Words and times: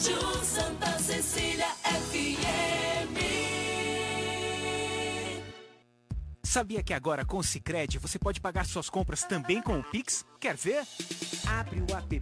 Rádio 0.00 0.44
Santa 0.44 0.98
Cecília 0.98 1.66
FM. 1.84 3.18
Sabia 6.42 6.82
que 6.82 6.94
agora 6.94 7.22
com 7.22 7.36
o 7.36 7.44
Cicred 7.44 7.98
você 7.98 8.18
pode 8.18 8.40
pagar 8.40 8.64
suas 8.64 8.88
compras 8.88 9.24
também 9.24 9.60
com 9.60 9.78
o 9.78 9.84
Pix? 9.84 10.24
Quer 10.40 10.56
ver? 10.56 10.86
Abre 11.46 11.82
o 11.82 11.94
app, 11.94 12.18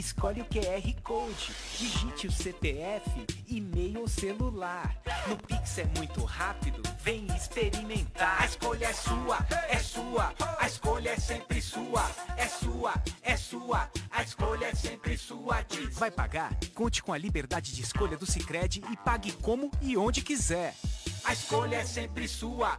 escolhe 0.00 0.42
o 0.42 0.44
QR 0.44 1.02
Code, 1.02 1.52
digite 1.78 2.26
o 2.26 2.32
CPF, 2.32 3.26
e-mail 3.48 4.00
ou 4.00 4.08
celular. 4.08 4.94
No 5.26 5.36
Pix 5.36 5.78
é 5.78 5.84
muito 5.96 6.22
rápido, 6.24 6.82
vem 7.02 7.26
experimentar. 7.34 8.42
A 8.42 8.46
escolha 8.46 8.86
é 8.86 8.92
sua, 8.92 9.46
é 9.68 9.78
sua, 9.78 10.34
a 10.58 10.66
escolha 10.66 11.10
é 11.10 11.16
sempre 11.16 11.62
sua, 11.62 12.10
é 12.36 12.46
sua, 12.46 12.94
é 13.22 13.36
sua, 13.36 13.90
a 14.10 14.22
escolha 14.22 14.66
é 14.66 14.74
sempre 14.74 15.16
sua. 15.16 15.62
Diz. 15.62 15.98
Vai 15.98 16.10
pagar? 16.10 16.54
Conte 16.74 17.02
com 17.02 17.12
a 17.12 17.18
liberdade 17.18 17.74
de 17.74 17.82
escolha 17.82 18.16
do 18.16 18.26
Cicred 18.26 18.82
e 18.90 18.96
pague 18.98 19.32
como 19.32 19.70
e 19.80 19.96
onde 19.96 20.22
quiser. 20.22 20.74
A 21.24 21.32
escolha 21.32 21.76
é 21.76 21.84
sempre 21.84 22.28
sua. 22.28 22.78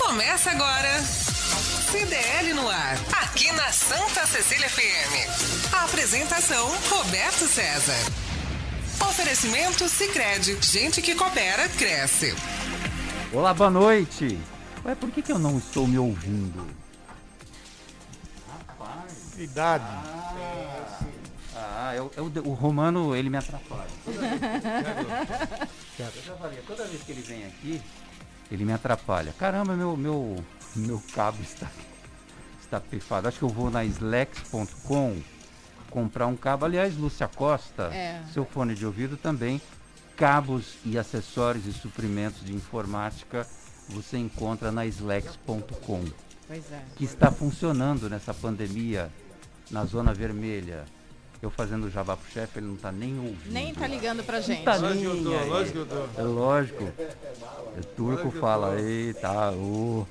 Começa 0.00 0.50
agora. 0.50 0.98
CDL 1.02 2.54
no 2.54 2.68
ar, 2.68 2.96
aqui 3.22 3.50
na 3.52 3.70
Santa 3.72 4.26
Cecília 4.26 4.68
FM. 4.68 5.72
A 5.74 5.84
apresentação 5.84 6.68
Roberto 6.88 7.46
César. 7.46 7.98
Oferecimento 9.08 9.88
Sicredi, 9.88 10.56
gente 10.62 11.02
que 11.02 11.14
coopera 11.14 11.68
cresce. 11.70 12.34
Olá, 13.32 13.52
boa 13.52 13.70
noite. 13.70 14.38
Ué, 14.84 14.94
por 14.94 15.10
que, 15.10 15.20
que 15.22 15.32
eu 15.32 15.38
não 15.38 15.58
estou 15.58 15.86
me 15.86 15.98
ouvindo? 15.98 16.66
Idade. 19.38 19.84
Ah, 21.56 21.92
eu, 21.94 22.10
eu- 22.16 22.24
o 22.46 22.52
Romano, 22.54 23.14
ele 23.16 23.28
me 23.30 23.36
atrapalha. 23.38 23.88
Eu 25.98 26.22
já 26.24 26.34
falei, 26.36 26.58
toda 26.66 26.86
vez 26.86 27.02
que 27.02 27.12
ele 27.12 27.20
vem 27.20 27.44
aqui, 27.44 27.82
ele 28.50 28.64
me 28.64 28.72
atrapalha. 28.72 29.32
Caramba, 29.38 29.74
meu, 29.76 29.96
meu, 29.96 30.36
meu 30.76 31.02
cabo 31.14 31.40
está, 31.42 31.68
está 32.60 32.80
pifado. 32.80 33.28
Acho 33.28 33.38
que 33.38 33.44
eu 33.44 33.48
vou 33.48 33.70
na 33.70 33.84
slex.com 33.84 35.20
comprar 35.90 36.26
um 36.26 36.36
cabo. 36.36 36.64
Aliás, 36.64 36.96
Lúcia 36.96 37.28
Costa, 37.28 37.84
É. 37.94 38.22
seu 38.32 38.44
fone 38.44 38.74
de 38.74 38.86
ouvido 38.86 39.16
também, 39.16 39.60
cabos 40.16 40.74
e 40.84 40.98
acessórios 40.98 41.66
e 41.66 41.72
suprimentos 41.72 42.44
de 42.44 42.54
informática 42.54 43.46
você 43.88 44.16
encontra 44.18 44.70
na 44.70 44.86
slex.com 44.86 46.04
Pois 46.46 46.70
é. 46.72 46.80
que 46.96 47.04
está 47.04 47.30
funcionando 47.32 48.08
nessa 48.08 48.32
pandemia 48.32 49.10
na 49.70 49.84
zona 49.84 50.12
vermelha. 50.14 50.84
Eu 51.42 51.50
fazendo 51.50 51.90
jabá 51.90 52.16
pro 52.16 52.30
chefe, 52.30 52.58
ele 52.58 52.66
não 52.66 52.76
tá 52.76 52.92
nem 52.92 53.18
ouvindo. 53.18 53.50
Nem 53.50 53.72
tá 53.74 53.86
ligando 53.86 54.22
pra 54.22 54.40
gente. 54.40 54.62
Tá 54.62 54.76
Lógico 54.76 55.00
que 55.00 55.06
eu 55.06 55.22
tô, 55.24 55.32
aí. 55.38 55.48
lógico 55.48 55.72
que 55.72 55.78
eu 55.78 55.86
tô. 55.86 56.20
É 56.20 56.22
lógico. 56.22 56.84
O 57.78 57.82
turco 57.96 58.30
fala, 58.30 58.78
eita, 58.80 59.50
ô. 59.52 60.06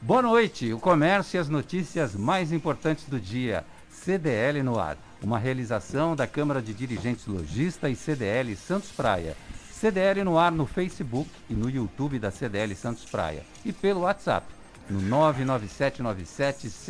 Boa 0.00 0.22
noite, 0.22 0.72
o 0.72 0.78
comércio 0.78 1.36
e 1.36 1.40
as 1.40 1.48
notícias 1.48 2.14
mais 2.14 2.50
importantes 2.52 3.04
do 3.06 3.20
dia. 3.20 3.64
CDL 3.90 4.62
no 4.62 4.78
ar, 4.78 4.96
uma 5.22 5.38
realização 5.38 6.14
da 6.16 6.26
Câmara 6.26 6.60
de 6.60 6.74
Dirigentes 6.74 7.26
Logista 7.26 7.88
e 7.88 7.96
CDL 7.96 8.54
Santos 8.56 8.90
Praia. 8.90 9.36
CDL 9.72 10.24
no 10.24 10.38
ar 10.38 10.52
no 10.52 10.66
Facebook 10.66 11.30
e 11.48 11.54
no 11.54 11.68
YouTube 11.70 12.18
da 12.18 12.30
CDL 12.30 12.74
Santos 12.74 13.04
Praia. 13.04 13.44
E 13.64 13.72
pelo 13.72 14.00
WhatsApp, 14.00 14.46
no 14.88 15.00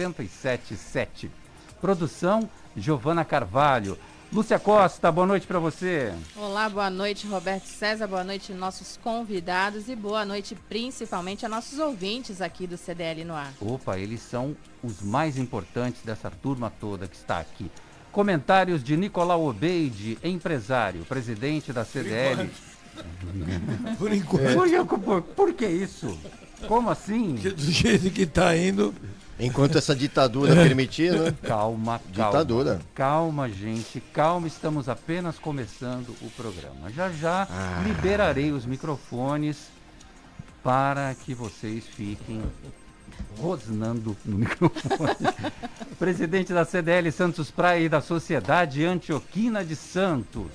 99797-1077. 0.05 1.31
Produção, 1.89 2.49
Giovana 2.75 3.27
Carvalho. 3.27 3.99
Lúcia 4.33 4.59
Costa, 4.59 5.12
boa 5.12 5.27
noite 5.27 5.47
para 5.47 5.59
você. 5.59 6.15
Olá, 6.34 6.67
boa 6.67 6.89
noite, 6.89 7.27
Roberto 7.27 7.67
César, 7.67 8.06
boa 8.06 8.25
noite, 8.25 8.55
nossos 8.55 8.99
convidados 9.05 9.87
e 9.91 9.94
boa 9.94 10.25
noite 10.25 10.56
principalmente 10.67 11.44
a 11.44 11.49
nossos 11.49 11.78
ouvintes 11.78 12.41
aqui 12.41 12.67
do 12.67 12.78
CDL 12.78 13.23
no 13.27 13.34
ar. 13.34 13.53
Opa, 13.61 13.99
eles 13.99 14.23
são 14.23 14.56
os 14.83 15.03
mais 15.03 15.37
importantes 15.37 16.00
dessa 16.03 16.31
turma 16.31 16.73
toda 16.81 17.06
que 17.06 17.17
está 17.17 17.39
aqui. 17.39 17.71
Comentários 18.11 18.83
de 18.83 18.97
Nicolau 18.97 19.44
Obeide, 19.47 20.17
empresário, 20.25 21.05
presidente 21.05 21.71
da 21.71 21.84
CDL. 21.84 22.49
Por 23.99 24.11
enquanto, 24.11 24.55
Por, 24.55 24.69
que- 24.71 25.05
por, 25.05 25.23
por 25.23 25.53
que 25.53 25.67
isso? 25.67 26.19
Como 26.67 26.89
assim? 26.89 27.34
do 27.34 27.71
jeito 27.71 28.09
que 28.11 28.25
tá 28.25 28.56
indo, 28.56 28.94
Enquanto 29.39 29.77
essa 29.77 29.95
ditadura 29.95 30.55
permitir, 30.62 31.12
né? 31.12 31.34
Calma, 31.43 32.00
calma. 32.15 32.31
Ditadura. 32.31 32.81
Calma, 32.95 33.49
gente, 33.49 34.00
calma, 34.12 34.47
estamos 34.47 34.89
apenas 34.89 35.39
começando 35.39 36.15
o 36.22 36.31
programa. 36.31 36.91
Já 36.91 37.11
já 37.11 37.49
liberarei 37.84 38.53
os 38.53 38.65
microfones 38.65 39.69
para 40.62 41.15
que 41.15 41.34
vocês 41.34 41.84
fiquem 41.84 42.43
rosnando 43.39 44.17
no 44.25 44.39
microfone. 44.39 45.17
Presidente 45.99 46.53
da 46.53 46.65
CDL 46.65 47.11
Santos 47.12 47.50
Praia 47.50 47.84
e 47.84 47.89
da 47.89 48.00
Sociedade 48.00 48.84
Antioquina 48.84 49.65
de 49.65 49.77
Santos. 49.77 50.50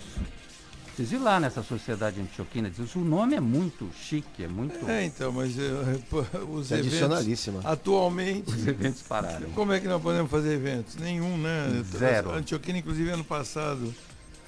Vocês 1.00 1.12
viram 1.12 1.24
lá 1.24 1.40
nessa 1.40 1.64
Sociedade 1.64 2.20
Antioquina 2.20 2.70
de 2.70 2.76
Santos? 2.76 2.94
O 2.94 3.00
nome 3.00 3.34
é 3.34 3.40
muito 3.40 3.90
chique, 3.96 4.44
é 4.44 4.50
muito. 4.50 4.86
é 4.90 5.06
então, 5.06 5.32
mas 5.32 5.54
pô, 6.12 6.20
os 6.20 6.26
eventos 6.28 6.68
Tradicionalíssima. 6.68 7.62
atualmente, 7.64 8.50
Os 8.50 8.68
eventos 8.68 9.02
pararam. 9.04 9.50
como 9.52 9.72
é 9.72 9.80
que 9.80 9.88
nós 9.88 10.02
podemos 10.02 10.30
fazer 10.30 10.56
eventos? 10.56 10.98
Nenhum, 10.98 11.38
né? 11.38 11.82
Zero. 11.98 12.32
A 12.32 12.36
Antioquina, 12.36 12.80
inclusive, 12.80 13.10
ano 13.12 13.24
passado 13.24 13.96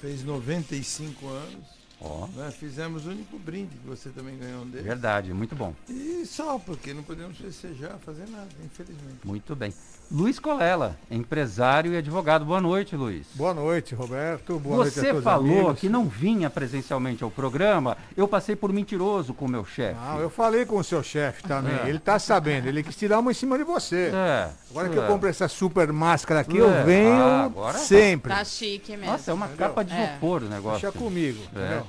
fez 0.02 0.22
95 0.24 1.26
anos. 1.26 1.64
Ó, 1.98 2.26
né? 2.36 2.50
Fizemos 2.50 3.06
o 3.06 3.10
único 3.12 3.38
brinde 3.38 3.74
que 3.78 3.88
você 3.88 4.10
também 4.10 4.36
ganhou 4.36 4.64
um 4.64 4.68
deles. 4.68 4.84
verdade, 4.84 5.32
muito 5.32 5.56
bom. 5.56 5.74
E 5.88 6.11
só, 6.26 6.58
porque 6.58 6.92
não 6.94 7.02
podemos 7.02 7.36
festejar, 7.38 7.98
fazer 8.04 8.28
nada, 8.28 8.48
infelizmente. 8.64 9.18
Muito 9.24 9.54
bem. 9.56 9.72
Luiz 10.10 10.38
Colela, 10.38 10.98
empresário 11.10 11.94
e 11.94 11.96
advogado. 11.96 12.44
Boa 12.44 12.60
noite, 12.60 12.94
Luiz. 12.94 13.26
Boa 13.34 13.54
noite, 13.54 13.94
Roberto. 13.94 14.58
Boa 14.58 14.76
noite 14.76 14.98
a 14.98 15.02
Você 15.02 15.08
todos 15.08 15.24
falou 15.24 15.50
amigos. 15.60 15.78
que 15.80 15.88
não 15.88 16.06
vinha 16.06 16.50
presencialmente 16.50 17.24
ao 17.24 17.30
programa. 17.30 17.96
Eu 18.14 18.28
passei 18.28 18.54
por 18.54 18.70
mentiroso 18.72 19.32
com 19.32 19.46
o 19.46 19.48
meu 19.48 19.64
chefe. 19.64 19.98
Não, 19.98 20.20
eu 20.20 20.28
falei 20.28 20.66
com 20.66 20.76
o 20.76 20.84
seu 20.84 21.02
chefe 21.02 21.42
também. 21.44 21.74
É. 21.84 21.88
Ele 21.88 21.98
tá 21.98 22.18
sabendo. 22.18 22.66
Ele 22.68 22.82
quis 22.82 22.94
tirar 22.94 23.20
uma 23.20 23.30
em 23.30 23.34
cima 23.34 23.56
de 23.56 23.64
você. 23.64 24.10
É. 24.14 24.50
Agora 24.70 24.88
que 24.90 24.98
é. 24.98 25.02
eu 25.02 25.06
comprei 25.06 25.30
essa 25.30 25.48
super 25.48 25.90
máscara 25.92 26.40
aqui, 26.40 26.58
É. 26.58 26.60
eu 26.60 26.84
venho 26.84 27.12
Ah, 27.14 27.44
agora 27.44 27.78
vai. 27.78 27.86
sempre. 27.86 28.32
Tá 28.34 28.44
chique 28.44 28.90
mesmo. 28.96 29.06
Nossa, 29.12 29.30
é 29.30 29.34
uma 29.34 29.48
capa 29.48 29.82
de 29.82 29.94
É. 29.94 30.10
isopor 30.10 30.42
o 30.42 30.48
negócio. 30.48 30.82
Deixa 30.82 30.98
comigo. 30.98 31.40
É. 31.56 31.58
entendeu? 31.58 31.86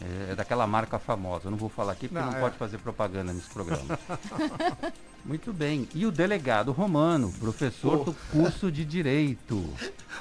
É, 0.00 0.32
é 0.32 0.34
daquela 0.34 0.66
marca 0.66 0.98
famosa. 0.98 1.46
Eu 1.46 1.50
não 1.50 1.58
vou 1.58 1.68
falar 1.68 1.92
aqui 1.92 2.08
porque 2.08 2.22
Não, 2.22 2.30
não, 2.30 2.38
é. 2.38 2.40
pode 2.40 2.56
fazer 2.56 2.78
propaganda 2.78 3.32
nesse 3.32 3.50
programa. 3.50 3.98
Muito 5.24 5.52
bem. 5.52 5.88
E 5.94 6.06
o 6.06 6.10
delegado 6.10 6.72
Romano, 6.72 7.32
professor 7.38 8.04
do 8.04 8.16
curso 8.32 8.70
de 8.70 8.84
Direito. 8.84 9.62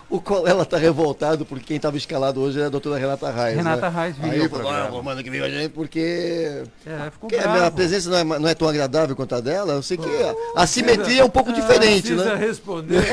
O 0.09 0.19
Colela 0.19 0.65
tá 0.65 0.77
revoltado 0.77 1.45
porque 1.45 1.65
quem 1.65 1.77
estava 1.77 1.97
escalado 1.97 2.41
hoje 2.41 2.59
é 2.59 2.65
a 2.65 2.69
doutora 2.69 2.97
Renata 2.99 3.31
Reis. 3.31 3.55
Renata 3.55 3.89
né? 3.89 4.01
Reis 4.01 4.15
viria 4.17 4.43
Aí 4.43 4.49
falou, 4.49 4.67
ah, 4.67 4.71
programa. 4.71 4.89
Romano 4.89 5.23
que 5.23 5.29
veio 5.29 5.45
a 5.45 5.49
gente 5.49 5.69
porque... 5.69 6.63
É, 6.85 7.09
ficou 7.11 7.29
porque 7.29 7.35
a 7.35 7.41
bravo. 7.41 7.57
minha 7.57 7.71
presença 7.71 8.09
não 8.09 8.17
é, 8.17 8.39
não 8.39 8.49
é 8.49 8.55
tão 8.55 8.67
agradável 8.67 9.15
quanto 9.15 9.35
a 9.35 9.39
dela. 9.39 9.73
Eu 9.73 9.83
sei 9.83 9.97
que 9.97 10.09
a, 10.55 10.61
a 10.63 10.67
simetria 10.67 11.21
é 11.21 11.23
um 11.23 11.29
pouco 11.29 11.53
diferente, 11.53 12.13
Precisa 12.13 12.35
né? 12.35 12.45
responder. 12.45 13.03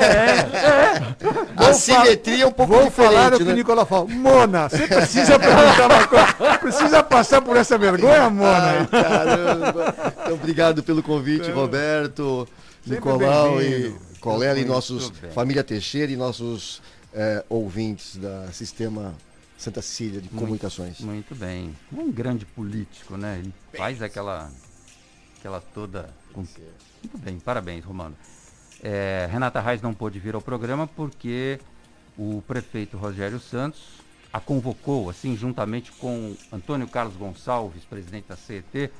A 1.56 1.72
simetria 1.72 2.44
é 2.44 2.46
um 2.46 2.52
pouco 2.52 2.72
Vou 2.74 2.90
falar 2.90 3.08
o 3.08 3.12
diferente, 3.12 3.36
que 3.38 3.42
o 3.42 3.46
né? 3.46 3.54
Nicolau 3.54 3.86
falou. 3.86 4.08
Mona, 4.08 4.68
você 4.68 4.86
precisa 4.86 5.38
perguntar 5.38 5.86
uma 5.86 6.06
coisa. 6.06 6.58
Precisa 6.58 7.02
passar 7.02 7.42
por 7.42 7.56
essa 7.56 7.78
vergonha, 7.78 8.28
Mona? 8.30 8.80
Ai, 8.80 8.86
caramba. 8.86 9.94
Então, 10.22 10.34
obrigado 10.34 10.82
pelo 10.82 11.02
convite, 11.02 11.50
Roberto, 11.50 11.75
Sempre 11.76 12.94
Nicolau 12.94 13.62
e. 13.62 13.94
Colela 14.20 14.54
e 14.58 14.62
Muito 14.64 14.72
nossos 14.72 15.10
bem. 15.10 15.30
família 15.30 15.62
Teixeira 15.62 16.10
e 16.10 16.16
nossos 16.16 16.82
eh, 17.12 17.44
ouvintes 17.48 18.16
da 18.16 18.50
Sistema 18.52 19.14
Santa 19.56 19.80
Cecília 19.82 20.20
de 20.20 20.28
Comunicações. 20.28 21.00
Muito 21.00 21.34
bem. 21.34 21.74
Um 21.92 22.10
grande 22.10 22.44
político, 22.44 23.16
né? 23.16 23.38
Ele 23.38 23.54
faz 23.76 24.02
aquela, 24.02 24.50
aquela 25.38 25.60
toda. 25.60 26.08
com- 26.32 26.40
Muito 27.02 27.18
bem, 27.18 27.38
parabéns, 27.38 27.84
Romano. 27.84 28.16
É, 28.82 29.28
Renata 29.30 29.60
Reis 29.60 29.80
não 29.80 29.94
pôde 29.94 30.18
vir 30.18 30.34
ao 30.34 30.40
programa 30.40 30.86
porque 30.86 31.58
o 32.18 32.42
prefeito 32.46 32.96
Rogério 32.96 33.38
Santos 33.38 33.80
a 34.32 34.40
convocou, 34.40 35.08
assim, 35.08 35.36
juntamente 35.36 35.92
com 35.92 36.34
Antônio 36.52 36.86
Carlos 36.88 37.16
Gonçalves, 37.16 37.84
presidente 37.84 38.26
da 38.28 38.36
CET, 38.36 38.90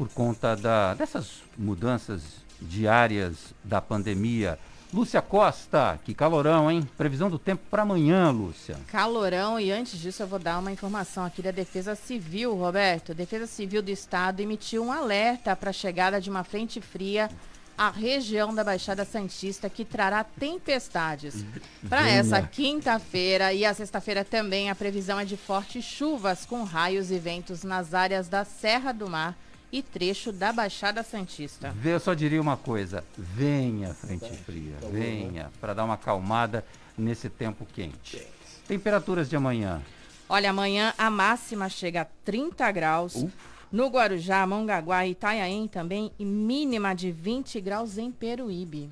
por 0.00 0.08
conta 0.08 0.56
da, 0.56 0.94
dessas 0.94 1.42
mudanças 1.58 2.22
diárias 2.58 3.52
da 3.62 3.82
pandemia. 3.82 4.58
Lúcia 4.94 5.20
Costa, 5.20 6.00
que 6.02 6.14
calorão, 6.14 6.70
hein? 6.70 6.88
Previsão 6.96 7.28
do 7.28 7.38
tempo 7.38 7.62
para 7.70 7.82
amanhã, 7.82 8.30
Lúcia. 8.30 8.78
Calorão 8.86 9.60
e 9.60 9.70
antes 9.70 10.00
disso 10.00 10.22
eu 10.22 10.26
vou 10.26 10.38
dar 10.38 10.58
uma 10.58 10.72
informação 10.72 11.26
aqui 11.26 11.42
da 11.42 11.50
Defesa 11.50 11.94
Civil, 11.94 12.56
Roberto. 12.56 13.12
A 13.12 13.14
Defesa 13.14 13.46
Civil 13.46 13.82
do 13.82 13.90
Estado 13.90 14.40
emitiu 14.40 14.82
um 14.82 14.90
alerta 14.90 15.54
para 15.54 15.68
a 15.68 15.72
chegada 15.72 16.18
de 16.18 16.30
uma 16.30 16.44
frente 16.44 16.80
fria 16.80 17.28
à 17.76 17.90
região 17.90 18.54
da 18.54 18.64
Baixada 18.64 19.04
Santista 19.04 19.68
que 19.68 19.84
trará 19.84 20.24
tempestades. 20.24 21.44
Para 21.86 22.04
Venha. 22.04 22.20
essa 22.20 22.40
quinta-feira 22.40 23.52
e 23.52 23.66
a 23.66 23.74
sexta-feira 23.74 24.24
também 24.24 24.70
a 24.70 24.74
previsão 24.74 25.20
é 25.20 25.26
de 25.26 25.36
fortes 25.36 25.84
chuvas 25.84 26.46
com 26.46 26.64
raios 26.64 27.10
e 27.10 27.18
ventos 27.18 27.62
nas 27.64 27.92
áreas 27.92 28.30
da 28.30 28.46
Serra 28.46 28.92
do 28.92 29.06
Mar 29.06 29.36
e 29.72 29.82
trecho 29.82 30.32
da 30.32 30.52
Baixada 30.52 31.02
Santista. 31.02 31.74
Eu 31.84 32.00
só 32.00 32.14
diria 32.14 32.40
uma 32.40 32.56
coisa: 32.56 33.04
venha, 33.16 33.94
frente 33.94 34.30
fria, 34.38 34.74
venha, 34.90 35.50
para 35.60 35.74
dar 35.74 35.84
uma 35.84 35.94
acalmada 35.94 36.64
nesse 36.96 37.28
tempo 37.28 37.66
quente. 37.72 38.26
Temperaturas 38.66 39.28
de 39.28 39.36
amanhã. 39.36 39.82
Olha, 40.28 40.50
amanhã 40.50 40.94
a 40.96 41.10
máxima 41.10 41.68
chega 41.68 42.02
a 42.02 42.06
30 42.24 42.70
graus. 42.72 43.26
No 43.72 43.86
Guarujá, 43.86 44.44
Mongaguá 44.46 45.06
e 45.06 45.12
Itanhaém 45.12 45.68
também, 45.68 46.10
e 46.18 46.24
mínima 46.24 46.92
de 46.92 47.12
20 47.12 47.60
graus 47.60 47.98
em 47.98 48.10
Peruíbe. 48.10 48.90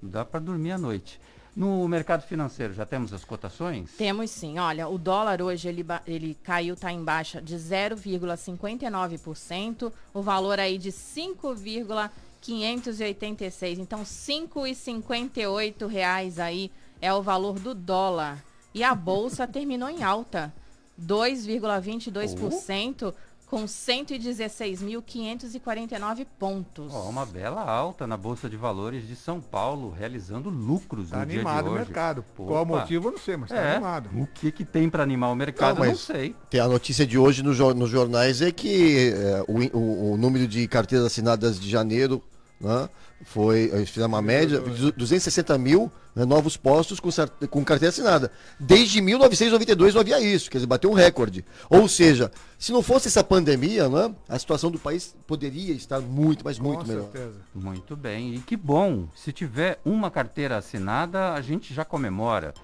Dá 0.00 0.24
para 0.24 0.40
dormir 0.40 0.72
à 0.72 0.78
noite. 0.78 1.20
No 1.56 1.88
mercado 1.88 2.22
financeiro, 2.22 2.72
já 2.74 2.84
temos 2.84 3.14
as 3.14 3.24
cotações? 3.24 3.92
Temos 3.96 4.30
sim. 4.30 4.58
Olha, 4.58 4.86
o 4.88 4.98
dólar 4.98 5.40
hoje 5.40 5.68
ele, 5.68 5.86
ele 6.06 6.36
caiu, 6.42 6.74
está 6.74 6.92
em 6.92 7.02
baixa 7.02 7.40
de 7.40 7.56
0,59%. 7.56 9.90
O 10.12 10.20
valor 10.20 10.60
aí 10.60 10.76
de 10.76 10.92
5,586. 10.92 13.78
Então, 13.78 14.02
5,58 14.02 15.86
reais 15.86 16.38
aí 16.38 16.70
é 17.00 17.10
o 17.14 17.22
valor 17.22 17.58
do 17.58 17.74
dólar. 17.74 18.44
E 18.74 18.84
a 18.84 18.94
bolsa 18.94 19.46
terminou 19.46 19.88
em 19.88 20.04
alta, 20.04 20.52
2,22%, 21.00 23.14
com 23.46 23.64
116.549 23.64 26.26
pontos. 26.38 26.92
Ó, 26.92 27.08
uma 27.08 27.24
bela 27.24 27.62
alta 27.62 28.06
na 28.06 28.16
Bolsa 28.16 28.48
de 28.48 28.56
Valores 28.56 29.06
de 29.06 29.14
São 29.16 29.40
Paulo, 29.40 29.90
realizando 29.96 30.50
lucros 30.50 31.10
Tá 31.10 31.20
no 31.20 31.26
dia 31.26 31.34
de 31.34 31.40
animado 31.40 31.66
o 31.68 31.70
hoje. 31.70 31.78
mercado. 31.84 32.24
Qual 32.36 32.62
o 32.62 32.66
motivo, 32.66 33.08
eu 33.08 33.12
não 33.12 33.18
sei, 33.18 33.36
mas 33.36 33.50
tá 33.50 33.56
é, 33.56 33.72
animado. 33.74 34.10
O 34.14 34.26
que, 34.26 34.50
que 34.50 34.64
tem 34.64 34.88
para 34.90 35.02
animar 35.02 35.30
o 35.30 35.34
mercado, 35.36 35.78
Não, 35.78 35.84
não, 35.84 35.90
mas 35.92 36.00
sei. 36.00 36.34
Tem 36.50 36.60
a 36.60 36.68
notícia 36.68 37.06
de 37.06 37.16
hoje 37.18 37.42
no 37.42 37.56
nos 37.74 37.90
jornais 37.90 38.40
é 38.42 38.50
que 38.52 39.12
é, 39.14 39.44
o, 39.48 39.78
o- 39.78 40.12
o 40.12 40.16
número 40.16 40.46
de 40.48 40.66
carteiras 40.68 41.06
assinadas 41.06 41.58
de 41.60 41.68
janeiro 41.70 42.22
né, 42.60 42.88
foi, 43.24 43.70
fizeram 43.86 44.08
uma 44.08 44.22
média 44.22 44.60
de 44.60 44.92
260 44.92 45.56
mil 45.58 45.90
né, 46.16 46.24
novos 46.24 46.56
postos 46.56 46.98
com, 46.98 47.10
com 47.50 47.62
carteira 47.62 47.90
assinada. 47.90 48.32
Desde 48.58 49.02
1992 49.02 49.92
não 49.92 50.00
havia 50.00 50.18
isso, 50.18 50.50
quer 50.50 50.56
dizer, 50.56 50.66
bateu 50.66 50.90
um 50.90 50.94
recorde. 50.94 51.44
Ou 51.68 51.86
seja, 51.86 52.32
se 52.58 52.72
não 52.72 52.82
fosse 52.82 53.08
essa 53.08 53.22
pandemia, 53.22 53.86
né, 53.86 54.14
a 54.26 54.38
situação 54.38 54.70
do 54.70 54.78
país 54.78 55.14
poderia 55.26 55.74
estar 55.74 56.00
muito, 56.00 56.42
mas 56.42 56.58
muito 56.58 56.86
melhor. 56.88 57.10
Muito 57.54 57.94
bem, 57.94 58.34
e 58.34 58.38
que 58.38 58.56
bom. 58.56 59.06
Se 59.14 59.30
tiver 59.30 59.78
uma 59.84 60.10
carteira 60.10 60.56
assinada, 60.56 61.34
a 61.34 61.42
gente 61.42 61.74
já 61.74 61.84
comemora. 61.84 62.54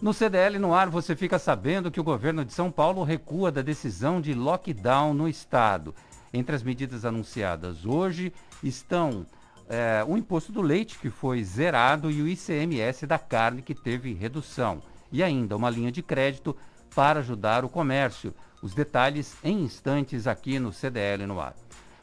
No 0.00 0.12
CDL 0.12 0.58
no 0.58 0.74
ar, 0.74 0.88
você 0.88 1.14
fica 1.14 1.38
sabendo 1.38 1.90
que 1.90 2.00
o 2.00 2.04
governo 2.04 2.44
de 2.44 2.52
São 2.52 2.72
Paulo 2.72 3.04
recua 3.04 3.52
da 3.52 3.62
decisão 3.62 4.20
de 4.20 4.34
lockdown 4.34 5.12
no 5.14 5.28
estado. 5.28 5.94
Entre 6.34 6.56
as 6.56 6.62
medidas 6.62 7.04
anunciadas 7.04 7.84
hoje 7.84 8.32
estão 8.64 9.26
eh, 9.68 10.04
o 10.06 10.16
imposto 10.16 10.52
do 10.52 10.60
leite, 10.60 10.98
que 10.98 11.10
foi 11.10 11.42
zerado, 11.42 12.10
e 12.10 12.22
o 12.22 12.28
ICMS 12.28 13.06
da 13.06 13.18
carne, 13.18 13.62
que 13.62 13.74
teve 13.74 14.12
redução. 14.12 14.82
E 15.10 15.22
ainda 15.22 15.56
uma 15.56 15.70
linha 15.70 15.92
de 15.92 16.02
crédito 16.02 16.56
para 16.94 17.20
ajudar 17.20 17.64
o 17.64 17.68
comércio. 17.68 18.34
Os 18.62 18.74
detalhes 18.74 19.36
em 19.42 19.62
instantes 19.62 20.26
aqui 20.26 20.58
no 20.58 20.72
CDL 20.72 21.26
no 21.26 21.40
ar. 21.40 21.54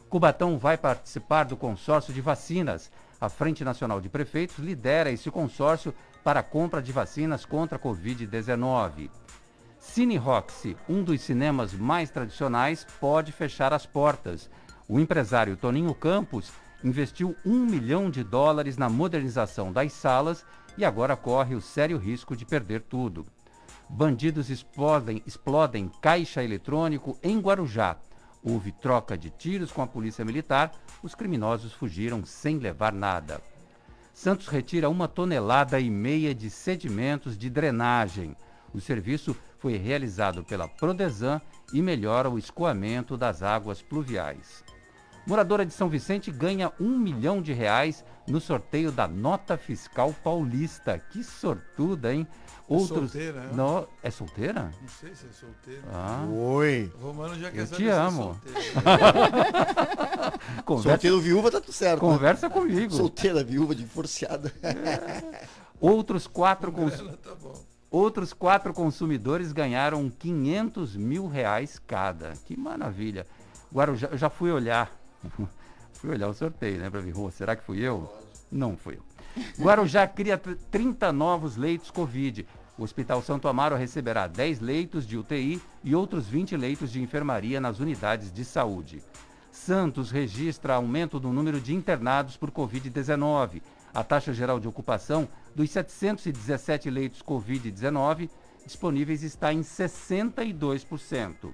Cubatão 0.09 0.57
vai 0.57 0.77
participar 0.77 1.43
do 1.43 1.55
consórcio 1.55 2.13
de 2.13 2.21
vacinas. 2.21 2.91
A 3.21 3.29
Frente 3.29 3.63
Nacional 3.63 4.01
de 4.01 4.09
Prefeitos 4.09 4.57
lidera 4.57 5.11
esse 5.11 5.29
consórcio 5.29 5.93
para 6.23 6.39
a 6.39 6.43
compra 6.43 6.81
de 6.81 6.91
vacinas 6.91 7.45
contra 7.45 7.77
a 7.77 7.81
Covid-19. 7.81 9.09
Cine 9.79 10.17
Roxy, 10.17 10.75
um 10.87 11.03
dos 11.03 11.21
cinemas 11.21 11.73
mais 11.73 12.09
tradicionais, 12.09 12.85
pode 12.99 13.31
fechar 13.31 13.73
as 13.73 13.85
portas. 13.85 14.49
O 14.87 14.99
empresário 14.99 15.55
Toninho 15.55 15.93
Campos 15.93 16.51
investiu 16.83 17.35
um 17.45 17.65
milhão 17.65 18.09
de 18.09 18.23
dólares 18.23 18.77
na 18.77 18.89
modernização 18.89 19.71
das 19.71 19.93
salas 19.93 20.45
e 20.77 20.85
agora 20.85 21.15
corre 21.15 21.55
o 21.55 21.61
sério 21.61 21.97
risco 21.97 22.35
de 22.35 22.45
perder 22.45 22.81
tudo. 22.81 23.25
Bandidos 23.89 24.49
explodem, 24.49 25.21
explodem 25.25 25.91
caixa 26.01 26.43
eletrônico 26.43 27.17
em 27.23 27.39
Guarujá. 27.39 27.97
Houve 28.43 28.71
troca 28.71 29.17
de 29.17 29.29
tiros 29.29 29.71
com 29.71 29.81
a 29.81 29.87
polícia 29.87 30.23
militar. 30.23 30.71
Os 31.03 31.15
criminosos 31.15 31.73
fugiram 31.73 32.23
sem 32.23 32.57
levar 32.59 32.93
nada. 32.93 33.41
Santos 34.13 34.47
retira 34.47 34.89
uma 34.89 35.07
tonelada 35.07 35.79
e 35.79 35.89
meia 35.89 36.35
de 36.35 36.49
sedimentos 36.49 37.37
de 37.37 37.49
drenagem. 37.49 38.35
O 38.73 38.79
serviço 38.79 39.35
foi 39.57 39.75
realizado 39.75 40.43
pela 40.43 40.67
Prodesan 40.67 41.41
e 41.73 41.81
melhora 41.81 42.29
o 42.29 42.37
escoamento 42.37 43.17
das 43.17 43.41
águas 43.41 43.81
pluviais. 43.81 44.63
Moradora 45.25 45.65
de 45.65 45.73
São 45.73 45.89
Vicente 45.89 46.31
ganha 46.31 46.71
um 46.79 46.97
milhão 46.97 47.41
de 47.41 47.53
reais 47.53 48.03
no 48.27 48.39
sorteio 48.41 48.91
da 48.91 49.07
Nota 49.07 49.57
Fiscal 49.57 50.13
Paulista. 50.23 50.97
Que 51.11 51.23
sortuda, 51.23 52.13
hein? 52.13 52.27
solteira, 52.87 53.45
é? 53.51 53.55
No... 53.55 53.87
É 54.03 54.11
solteira? 54.11 54.71
Não 54.79 54.87
sei 54.87 55.15
se 55.15 55.25
é 55.25 55.29
solteiro. 55.31 55.81
Ah. 55.91 56.23
Oi. 56.31 56.91
O 56.99 57.05
Romano 57.07 57.35
já 57.39 57.49
quer 57.49 57.61
Eu 57.61 57.67
te 57.67 57.87
é 57.87 57.91
amo. 57.91 58.23
solteiro. 58.45 58.59
Conversa- 60.65 60.89
Solteiro 60.89 61.19
viúva 61.19 61.51
tá 61.51 61.59
tudo 61.59 61.73
certo. 61.73 62.05
né? 62.05 62.11
Conversa 62.13 62.49
comigo. 62.49 62.93
Solteira 62.93 63.43
viúva, 63.43 63.73
divorciada. 63.73 64.53
Outros 65.81 66.27
quatro, 66.27 66.71
cons- 66.71 66.99
Ela 66.99 67.17
tá 67.17 67.33
bom. 67.35 67.53
Outros 67.89 68.33
quatro 68.33 68.71
consumidores 68.73 69.51
ganharam 69.51 70.07
500 70.09 70.95
mil 70.95 71.27
reais 71.27 71.79
cada. 71.87 72.33
Que 72.45 72.55
maravilha. 72.55 73.25
Guarujá, 73.73 74.09
eu 74.11 74.17
já 74.17 74.29
fui 74.29 74.51
olhar. 74.51 74.91
fui 75.93 76.09
olhar 76.11 76.27
o 76.27 76.33
sorteio, 76.33 76.79
né? 76.79 76.89
Pra 76.89 77.01
ver, 77.01 77.11
"Rô, 77.11 77.29
será 77.31 77.55
que 77.55 77.63
fui 77.63 77.79
eu? 77.79 78.11
Não 78.51 78.75
fui 78.77 78.95
eu. 78.95 79.03
Guarujá 79.63 80.07
cria 80.07 80.37
tr- 80.37 80.53
30 80.71 81.11
novos 81.13 81.55
leitos 81.55 81.91
Covid. 81.91 82.45
O 82.77 82.83
Hospital 82.83 83.21
Santo 83.21 83.47
Amaro 83.47 83.75
receberá 83.75 84.25
10 84.25 84.59
leitos 84.61 85.05
de 85.05 85.17
UTI 85.17 85.61
e 85.83 85.93
outros 85.93 86.27
20 86.27 86.55
leitos 86.55 86.91
de 86.91 87.01
enfermaria 87.01 87.59
nas 87.59 87.79
unidades 87.79 88.31
de 88.31 88.43
saúde. 88.45 89.03
Santos 89.51 90.09
registra 90.11 90.75
aumento 90.75 91.19
do 91.19 91.29
número 91.33 91.59
de 91.59 91.75
internados 91.75 92.37
por 92.37 92.49
Covid-19. 92.51 93.61
A 93.93 94.03
taxa 94.03 94.33
geral 94.33 94.59
de 94.59 94.67
ocupação 94.67 95.27
dos 95.55 95.69
717 95.71 96.89
leitos 96.89 97.21
Covid-19 97.21 98.29
disponíveis 98.65 99.23
está 99.23 99.51
em 99.53 99.61
62%. 99.61 101.51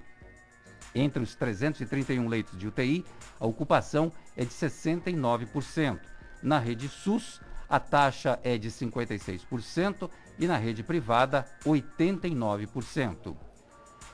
Entre 0.98 1.22
os 1.22 1.34
331 1.34 2.26
leitos 2.26 2.58
de 2.58 2.66
UTI, 2.66 3.04
a 3.38 3.46
ocupação 3.46 4.10
é 4.34 4.46
de 4.46 4.50
69%. 4.50 6.00
Na 6.42 6.58
rede 6.58 6.88
SUS, 6.88 7.38
a 7.68 7.78
taxa 7.78 8.40
é 8.42 8.56
de 8.56 8.70
56% 8.70 10.08
e 10.38 10.46
na 10.46 10.56
rede 10.56 10.82
privada, 10.82 11.46
89%. 11.66 13.36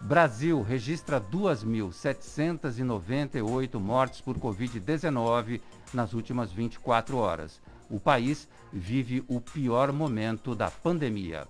Brasil 0.00 0.60
registra 0.60 1.20
2.798 1.20 3.78
mortes 3.78 4.20
por 4.20 4.36
Covid-19 4.36 5.60
nas 5.94 6.14
últimas 6.14 6.50
24 6.50 7.16
horas. 7.16 7.60
O 7.88 8.00
país 8.00 8.48
vive 8.72 9.24
o 9.28 9.40
pior 9.40 9.92
momento 9.92 10.52
da 10.52 10.68
pandemia. 10.68 11.46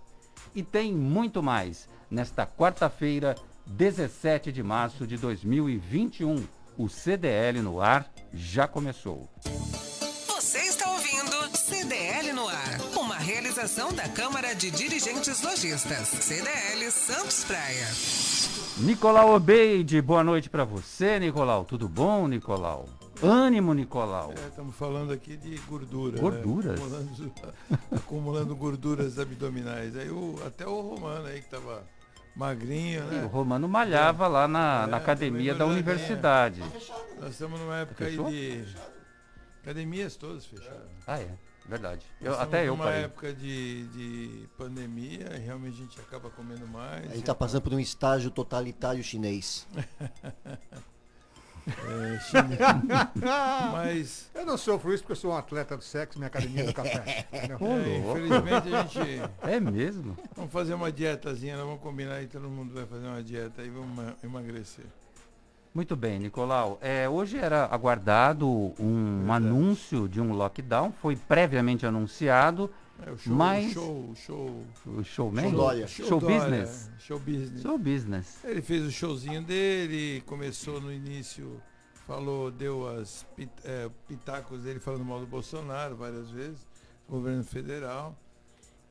E 0.54 0.62
tem 0.62 0.92
muito 0.92 1.42
mais. 1.42 1.88
Nesta 2.10 2.46
quarta-feira, 2.46 3.34
17 3.66 4.52
de 4.52 4.62
março 4.62 5.06
de 5.06 5.16
2021, 5.16 6.44
o 6.76 6.88
CDL 6.88 7.60
no 7.60 7.80
ar 7.80 8.10
já 8.32 8.66
começou. 8.66 9.28
Você 10.26 10.58
está 10.58 10.90
ouvindo 10.90 11.56
CDL 11.56 12.32
no 12.32 12.48
ar, 12.48 12.80
uma 12.96 13.16
realização 13.16 13.92
da 13.92 14.08
Câmara 14.08 14.54
de 14.54 14.70
Dirigentes 14.70 15.42
Lojistas, 15.42 16.08
CDL 16.08 16.90
Santos 16.90 17.44
Praia. 17.44 17.86
Nicolau 18.78 19.34
Obeide, 19.34 20.00
boa 20.02 20.24
noite 20.24 20.50
pra 20.50 20.64
você, 20.64 21.18
Nicolau. 21.18 21.64
Tudo 21.64 21.88
bom, 21.88 22.26
Nicolau? 22.26 22.88
Ânimo, 23.22 23.72
Nicolau. 23.72 24.32
É, 24.32 24.48
estamos 24.48 24.74
falando 24.74 25.12
aqui 25.12 25.36
de 25.36 25.56
gordura. 25.68 26.18
Gorduras? 26.18 26.80
Né? 26.80 26.86
Acumulando, 26.86 27.32
acumulando 27.92 28.56
gorduras 28.56 29.18
abdominais. 29.18 29.96
Aí 29.96 30.10
o, 30.10 30.36
até 30.44 30.66
o 30.66 30.80
Romano 30.80 31.26
aí 31.26 31.40
que 31.40 31.48
tava 31.48 31.84
magrinho, 32.34 33.02
E 33.04 33.14
né? 33.16 33.24
o 33.24 33.26
Romano 33.28 33.68
malhava 33.68 34.26
lá 34.28 34.46
na, 34.48 34.86
na 34.86 34.96
É, 34.96 35.00
academia 35.00 35.52
também 35.54 35.58
da 35.68 35.72
universidade. 35.74 36.60
Nós 37.20 37.32
estamos 37.32 37.58
numa 37.60 37.76
época 37.78 38.04
aí 38.04 38.10
Fechou? 38.12 38.30
de. 38.30 38.64
Academias 39.62 40.16
todas 40.16 40.44
fechadas. 40.44 40.88
Ah, 41.06 41.20
é, 41.20 41.28
verdade. 41.68 42.04
Eu, 42.20 42.32
estamos 42.32 42.40
até 42.40 42.62
eu 42.66 42.72
numa 42.72 42.84
parei. 42.86 43.04
época 43.04 43.32
de, 43.32 43.86
de 43.88 44.48
pandemia 44.58 45.30
e 45.36 45.38
realmente 45.38 45.74
a 45.74 45.84
gente 45.84 46.00
acaba 46.00 46.28
comendo 46.30 46.66
mais. 46.66 47.12
Ele 47.12 47.22
tá 47.22 47.34
passando 47.34 47.62
por 47.62 47.72
um 47.72 47.78
estágio 47.80 48.30
totalitário 48.30 49.02
chinês. 49.04 49.66
É, 51.68 52.18
chinês. 52.20 52.58
Mas 53.72 54.30
Eu 54.34 54.44
não 54.46 54.56
sofro 54.58 54.92
isso 54.92 55.02
porque 55.02 55.12
eu 55.12 55.16
sou 55.16 55.32
um 55.32 55.36
atleta 55.36 55.76
do 55.76 55.82
sexo, 55.82 56.18
minha 56.18 56.26
academia 56.28 56.64
do 56.64 56.74
café. 56.74 57.26
é, 57.32 57.98
infelizmente 57.98 58.74
a 58.74 58.82
gente. 58.84 59.22
É 59.42 59.60
mesmo? 59.60 60.16
Vamos 60.36 60.52
fazer 60.52 60.74
uma 60.74 60.90
dietazinha, 60.90 61.56
nós 61.56 61.64
vamos 61.66 61.80
combinar 61.80 62.14
aí, 62.14 62.26
todo 62.26 62.48
mundo 62.48 62.74
vai 62.74 62.86
fazer 62.86 63.06
uma 63.06 63.22
dieta 63.22 63.62
e 63.62 63.68
vamos 63.70 63.94
ma- 63.96 64.14
emagrecer. 64.22 64.84
Muito 65.74 65.96
bem, 65.96 66.18
Nicolau. 66.18 66.78
É, 66.82 67.08
hoje 67.08 67.38
era 67.38 67.64
aguardado 67.64 68.46
um 68.78 69.18
Verdade. 69.20 69.46
anúncio 69.46 70.06
de 70.08 70.20
um 70.20 70.32
lockdown, 70.34 70.92
foi 71.00 71.16
previamente 71.16 71.86
anunciado. 71.86 72.70
É, 73.04 73.10
o 73.10 73.18
show, 73.18 73.34
Mas- 73.34 73.70
o 73.70 73.72
show, 73.72 74.10
o 74.10 74.16
show. 74.16 74.66
O 74.86 75.02
showman? 75.04 75.42
Show 75.50 75.52
Dória. 75.52 75.86
Show 75.86 76.20
Dória, 76.20 76.38
business. 76.38 76.90
Show 76.98 77.18
business. 77.18 77.62
Show 77.62 77.78
business. 77.78 78.44
Ele 78.44 78.62
fez 78.62 78.86
o 78.86 78.90
showzinho 78.90 79.42
dele, 79.42 80.20
começou 80.26 80.80
no 80.80 80.92
início, 80.92 81.60
falou, 82.06 82.50
deu 82.50 82.86
as 82.88 83.26
pit- 83.36 83.50
é, 83.64 83.90
pitacos 84.06 84.62
dele 84.62 84.78
falando 84.78 85.04
mal 85.04 85.18
do 85.20 85.26
Bolsonaro 85.26 85.96
várias 85.96 86.30
vezes, 86.30 86.66
governo 87.08 87.42
federal. 87.44 88.16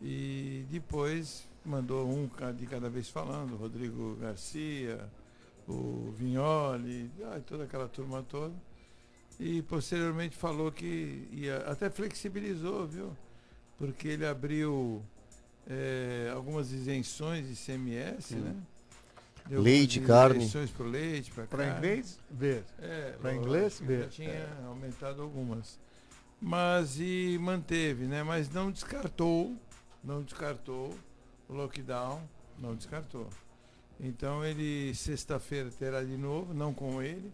E 0.01 0.65
depois 0.69 1.47
mandou 1.63 2.07
um 2.09 2.27
de 2.55 2.65
cada 2.65 2.89
vez 2.89 3.07
falando, 3.09 3.55
Rodrigo 3.55 4.15
Garcia, 4.15 5.07
o 5.67 6.11
Vignoli, 6.17 7.09
toda 7.45 7.63
aquela 7.65 7.87
turma 7.87 8.23
toda. 8.23 8.53
E 9.39 9.61
posteriormente 9.61 10.35
falou 10.35 10.71
que 10.71 11.27
ia, 11.31 11.57
até 11.67 11.89
flexibilizou, 11.89 12.87
viu? 12.87 13.15
Porque 13.81 14.07
ele 14.09 14.27
abriu 14.27 15.01
eh, 15.67 16.31
algumas 16.35 16.71
isenções 16.71 17.47
de 17.47 17.55
CMS, 17.55 18.25
Sim. 18.25 18.35
né? 18.35 18.55
Deu 19.47 19.59
Leite, 19.59 19.99
carne. 20.01 20.37
Isenções 20.37 20.69
para 20.69 20.85
leite, 20.85 21.31
para 21.31 21.45
Para 21.47 21.77
inglês, 21.77 22.19
ver. 22.29 22.63
é, 22.79 23.15
lógico, 23.21 23.43
inglês, 23.43 23.77
já 23.79 23.85
ver. 23.85 24.09
tinha 24.09 24.47
aumentado 24.67 25.21
algumas. 25.23 25.79
Mas 26.39 26.99
e 26.99 27.39
manteve, 27.41 28.05
né? 28.05 28.21
Mas 28.21 28.51
não 28.51 28.71
descartou, 28.71 29.55
não 30.03 30.21
descartou 30.21 30.95
o 31.49 31.53
lockdown, 31.53 32.21
não 32.59 32.75
descartou. 32.75 33.27
Então 33.99 34.45
ele 34.45 34.93
sexta-feira 34.93 35.71
terá 35.71 36.03
de 36.03 36.17
novo, 36.17 36.53
não 36.53 36.71
com 36.71 37.01
ele, 37.01 37.33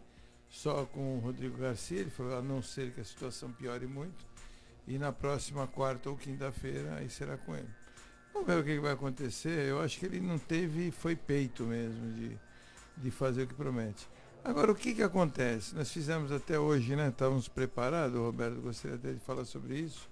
só 0.50 0.86
com 0.86 1.18
o 1.18 1.20
Rodrigo 1.20 1.58
Garcia, 1.58 2.00
ele 2.00 2.10
falou, 2.10 2.38
a 2.38 2.42
não 2.42 2.62
ser 2.62 2.94
que 2.94 3.02
a 3.02 3.06
situação 3.06 3.52
piore 3.52 3.86
muito. 3.86 4.26
E 4.88 4.98
na 4.98 5.12
próxima 5.12 5.68
quarta 5.68 6.10
ou 6.10 6.16
quinta-feira 6.16 6.96
aí 6.96 7.10
será 7.10 7.38
com 7.38 7.54
ele. 7.56 7.70
Vamos 8.34 8.48
ver 8.48 8.60
o 8.60 8.64
que 8.64 8.80
vai 8.80 8.94
acontecer. 8.94 9.68
Eu 9.68 9.82
acho 9.82 10.00
que 10.00 10.06
ele 10.06 10.22
não 10.22 10.38
teve, 10.38 10.92
foi 10.92 11.16
peito 11.16 11.64
mesmo 11.64 12.14
de, 12.14 12.38
de 12.96 13.12
fazer 13.12 13.44
o 13.44 13.48
que 13.48 13.54
promete. 13.54 14.08
Agora, 14.44 14.72
o 14.72 14.76
que, 14.76 14.94
que 14.96 15.04
acontece? 15.04 15.76
Nós 15.76 15.92
fizemos 15.92 16.32
até 16.32 16.58
hoje, 16.58 16.96
né? 16.96 17.10
Estávamos 17.10 17.50
preparados, 17.50 18.18
Roberto, 18.18 18.62
gostaria 18.62 18.96
até 18.96 19.12
de 19.12 19.20
falar 19.20 19.44
sobre 19.44 19.78
isso, 19.78 20.10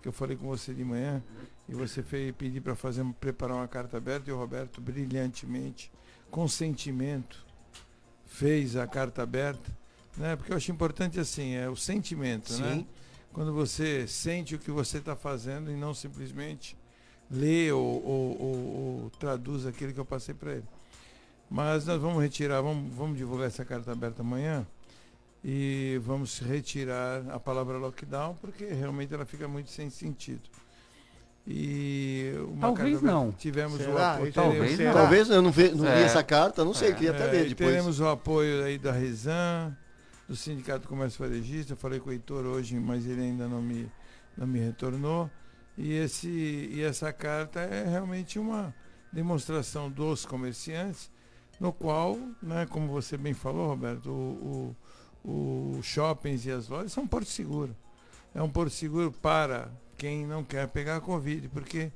que 0.00 0.08
eu 0.08 0.12
falei 0.12 0.36
com 0.36 0.46
você 0.46 0.72
de 0.72 0.82
manhã, 0.82 1.22
e 1.68 1.74
você 1.74 2.02
fez 2.02 2.34
pedir 2.34 2.62
para 2.62 2.74
fazer 2.74 3.04
preparar 3.20 3.58
uma 3.58 3.68
carta 3.68 3.98
aberta, 3.98 4.30
e 4.30 4.32
o 4.32 4.38
Roberto 4.38 4.80
brilhantemente, 4.80 5.92
com 6.30 6.48
sentimento, 6.48 7.44
fez 8.24 8.74
a 8.74 8.86
carta 8.86 9.22
aberta, 9.22 9.70
né? 10.16 10.34
Porque 10.34 10.52
eu 10.52 10.56
acho 10.56 10.72
importante 10.72 11.20
assim, 11.20 11.54
é 11.54 11.68
o 11.68 11.76
sentimento, 11.76 12.54
né? 12.54 12.86
Quando 13.34 13.52
você 13.52 14.06
sente 14.06 14.54
o 14.54 14.58
que 14.58 14.70
você 14.70 14.96
está 14.98 15.14
fazendo 15.14 15.70
e 15.70 15.76
não 15.76 15.92
simplesmente 15.92 16.74
lê 17.30 17.70
ou, 17.72 17.82
ou- 17.82 18.40
ou- 18.40 19.02
ou 19.02 19.10
traduz 19.18 19.66
aquilo 19.66 19.92
que 19.92 20.00
eu 20.00 20.04
passei 20.06 20.34
para 20.34 20.52
ele. 20.52 20.64
Mas 21.50 21.84
nós 21.84 22.00
vamos 22.00 22.22
retirar, 22.22 22.62
vamos, 22.62 22.94
vamos 22.94 23.18
divulgar 23.18 23.48
essa 23.48 23.64
carta 23.64 23.92
aberta 23.92 24.22
amanhã 24.22 24.66
e 25.44 26.00
vamos 26.02 26.38
retirar 26.38 27.22
a 27.28 27.38
palavra 27.38 27.76
lockdown 27.76 28.34
porque 28.40 28.64
realmente 28.66 29.12
ela 29.12 29.26
fica 29.26 29.46
muito 29.46 29.68
sem 29.70 29.90
sentido. 29.90 30.48
E 31.46 32.32
uma 32.48 32.68
Talvez 32.68 33.02
não. 33.02 33.30
Tivemos 33.32 33.74
o 33.74 33.84
Será? 33.84 34.14
apoio, 34.14 34.28
Isso 34.30 34.40
aí, 34.40 34.46
Talvez 34.50 34.76
será? 34.76 34.92
não. 34.92 34.98
Talvez 35.00 35.28
eu 35.30 35.42
não, 35.42 35.50
ve, 35.50 35.70
não 35.72 35.86
É. 35.86 35.98
li 35.98 36.02
essa 36.04 36.22
carta, 36.22 36.64
não 36.64 36.72
sei, 36.72 36.90
É. 36.90 36.92
queria 36.94 37.10
até 37.10 37.26
é, 37.28 37.30
ler 37.30 37.46
e 37.46 37.48
depois. 37.50 37.68
teremos 37.68 38.00
o 38.00 38.08
apoio 38.08 38.64
aí 38.64 38.78
da 38.78 38.92
Rezan, 38.92 39.76
do 40.28 40.36
Sindicato 40.36 40.80
do 40.80 40.88
Comércio 40.88 41.18
Varejista. 41.24 41.72
Eu 41.72 41.76
falei 41.76 42.00
com 42.00 42.10
o 42.10 42.12
Heitor 42.12 42.44
hoje, 42.44 42.78
mas 42.78 43.06
ele 43.06 43.22
ainda 43.22 43.48
não 43.48 43.62
me, 43.62 43.90
não 44.36 44.46
me 44.46 44.58
retornou. 44.58 45.30
E, 45.76 45.92
esse, 45.92 46.28
e 46.28 46.82
essa 46.82 47.12
carta 47.12 47.60
é 47.60 47.88
realmente 47.88 48.38
uma 48.38 48.74
demonstração 49.12 49.90
dos 49.90 50.24
comerciantes, 50.24 51.10
no 51.60 51.72
qual, 51.72 52.18
né, 52.42 52.66
como 52.66 52.88
você 52.88 53.16
bem 53.16 53.32
falou, 53.32 53.68
Roberto, 53.68 54.10
o, 54.10 54.76
o, 55.24 55.76
os 55.78 55.86
shoppings 55.86 56.46
e 56.46 56.50
as 56.50 56.68
lojas 56.68 56.92
são 56.92 57.04
um 57.04 57.08
porto 57.08 57.28
seguro. 57.28 57.76
É 58.34 58.42
um 58.42 58.50
porto 58.50 58.70
seguro 58.70 59.12
para 59.12 59.70
quem 59.96 60.26
não 60.26 60.42
quer 60.42 60.66
pegar 60.68 60.96
a 60.96 61.00
Covid, 61.00 61.48
porque 61.48 61.92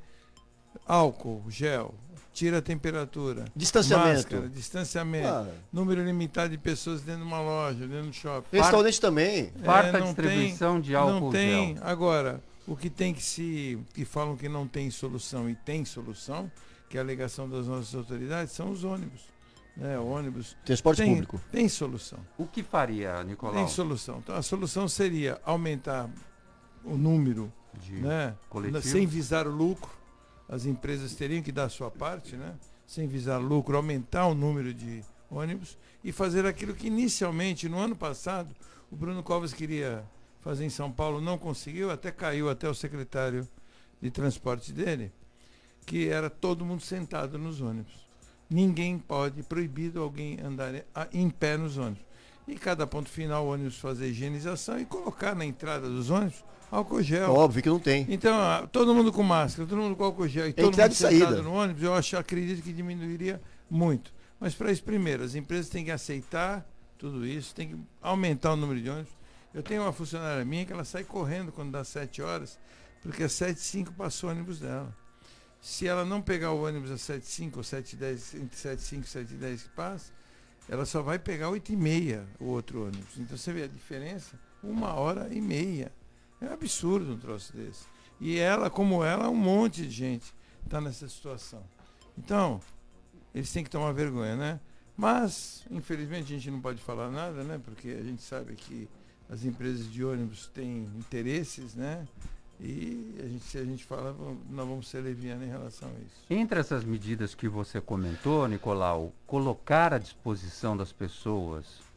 álcool, 0.87 1.45
gel, 1.49 1.95
tira 2.39 2.59
a 2.59 2.63
temperatura, 2.63 3.47
Distanciamento. 3.57 4.09
máscara, 4.15 4.49
distanciamento, 4.49 5.27
Ah, 5.29 5.49
número 5.73 6.05
limitado 6.05 6.51
de 6.51 6.59
pessoas 6.59 7.01
dentro 7.03 7.23
de 7.23 7.27
uma 7.27 7.41
loja, 7.41 7.85
dentro 7.87 8.07
do 8.11 8.13
shopping. 8.13 8.57
restaurante 8.57 9.01
também. 9.01 9.51
Farta 9.65 9.97
É, 9.97 10.01
não 10.01 10.07
distribuição 10.07 10.81
de 10.81 10.95
álcool 10.95 11.21
Não 11.21 11.31
tem. 11.33 11.75
gel. 11.75 11.85
Agora, 11.85 12.41
o 12.67 12.77
que 12.77 12.89
tem 12.89 13.13
que 13.13 13.23
se. 13.23 13.77
que 13.93 14.05
falam 14.05 14.37
que 14.37 14.49
não 14.49 14.69
tem 14.69 14.89
solução 14.89 15.51
e 15.51 15.57
tem 15.57 15.85
solução, 15.85 16.49
que 16.89 16.97
é 16.97 17.01
a 17.01 17.03
alegação 17.03 17.49
das 17.51 17.67
nossas 17.67 17.93
autoridades, 17.95 18.53
são 18.53 18.71
os 18.71 18.85
ônibus. 18.85 19.23
Né? 19.77 19.99
Ônibus 19.99 20.57
Transporte 20.65 20.99
tem, 21.03 21.11
público. 21.13 21.41
tem 21.51 21.69
solução. 21.69 22.19
O 22.37 22.47
que 22.47 22.63
faria, 22.63 23.23
Nicolau? 23.25 23.55
Tem 23.57 23.67
solução. 23.69 24.19
Então 24.19 24.37
a 24.37 24.43
solução 24.43 24.87
seria 24.89 25.41
aumentar 25.45 26.09
o 26.85 26.97
número, 26.97 27.53
De 27.83 27.95
né? 27.95 28.35
coletivo? 28.49 28.81
Sem 28.83 29.07
visar 29.07 29.47
o 29.47 29.51
lucro. 29.51 29.98
As 30.49 30.65
empresas 30.65 31.15
teriam 31.15 31.43
que 31.43 31.53
dar 31.53 31.65
a 31.65 31.69
sua 31.69 31.91
parte, 31.91 32.37
né? 32.37 32.55
Sem 32.87 33.07
visar 33.07 33.39
lucro, 33.39 33.77
aumentar 33.77 34.27
o 34.27 34.35
número 34.35 34.73
de 34.73 35.05
ônibus 35.31 35.77
e 36.03 36.11
fazer 36.11 36.47
aquilo 36.47 36.75
que 36.75 36.87
inicialmente, 36.87 37.69
no 37.69 37.79
ano 37.79 37.95
passado, 37.95 38.55
o 38.91 38.97
Bruno 38.97 39.23
Covas 39.23 39.53
queria 39.53 40.03
fazer 40.41 40.65
em 40.65 40.71
São 40.71 40.91
Paulo, 40.91 41.21
não 41.21 41.37
conseguiu, 41.37 41.91
até 41.91 42.11
caiu 42.11 42.49
até 42.49 42.69
o 42.69 42.75
secretário 42.75 43.47
de 44.01 44.11
transporte 44.11 44.73
dele, 44.73 45.13
que 45.85 46.09
era 46.09 46.31
todo 46.31 46.65
mundo 46.65 46.81
sentado 46.81 47.39
nos 47.39 47.61
ônibus. 47.61 48.09
Ninguém 48.49 48.99
pode, 48.99 49.43
proibido 49.43 50.01
alguém 50.01 50.41
andar 50.41 50.73
em 51.13 51.29
pé 51.29 51.59
nos 51.59 51.77
ônibus. 51.77 52.07
E 52.47 52.55
cada 52.55 52.87
ponto 52.87 53.11
final, 53.11 53.45
o 53.45 53.53
ônibus 53.53 53.79
fazer 53.79 54.09
higienização 54.09 54.81
e 54.81 54.87
colocar 54.87 55.35
na 55.35 55.45
entrada 55.45 55.87
dos 55.87 56.09
ônibus 56.09 56.43
álcool 56.71 57.03
gel. 57.03 57.33
Óbvio 57.33 57.63
que 57.63 57.69
não 57.69 57.79
tem. 57.79 58.07
Então, 58.09 58.39
ah, 58.39 58.69
todo 58.71 58.95
mundo 58.95 59.13
com 59.13 59.23
máscara, 59.23 59.69
todo 59.69 59.79
mundo 59.79 59.97
com 59.97 60.05
álcool 60.05 60.29
gel 60.29 60.49
e 60.49 60.53
todo 60.53 60.69
Entrada 60.69 60.89
mundo 60.89 60.97
sentado 60.97 61.19
saída. 61.21 61.43
no 61.43 61.53
ônibus, 61.53 61.83
eu 61.83 61.95
acho, 61.95 62.17
acredito 62.17 62.63
que 62.63 62.73
diminuiria 62.73 63.41
muito. 63.71 64.13
Mas 64.41 64.55
para 64.55 64.71
isso, 64.71 64.83
primeiro, 64.83 65.25
as 65.25 65.35
empresas 65.35 65.69
têm 65.69 65.85
que 65.85 65.91
aceitar 65.91 66.67
tudo 66.97 67.27
isso, 67.27 67.55
tem 67.55 67.69
que 67.69 67.77
aumentar 68.03 68.53
o 68.53 68.57
número 68.57 68.81
de 68.81 68.89
ônibus. 68.89 69.13
Eu 69.55 69.63
tenho 69.63 69.83
uma 69.83 69.93
funcionária 69.93 70.45
minha 70.45 70.65
que 70.65 70.73
ela 70.73 70.85
sai 70.85 71.05
correndo 71.05 71.51
quando 71.51 71.73
dá 71.73 71.83
7 71.83 72.23
horas, 72.23 72.59
porque 73.03 73.23
às 73.25 73.33
7 73.33 73.57
e 73.57 73.61
5 73.61 73.93
passou 73.95 74.29
o 74.29 74.33
ônibus 74.33 74.61
dela. 74.61 74.95
Se 75.61 75.87
ela 75.89 76.05
não 76.05 76.21
pegar 76.23 76.53
o 76.53 76.65
ônibus 76.65 76.91
às 76.91 77.01
7 77.01 77.23
e 77.23 77.27
5 77.27 77.59
ou 77.59 77.65
7 77.65 77.93
e 77.93 77.97
10, 77.97 78.35
entre 78.35 78.59
7 78.59 78.79
e 78.79 78.83
5 78.83 79.05
e 79.05 79.09
7 79.09 79.35
e 79.35 79.37
10 79.37 79.63
que 79.63 79.69
passa, 79.71 80.13
ela 80.69 80.85
só 80.85 81.03
vai 81.03 81.19
pegar 81.19 81.49
8 81.49 81.73
e 81.73 81.77
meia 81.77 82.27
o 82.39 82.45
outro 82.47 82.85
ônibus. 82.87 83.19
Então 83.19 83.37
você 83.37 83.53
vê 83.53 83.65
a 83.65 83.67
diferença? 83.67 84.39
Uma 84.63 84.93
hora 84.95 85.29
e 85.33 85.41
meia. 85.41 85.91
É 86.41 86.47
um 86.47 86.53
absurdo 86.53 87.13
um 87.13 87.19
troço 87.19 87.57
desse. 87.57 87.85
E 88.21 88.39
ela, 88.39 88.69
como 88.69 89.05
ela, 89.05 89.29
um 89.29 89.37
monte 89.37 89.83
de 89.83 89.91
gente 89.91 90.35
está 90.65 90.81
nessa 90.81 91.09
situação. 91.09 91.63
Então, 92.17 92.61
eles 93.35 93.53
têm 93.53 93.65
que 93.65 93.71
tomar 93.71 93.93
vergonha, 93.93 94.37
né? 94.37 94.61
Mas, 94.97 95.65
infelizmente, 95.71 96.25
a 96.25 96.37
gente 96.37 96.51
não 96.51 96.61
pode 96.61 96.83
falar 96.83 97.11
nada, 97.11 97.45
né? 97.45 97.61
Porque 97.65 97.89
a 97.91 98.03
gente 98.03 98.23
sabe 98.23 98.55
que 98.55 98.89
as 99.29 99.45
empresas 99.45 99.91
de 99.91 100.05
ônibus 100.05 100.49
têm 100.49 100.85
interesses, 100.97 101.75
né? 101.75 102.07
E 102.61 103.15
a 103.23 103.29
gente, 103.29 103.45
se 103.45 103.59
a 103.59 103.65
gente 103.65 103.85
fala, 103.85 104.13
nós 104.51 104.67
vamos 104.67 104.89
ser 104.89 105.01
levianos 105.01 105.47
em 105.47 105.51
relação 105.51 105.89
a 105.89 106.01
isso. 106.01 106.25
Entre 106.29 106.59
essas 106.59 106.83
medidas 106.83 107.33
que 107.33 107.49
você 107.49 107.81
comentou, 107.81 108.49
Nicolau, 108.49 109.13
colocar 109.27 109.95
à 109.95 109.99
disposição 109.99 110.77
das 110.77 110.93
pessoas 110.93 111.88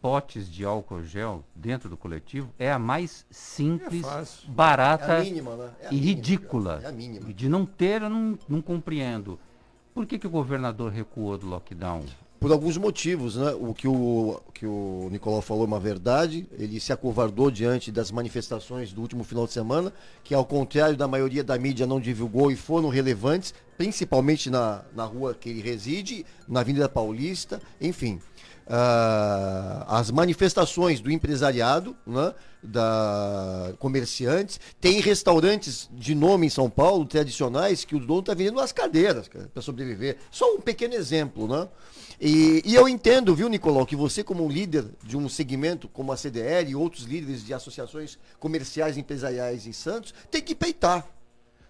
potes 0.00 0.50
de 0.50 0.64
álcool 0.64 1.02
gel 1.02 1.44
dentro 1.54 1.88
do 1.88 1.96
coletivo 1.96 2.50
é 2.58 2.70
a 2.70 2.78
mais 2.78 3.26
simples, 3.30 4.04
É 4.04 4.50
barata 4.50 5.12
É 5.14 5.22
mínima, 5.24 5.56
né? 5.56 5.70
É 5.80 5.86
e 5.86 5.94
mínima, 5.94 6.06
ridícula. 6.06 6.80
é 6.82 6.86
a 6.86 6.92
mínima. 6.92 7.28
E 7.30 7.32
de 7.32 7.48
não 7.48 7.66
ter, 7.66 8.02
eu 8.02 8.10
não, 8.10 8.38
não 8.48 8.62
compreendo. 8.62 9.38
Por 9.94 10.06
que, 10.06 10.18
que 10.18 10.26
o 10.26 10.30
governador 10.30 10.92
recuou 10.92 11.36
do 11.36 11.46
lockdown? 11.46 12.04
Por 12.38 12.52
alguns 12.52 12.76
motivos, 12.76 13.34
né? 13.34 13.50
O 13.58 13.74
que 13.74 13.88
o, 13.88 14.40
que 14.54 14.64
o 14.64 15.08
Nicolau 15.10 15.42
falou 15.42 15.64
é 15.64 15.66
uma 15.66 15.80
verdade. 15.80 16.46
Ele 16.52 16.78
se 16.78 16.92
acovardou 16.92 17.50
diante 17.50 17.90
das 17.90 18.12
manifestações 18.12 18.92
do 18.92 19.00
último 19.00 19.24
final 19.24 19.44
de 19.44 19.52
semana, 19.52 19.92
que 20.22 20.32
ao 20.32 20.44
contrário 20.44 20.96
da 20.96 21.08
maioria 21.08 21.42
da 21.42 21.58
mídia 21.58 21.84
não 21.84 21.98
divulgou 22.00 22.52
e 22.52 22.54
foram 22.54 22.90
relevantes, 22.90 23.52
principalmente 23.76 24.50
na, 24.50 24.82
na 24.94 25.04
rua 25.04 25.34
que 25.34 25.48
ele 25.48 25.60
reside, 25.60 26.24
na 26.46 26.60
Avenida 26.60 26.88
Paulista, 26.88 27.60
enfim. 27.80 28.20
Ah, 28.70 29.86
as 29.88 30.10
manifestações 30.10 31.00
do 31.00 31.10
empresariado, 31.10 31.96
né, 32.06 32.34
da 32.62 33.72
comerciantes, 33.78 34.60
tem 34.78 35.00
restaurantes 35.00 35.88
de 35.90 36.14
nome 36.14 36.46
em 36.46 36.50
São 36.50 36.68
Paulo, 36.68 37.06
tradicionais, 37.06 37.86
que 37.86 37.96
o 37.96 38.00
dono 38.00 38.20
está 38.20 38.34
vendendo 38.34 38.60
as 38.60 38.70
cadeiras 38.70 39.26
para 39.26 39.62
sobreviver. 39.62 40.18
Só 40.30 40.54
um 40.54 40.60
pequeno 40.60 40.94
exemplo, 40.94 41.48
né? 41.48 41.66
E, 42.20 42.62
e 42.64 42.74
eu 42.74 42.88
entendo, 42.88 43.34
viu, 43.34 43.48
Nicolau, 43.48 43.86
que 43.86 43.96
você, 43.96 44.22
como 44.22 44.46
líder 44.48 44.84
de 45.02 45.16
um 45.16 45.28
segmento 45.28 45.88
como 45.88 46.12
a 46.12 46.16
CDL 46.16 46.70
e 46.70 46.74
outros 46.74 47.04
líderes 47.04 47.46
de 47.46 47.54
associações 47.54 48.18
comerciais 48.38 48.96
e 48.96 49.00
empresariais 49.00 49.66
em 49.66 49.72
Santos, 49.72 50.12
tem 50.30 50.42
que 50.42 50.54
peitar. 50.54 51.06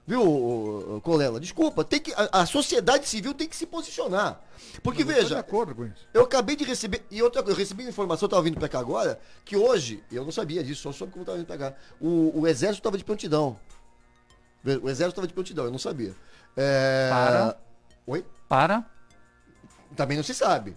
Viu, 0.09 1.03
Colela? 1.03 1.38
Desculpa, 1.38 1.85
tem 1.85 2.00
que, 2.00 2.15
a, 2.15 2.41
a 2.41 2.47
sociedade 2.47 3.07
civil 3.07 3.35
tem 3.35 3.47
que 3.47 3.55
se 3.55 3.67
posicionar. 3.67 4.41
Porque, 4.83 5.05
Mas 5.05 5.15
eu 5.15 5.23
de 5.23 5.29
veja, 5.29 5.38
acordo 5.38 5.75
com 5.75 5.85
isso. 5.85 6.09
eu 6.15 6.23
acabei 6.23 6.57
de 6.57 6.65
receber. 6.65 7.05
E 7.11 7.23
outra 7.23 7.43
coisa, 7.43 7.59
eu 7.59 7.62
recebi 7.62 7.83
uma 7.83 7.91
informação, 7.91 8.25
eu 8.25 8.29
estava 8.29 8.43
vindo 8.43 8.59
para 8.59 8.71
cá 8.71 8.79
agora, 8.79 9.21
que 9.45 9.55
hoje, 9.55 10.03
eu 10.11 10.25
não 10.25 10.33
sabia 10.33 10.65
disso, 10.65 10.81
só 10.81 10.93
soube 10.93 11.12
como 11.12 11.25
estava 11.25 11.37
vindo 11.37 11.47
para 11.47 11.59
cá. 11.59 11.77
O, 12.00 12.41
o 12.41 12.47
exército 12.49 12.79
estava 12.81 12.97
de 12.97 13.05
prontidão. 13.05 13.61
O 14.65 14.88
exército 14.88 15.09
estava 15.11 15.27
de 15.27 15.35
prontidão, 15.35 15.67
eu 15.67 15.71
não 15.71 15.79
sabia. 15.79 16.15
É... 16.57 17.11
Para? 17.11 17.59
Oi? 18.07 18.25
Para 18.49 18.87
Também 19.95 20.17
não 20.17 20.25
se 20.25 20.33
sabe. 20.33 20.75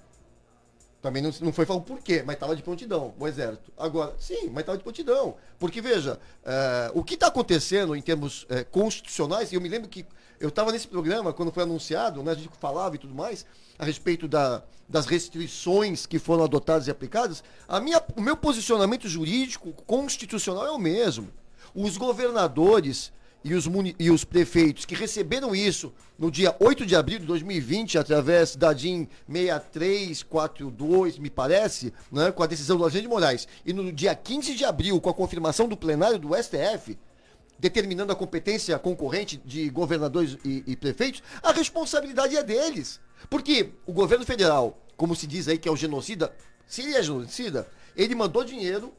Também 1.02 1.22
não, 1.24 1.32
não 1.42 1.52
foi 1.52 1.66
falado 1.66 1.84
por 1.84 2.00
quê, 2.00 2.22
mas 2.24 2.36
estava 2.36 2.56
de 2.56 2.62
prontidão, 2.62 3.14
o 3.20 3.28
exército. 3.28 3.72
Agora, 3.78 4.14
sim, 4.20 4.50
mas 4.52 4.60
estava 4.60 4.78
de 4.78 4.84
prontidão. 4.84 5.36
Porque, 5.58 5.82
veja, 5.82 6.20
eh, 6.46 6.92
o 6.94 7.04
que 7.04 7.16
está 7.16 7.28
acontecendo 7.28 7.96
em 7.96 8.02
termos 8.02 8.46
eh, 8.50 8.64
constitucionais, 8.64 9.52
eu 9.52 9.60
me 9.60 9.68
lembro 9.68 9.90
que 9.90 10.06
eu 10.40 10.50
estava 10.50 10.72
nesse 10.72 10.88
programa 10.88 11.34
quando 11.34 11.52
foi 11.52 11.64
anunciado, 11.64 12.22
né, 12.22 12.32
a 12.32 12.36
gente 12.36 12.50
falava 12.60 12.96
e 12.96 13.00
tudo 13.00 13.16
mais, 13.16 13.46
a 13.80 13.86
respeito 13.86 14.28
da- 14.28 14.62
das 14.88 15.08
restrições 15.08 16.06
que 16.06 16.20
foram 16.20 16.44
adotadas 16.44 16.88
e 16.88 16.92
aplicadas, 16.92 17.44
a 17.68 17.80
minha, 17.80 18.04
o 18.16 18.22
meu 18.22 18.38
posicionamento 18.38 19.08
jurídico 19.08 19.72
constitucional 19.88 20.68
é 20.68 20.72
o 20.72 20.78
mesmo. 20.78 21.30
Os 21.74 21.98
governadores 21.98 23.12
e 23.44 23.54
os, 23.54 23.66
e 23.98 24.12
os 24.12 24.24
prefeitos 24.24 24.86
que 24.86 24.96
receberam 24.96 25.56
isso 25.56 25.92
no 26.18 26.30
dia 26.30 26.56
8 26.60 26.86
de 26.86 26.96
abril 26.96 27.20
de 27.20 27.26
2020, 27.26 27.98
através 27.98 28.56
da 28.56 28.72
DIN 28.74 29.08
6342, 29.28 31.18
me 31.18 31.30
parece, 31.30 31.92
né, 32.12 32.32
com 32.32 32.44
a 32.44 32.48
decisão 32.48 32.78
do 32.78 32.84
Alexandre 32.84 33.08
de 33.08 33.14
Moraes, 33.14 33.48
e 33.66 33.74
no 33.74 33.92
dia 33.92 34.14
15 34.14 34.54
de 34.56 34.64
abril, 34.64 35.02
com 35.02 35.10
a 35.10 35.14
confirmação 35.14 35.68
do 35.68 35.76
plenário 35.76 36.20
do 36.20 36.36
STF, 36.36 36.98
determinando 37.58 38.12
a 38.12 38.16
competência 38.16 38.78
concorrente 38.78 39.42
de 39.44 39.70
governadores 39.70 40.38
e, 40.46 40.64
e 40.68 40.76
prefeitos, 40.76 41.24
a 41.42 41.52
responsabilidade 41.52 42.36
é 42.36 42.44
deles. 42.44 43.00
Porque 43.30 43.72
o 43.86 43.94
governo 43.94 44.26
federal, 44.26 44.80
como 44.98 45.16
se 45.16 45.28
diz 45.28 45.48
aí 45.48 45.58
que 45.58 45.70
é 45.70 45.72
o 45.72 45.76
genocida, 45.76 46.34
se 46.66 46.82
ele 46.82 46.96
é 46.96 47.04
genocida, 47.04 47.68
ele 47.96 48.16
mandou 48.16 48.44
dinheiro 48.44 48.94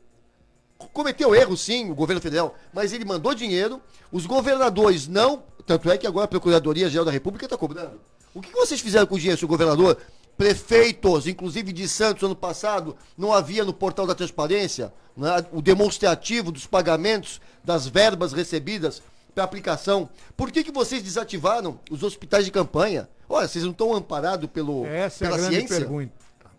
cometeu 0.92 1.34
erro 1.34 1.56
sim, 1.56 1.90
o 1.90 1.94
governo 1.94 2.20
federal, 2.20 2.54
mas 2.72 2.92
ele 2.92 3.04
mandou 3.04 3.34
dinheiro, 3.34 3.80
os 4.10 4.26
governadores 4.26 5.06
não, 5.06 5.42
tanto 5.66 5.90
é 5.90 5.98
que 5.98 6.06
agora 6.06 6.24
a 6.24 6.28
Procuradoria 6.28 6.88
Geral 6.88 7.04
da 7.04 7.10
República 7.10 7.46
está 7.46 7.56
cobrando. 7.56 8.00
O 8.34 8.40
que 8.40 8.52
vocês 8.52 8.80
fizeram 8.80 9.06
com 9.06 9.14
o 9.14 9.18
dinheiro, 9.18 9.38
seu 9.38 9.48
governador? 9.48 9.98
Prefeitos, 10.36 11.26
inclusive 11.26 11.72
de 11.72 11.86
Santos, 11.86 12.22
ano 12.22 12.34
passado, 12.34 12.96
não 13.16 13.32
havia 13.32 13.64
no 13.64 13.72
portal 13.72 14.06
da 14.06 14.14
transparência 14.14 14.92
né, 15.16 15.44
o 15.52 15.60
demonstrativo 15.60 16.50
dos 16.50 16.66
pagamentos 16.66 17.40
das 17.62 17.86
verbas 17.86 18.32
recebidas 18.32 19.02
para 19.34 19.44
aplicação. 19.44 20.08
Por 20.36 20.50
que, 20.50 20.64
que 20.64 20.72
vocês 20.72 21.02
desativaram 21.02 21.78
os 21.90 22.02
hospitais 22.02 22.44
de 22.44 22.50
campanha? 22.50 23.08
Olha, 23.28 23.46
vocês 23.46 23.64
não 23.64 23.70
estão 23.70 23.94
amparados 23.94 24.48
pelo, 24.50 24.86
Essa 24.86 25.24
é 25.24 25.28
a 25.28 25.30
pela 25.30 25.40
grande 25.40 25.56
ciência? 25.56 25.76
pergunta. 25.76 26.12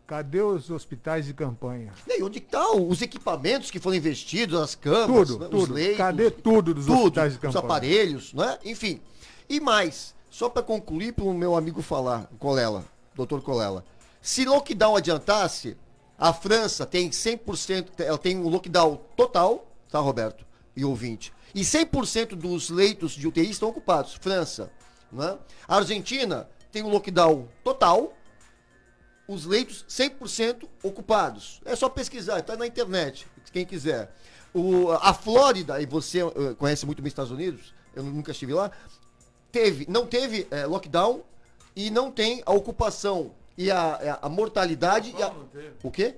Cadê 0.06 0.42
os 0.42 0.70
hospitais 0.70 1.26
de 1.26 1.34
campanha? 1.34 1.94
E 2.08 2.12
aí, 2.14 2.24
onde 2.24 2.40
estão 2.40 2.88
os 2.90 3.02
equipamentos 3.02 3.72
que 3.72 3.80
foram 3.80 3.96
investidos, 3.96 4.60
as 4.60 4.76
camas, 4.76 5.30
Tudo, 5.30 5.40
né, 5.40 5.46
os 5.46 5.52
tudo. 5.52 5.74
leitos? 5.74 5.98
Cadê 5.98 6.30
tudo 6.32 6.74
dos 6.74 6.88
hospitais 6.90 7.32
de 7.34 7.38
Os 7.38 7.42
campanha? 7.42 7.64
aparelhos, 7.64 8.34
né? 8.34 8.60
Enfim. 8.66 9.00
E 9.48 9.60
mais, 9.60 10.14
só 10.30 10.50
para 10.50 10.62
concluir 10.62 11.14
para 11.14 11.24
o 11.24 11.34
meu 11.34 11.56
amigo 11.56 11.82
falar, 11.82 12.30
Colela, 12.38 12.84
doutor 13.16 13.42
Colela. 13.42 13.86
Se 14.22 14.44
lockdown 14.46 14.96
adiantasse, 14.98 15.78
a 16.18 16.34
França 16.34 16.86
tem 16.86 17.10
100%, 17.10 17.88
ela 18.00 18.18
tem 18.18 18.38
um 18.38 18.50
lockdown 18.50 19.00
total, 19.16 19.66
tá, 19.90 20.00
Roberto? 20.00 20.46
E 20.76 20.84
ouvinte. 20.84 21.32
E 21.56 21.62
100% 21.62 22.36
dos 22.36 22.70
leitos 22.70 23.14
de 23.14 23.28
UTI 23.28 23.50
estão 23.50 23.70
ocupados. 23.70 24.16
França, 24.16 24.72
né? 25.12 25.38
A 25.68 25.78
Argentina 25.78 26.50
tem 26.72 26.84
um 26.84 26.90
lockdown 26.90 27.48
total, 27.64 28.14
os 29.28 29.46
leitos 29.46 29.86
100% 29.90 30.68
ocupados. 30.84 31.62
É 31.66 31.76
só 31.76 31.88
pesquisar, 31.90 32.40
está 32.40 32.56
na 32.56 32.68
internet, 32.68 33.26
quem 33.52 33.66
quiser. 33.66 34.14
O, 34.54 34.92
a 34.92 35.14
Flórida, 35.14 35.82
e 35.82 35.86
você 35.86 36.20
eh, 36.22 36.56
conhece 36.58 36.86
muito 36.86 37.02
bem 37.02 37.08
os 37.08 37.12
Estados 37.12 37.32
Unidos, 37.32 37.74
eu 37.96 38.04
nunca 38.04 38.32
estive 38.32 38.54
lá, 38.54 38.72
teve, 39.52 39.86
não 39.90 40.06
teve 40.06 40.48
eh, 40.52 40.66
lockdown 40.66 41.24
e 41.76 41.90
não 41.90 42.12
tem 42.12 42.44
a 42.46 42.52
ocupação 42.54 43.32
e 43.58 43.72
a, 43.72 43.80
a- 43.96 44.20
a 44.28 44.30
mortalidade. 44.30 45.16
e 45.18 45.24
a- 45.24 45.30
não 45.34 45.46
teve. 45.48 45.72
o 45.84 45.90
quê? 45.92 46.16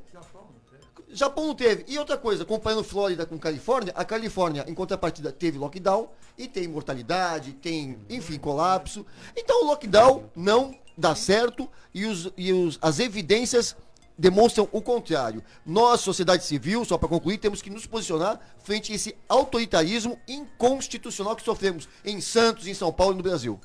Japão 1.09 1.47
não 1.47 1.55
teve. 1.55 1.85
E 1.87 1.97
outra 1.97 2.17
coisa, 2.17 2.43
comparando 2.43 2.83
Flórida 2.83 3.25
com 3.25 3.37
Califórnia, 3.39 3.93
a 3.95 4.03
Califórnia, 4.03 4.65
em 4.67 4.73
contrapartida, 4.73 5.31
teve 5.31 5.57
lockdown 5.57 6.09
e 6.37 6.45
tem 6.47 6.67
mortalidade, 6.67 7.53
tem, 7.53 7.97
enfim, 8.09 8.37
colapso. 8.37 9.05
Então 9.35 9.63
o 9.63 9.67
lockdown 9.67 10.29
não 10.35 10.77
dá 10.97 11.15
certo 11.15 11.69
e, 11.93 12.05
os, 12.05 12.31
e 12.37 12.51
os, 12.51 12.79
as 12.81 12.99
evidências 12.99 13.75
demonstram 14.17 14.67
o 14.71 14.81
contrário. 14.81 15.43
Nós, 15.65 16.01
sociedade 16.01 16.43
civil, 16.43 16.85
só 16.85 16.97
para 16.97 17.09
concluir, 17.09 17.37
temos 17.37 17.61
que 17.61 17.69
nos 17.69 17.85
posicionar 17.85 18.39
frente 18.63 18.91
a 18.91 18.95
esse 18.95 19.15
autoritarismo 19.27 20.19
inconstitucional 20.27 21.35
que 21.35 21.43
sofremos 21.43 21.87
em 22.03 22.21
Santos, 22.21 22.67
em 22.67 22.73
São 22.73 22.91
Paulo 22.91 23.13
e 23.13 23.17
no 23.17 23.23
Brasil. 23.23 23.59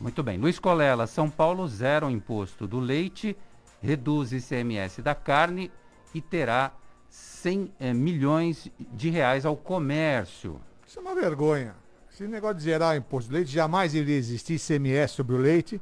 Muito 0.00 0.22
bem. 0.22 0.38
Luiz 0.38 0.58
Colela, 0.58 1.06
São 1.06 1.28
Paulo 1.28 1.68
zera 1.68 2.06
o 2.06 2.10
imposto 2.10 2.66
do 2.66 2.80
leite, 2.80 3.36
reduz 3.82 4.32
ICMS 4.32 5.02
da 5.02 5.14
carne 5.14 5.70
e 6.14 6.20
terá 6.22 6.72
100 7.10 7.72
eh, 7.78 7.92
milhões 7.92 8.68
de 8.78 9.10
reais 9.10 9.44
ao 9.44 9.56
comércio. 9.56 10.60
Isso 10.86 10.98
é 10.98 11.02
uma 11.02 11.14
vergonha. 11.14 11.74
Esse 12.10 12.26
negócio 12.26 12.56
de 12.56 12.62
zerar 12.62 12.94
o 12.94 12.98
imposto 12.98 13.28
de 13.28 13.36
leite 13.36 13.50
jamais 13.50 13.94
iria 13.94 14.16
existir 14.16 14.54
ICMS 14.54 15.14
sobre 15.14 15.36
o 15.36 15.38
leite. 15.38 15.80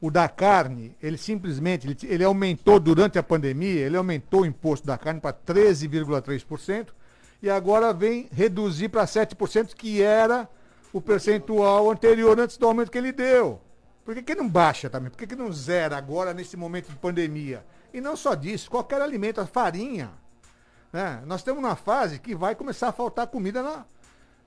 O 0.00 0.10
da 0.10 0.28
carne, 0.28 0.96
ele 1.02 1.18
simplesmente 1.18 1.86
ele, 1.86 1.96
ele 2.04 2.24
aumentou 2.24 2.80
durante 2.80 3.18
a 3.18 3.22
pandemia, 3.22 3.80
ele 3.80 3.96
aumentou 3.96 4.42
o 4.42 4.46
imposto 4.46 4.86
da 4.86 4.96
carne 4.96 5.20
para 5.20 5.34
13,3% 5.34 6.88
e 7.42 7.50
agora 7.50 7.92
vem 7.92 8.28
reduzir 8.32 8.88
para 8.88 9.04
7%, 9.04 9.74
que 9.74 10.02
era 10.02 10.48
o 10.92 11.00
percentual 11.00 11.90
anterior 11.90 12.38
antes 12.38 12.56
do 12.56 12.66
aumento 12.66 12.90
que 12.90 12.98
ele 12.98 13.12
deu. 13.12 13.60
Por 14.04 14.14
que, 14.14 14.22
que 14.22 14.34
não 14.34 14.48
baixa 14.48 14.90
também? 14.90 15.10
Por 15.10 15.18
que, 15.18 15.26
que 15.26 15.36
não 15.36 15.52
zera 15.52 15.96
agora 15.96 16.34
nesse 16.34 16.56
momento 16.56 16.88
de 16.88 16.96
pandemia? 16.96 17.64
E 17.92 18.00
não 18.00 18.16
só 18.16 18.34
disso, 18.34 18.70
qualquer 18.70 19.00
alimento, 19.00 19.40
a 19.40 19.46
farinha. 19.46 20.10
né? 20.92 21.22
Nós 21.26 21.40
estamos 21.40 21.62
numa 21.62 21.76
fase 21.76 22.18
que 22.18 22.34
vai 22.34 22.54
começar 22.54 22.88
a 22.88 22.92
faltar 22.92 23.26
comida 23.26 23.62
na, 23.62 23.84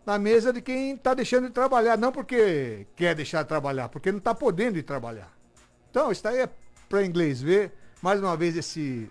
na 0.06 0.20
mesa 0.20 0.52
de 0.52 0.62
quem 0.62 0.96
está 0.96 1.13
deixando 1.13 1.48
de 1.48 1.54
trabalhar. 1.54 1.98
Não 1.98 2.12
porque 2.12 2.88
quer 2.96 3.16
deixar 3.16 3.44
de 3.44 3.50
trabalhar, 3.50 3.89
porque 3.89 4.12
não 4.12 4.20
está 4.20 4.34
podendo 4.34 4.78
ir 4.78 4.84
trabalhar. 4.84 5.32
Então, 5.94 6.12
isso 6.12 6.24
daí 6.24 6.40
é 6.40 6.50
para 6.90 7.06
inglês 7.06 7.40
ver. 7.40 7.72
Mais 8.02 8.20
uma 8.20 8.36
vez, 8.36 8.58
esse 8.58 9.08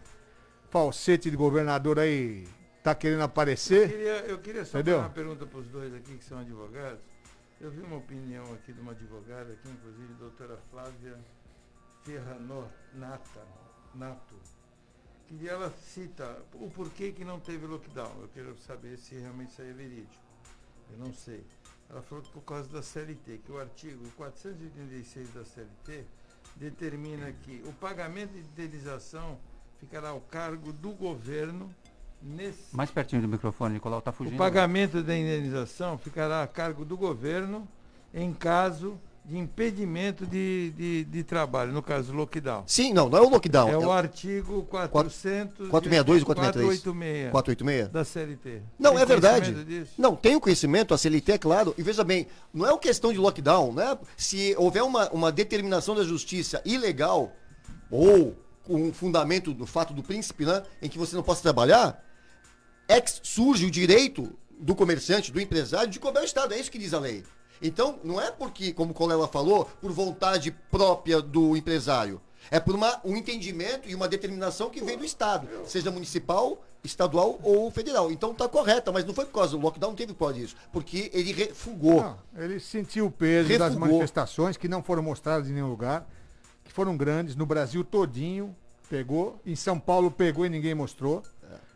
falsete 0.69 1.31
de 1.31 1.37
governador 1.37 1.97
aí 2.01 2.45
tá 2.83 2.93
querendo 2.93 3.21
Eu 3.21 3.27
aparecer. 3.27 3.89
queria, 3.89 4.17
eu 4.27 4.39
queria 4.41 4.65
só 4.65 4.81
Entendeu? 4.81 4.97
fazer 4.97 5.07
uma 5.07 5.15
pergunta 5.15 5.47
para 5.47 5.59
os 5.61 5.69
dois 5.69 5.95
aqui 5.95 6.19
que 6.19 6.25
são 6.25 6.41
advogados. 6.41 6.99
Eu 7.61 7.71
vi 7.71 7.83
uma 7.83 7.99
opinião 7.99 8.43
aqui 8.55 8.73
de 8.73 8.81
uma 8.81 8.91
advogada 8.91 9.53
aqui, 9.53 9.69
inclusive, 9.69 10.13
doutora 10.15 10.59
Flávia 10.73 11.17
Ferranor 12.03 12.67
Nata, 12.95 13.47
Nato, 13.95 14.35
que 15.29 15.49
ela 15.49 15.73
cita 15.81 16.37
o 16.55 16.69
porquê 16.69 17.13
que 17.13 17.25
não 17.25 17.39
teve 17.39 17.65
lockdown. 17.65 18.23
Eu 18.23 18.29
quero 18.35 18.57
saber 18.59 18.99
se 18.99 19.15
realmente 19.15 19.53
isso 19.53 19.63
aí 19.63 19.71
é 19.71 19.73
verídico. 19.73 20.21
Eu 20.91 20.99
não 20.99 21.15
sei. 21.15 21.45
Ela 21.89 22.03
falou 22.03 22.25
que 22.25 22.31
por 22.33 22.43
causa 22.43 22.69
da 22.71 22.83
CLT, 22.83 23.39
que 23.47 23.53
o 23.53 23.61
artigo 23.61 24.05
486 24.17 25.29
da 25.33 25.45
CLT 25.45 26.05
determina 26.57 27.33
que 27.43 27.63
o 27.67 27.73
pagamento 27.73 28.33
de 28.33 28.41
indenização 28.41 29.39
ficará 29.79 30.11
ao 30.11 30.21
cargo 30.21 30.73
do 30.73 30.91
governo 30.91 31.75
nesse 32.21 32.75
Mais 32.75 32.91
pertinho 32.91 33.23
do 33.23 33.29
microfone, 33.29 33.75
Nicolau, 33.75 34.01
tá 34.01 34.11
o 34.11 34.15
fugindo. 34.15 34.37
pagamento 34.37 35.03
da 35.03 35.17
indenização 35.17 35.99
ficará 35.99 36.43
a 36.43 36.47
cargo 36.47 36.85
do 36.85 36.97
governo 36.97 37.67
em 38.15 38.33
caso 38.33 38.99
de 39.25 39.39
impedimento 39.39 40.27
de, 40.27 40.73
de, 40.77 41.05
de 41.05 41.23
trabalho, 41.23 41.73
no 41.73 41.81
caso 41.81 42.13
lockdown. 42.13 42.65
Sim, 42.67 42.93
não, 42.93 43.09
não 43.09 43.19
é 43.19 43.21
o 43.21 43.29
lockdown. 43.29 43.69
é 43.69 43.79
o 43.79 43.93
é 43.93 43.97
artigo 43.97 44.65
400 44.65 45.69
462 45.69 46.23
ou 46.23 46.27
463? 46.27 47.31
486 47.31 47.31
486? 47.31 47.89
da 47.89 48.05
CLT. 48.05 48.63
Não, 48.79 48.93
Tem 48.93 49.03
é 49.03 49.07
verdade. 49.07 49.65
disso? 49.65 49.93
Não, 49.97 50.17
tem 50.17 50.35
o 50.35 50.41
conhecimento, 50.41 50.93
a 50.93 50.99
CLT 50.99 51.33
é 51.33 51.39
claro. 51.39 51.73
E 51.79 51.83
veja 51.83 52.03
bem, 52.03 52.27
não 52.53 52.67
é 52.67 52.71
uma 52.71 52.79
questão 52.79 53.13
de 53.13 53.19
lockdown, 53.19 53.73
né? 53.73 53.97
Se 54.17 54.57
houver 54.59 54.83
uma, 54.83 55.09
uma 55.11 55.31
determinação 55.31 55.95
da 55.95 56.03
justiça 56.03 56.61
ilegal, 56.65 57.33
ou 57.91 58.37
com 58.65 58.89
um 58.89 58.93
fundamento 58.93 59.55
do 59.55 59.67
fato 59.67 59.95
do 59.95 60.03
príncipe, 60.03 60.45
né? 60.45 60.63
Em 60.81 60.89
que 60.89 60.99
você 60.99 61.15
não 61.15 61.23
possa 61.23 61.43
trabalhar, 61.43 62.05
ex 62.89 63.21
surge 63.23 63.67
o 63.67 63.71
direito 63.71 64.37
do 64.59 64.75
comerciante, 64.75 65.31
do 65.31 65.41
empresário, 65.41 65.91
de 65.91 66.01
cobrar 66.01 66.23
o 66.23 66.25
Estado. 66.25 66.55
É 66.55 66.59
isso 66.59 66.71
que 66.71 66.79
diz 66.79 66.93
a 66.93 66.99
lei. 66.99 67.25
Então, 67.63 67.99
não 68.03 68.21
é 68.21 68.31
porque, 68.31 68.73
como 68.73 68.91
o 68.91 68.95
Colela 68.95 69.29
falou, 69.29 69.67
por 69.81 69.93
vontade 69.93 70.51
própria 70.71 71.23
do 71.23 71.57
empresário. 71.57 72.21
É 72.51 72.59
por 72.59 72.75
uma, 72.75 73.01
um 73.05 73.17
entendimento 73.17 73.89
e 73.89 73.95
uma 73.95 74.09
determinação 74.09 74.69
que 74.69 74.83
vem 74.83 74.99
do 74.99 75.05
Estado, 75.05 75.49
seja 75.65 75.91
municipal, 75.91 76.61
estadual 76.83 77.39
ou 77.43 77.71
federal. 77.71 78.11
Então 78.11 78.35
tá 78.35 78.49
correta, 78.49 78.91
mas 78.91 79.05
não 79.05 79.15
foi 79.15 79.25
por 79.25 79.35
causa 79.35 79.57
do 79.57 79.63
lockdown, 79.63 79.91
não 79.91 79.97
teve 79.97 80.13
por 80.13 80.27
causa 80.27 80.41
disso. 80.41 80.57
Porque 80.73 81.09
ele 81.15 81.33
refugou. 81.33 82.03
Não, 82.03 82.19
ele 82.37 82.59
sentiu 82.59 83.07
o 83.07 83.11
peso 83.11 83.49
das 83.51 83.69
Refugou. 83.69 83.89
manifestações 83.89 84.57
que 84.57 84.67
não 84.67 84.83
foram 84.83 85.03
mostradas 85.03 85.49
em 85.49 85.53
nenhum 85.53 85.71
lugar, 85.71 86.05
que 86.65 86.73
foram 86.73 86.97
grandes, 86.97 87.37
no 87.37 87.47
Brasil 87.47 87.85
todinho 87.85 88.55
pegou, 88.91 89.41
em 89.47 89.55
São 89.57 89.79
Paulo 89.79 90.11
pegou 90.11 90.45
e 90.45 90.49
ninguém 90.49 90.75
mostrou. 90.75 91.23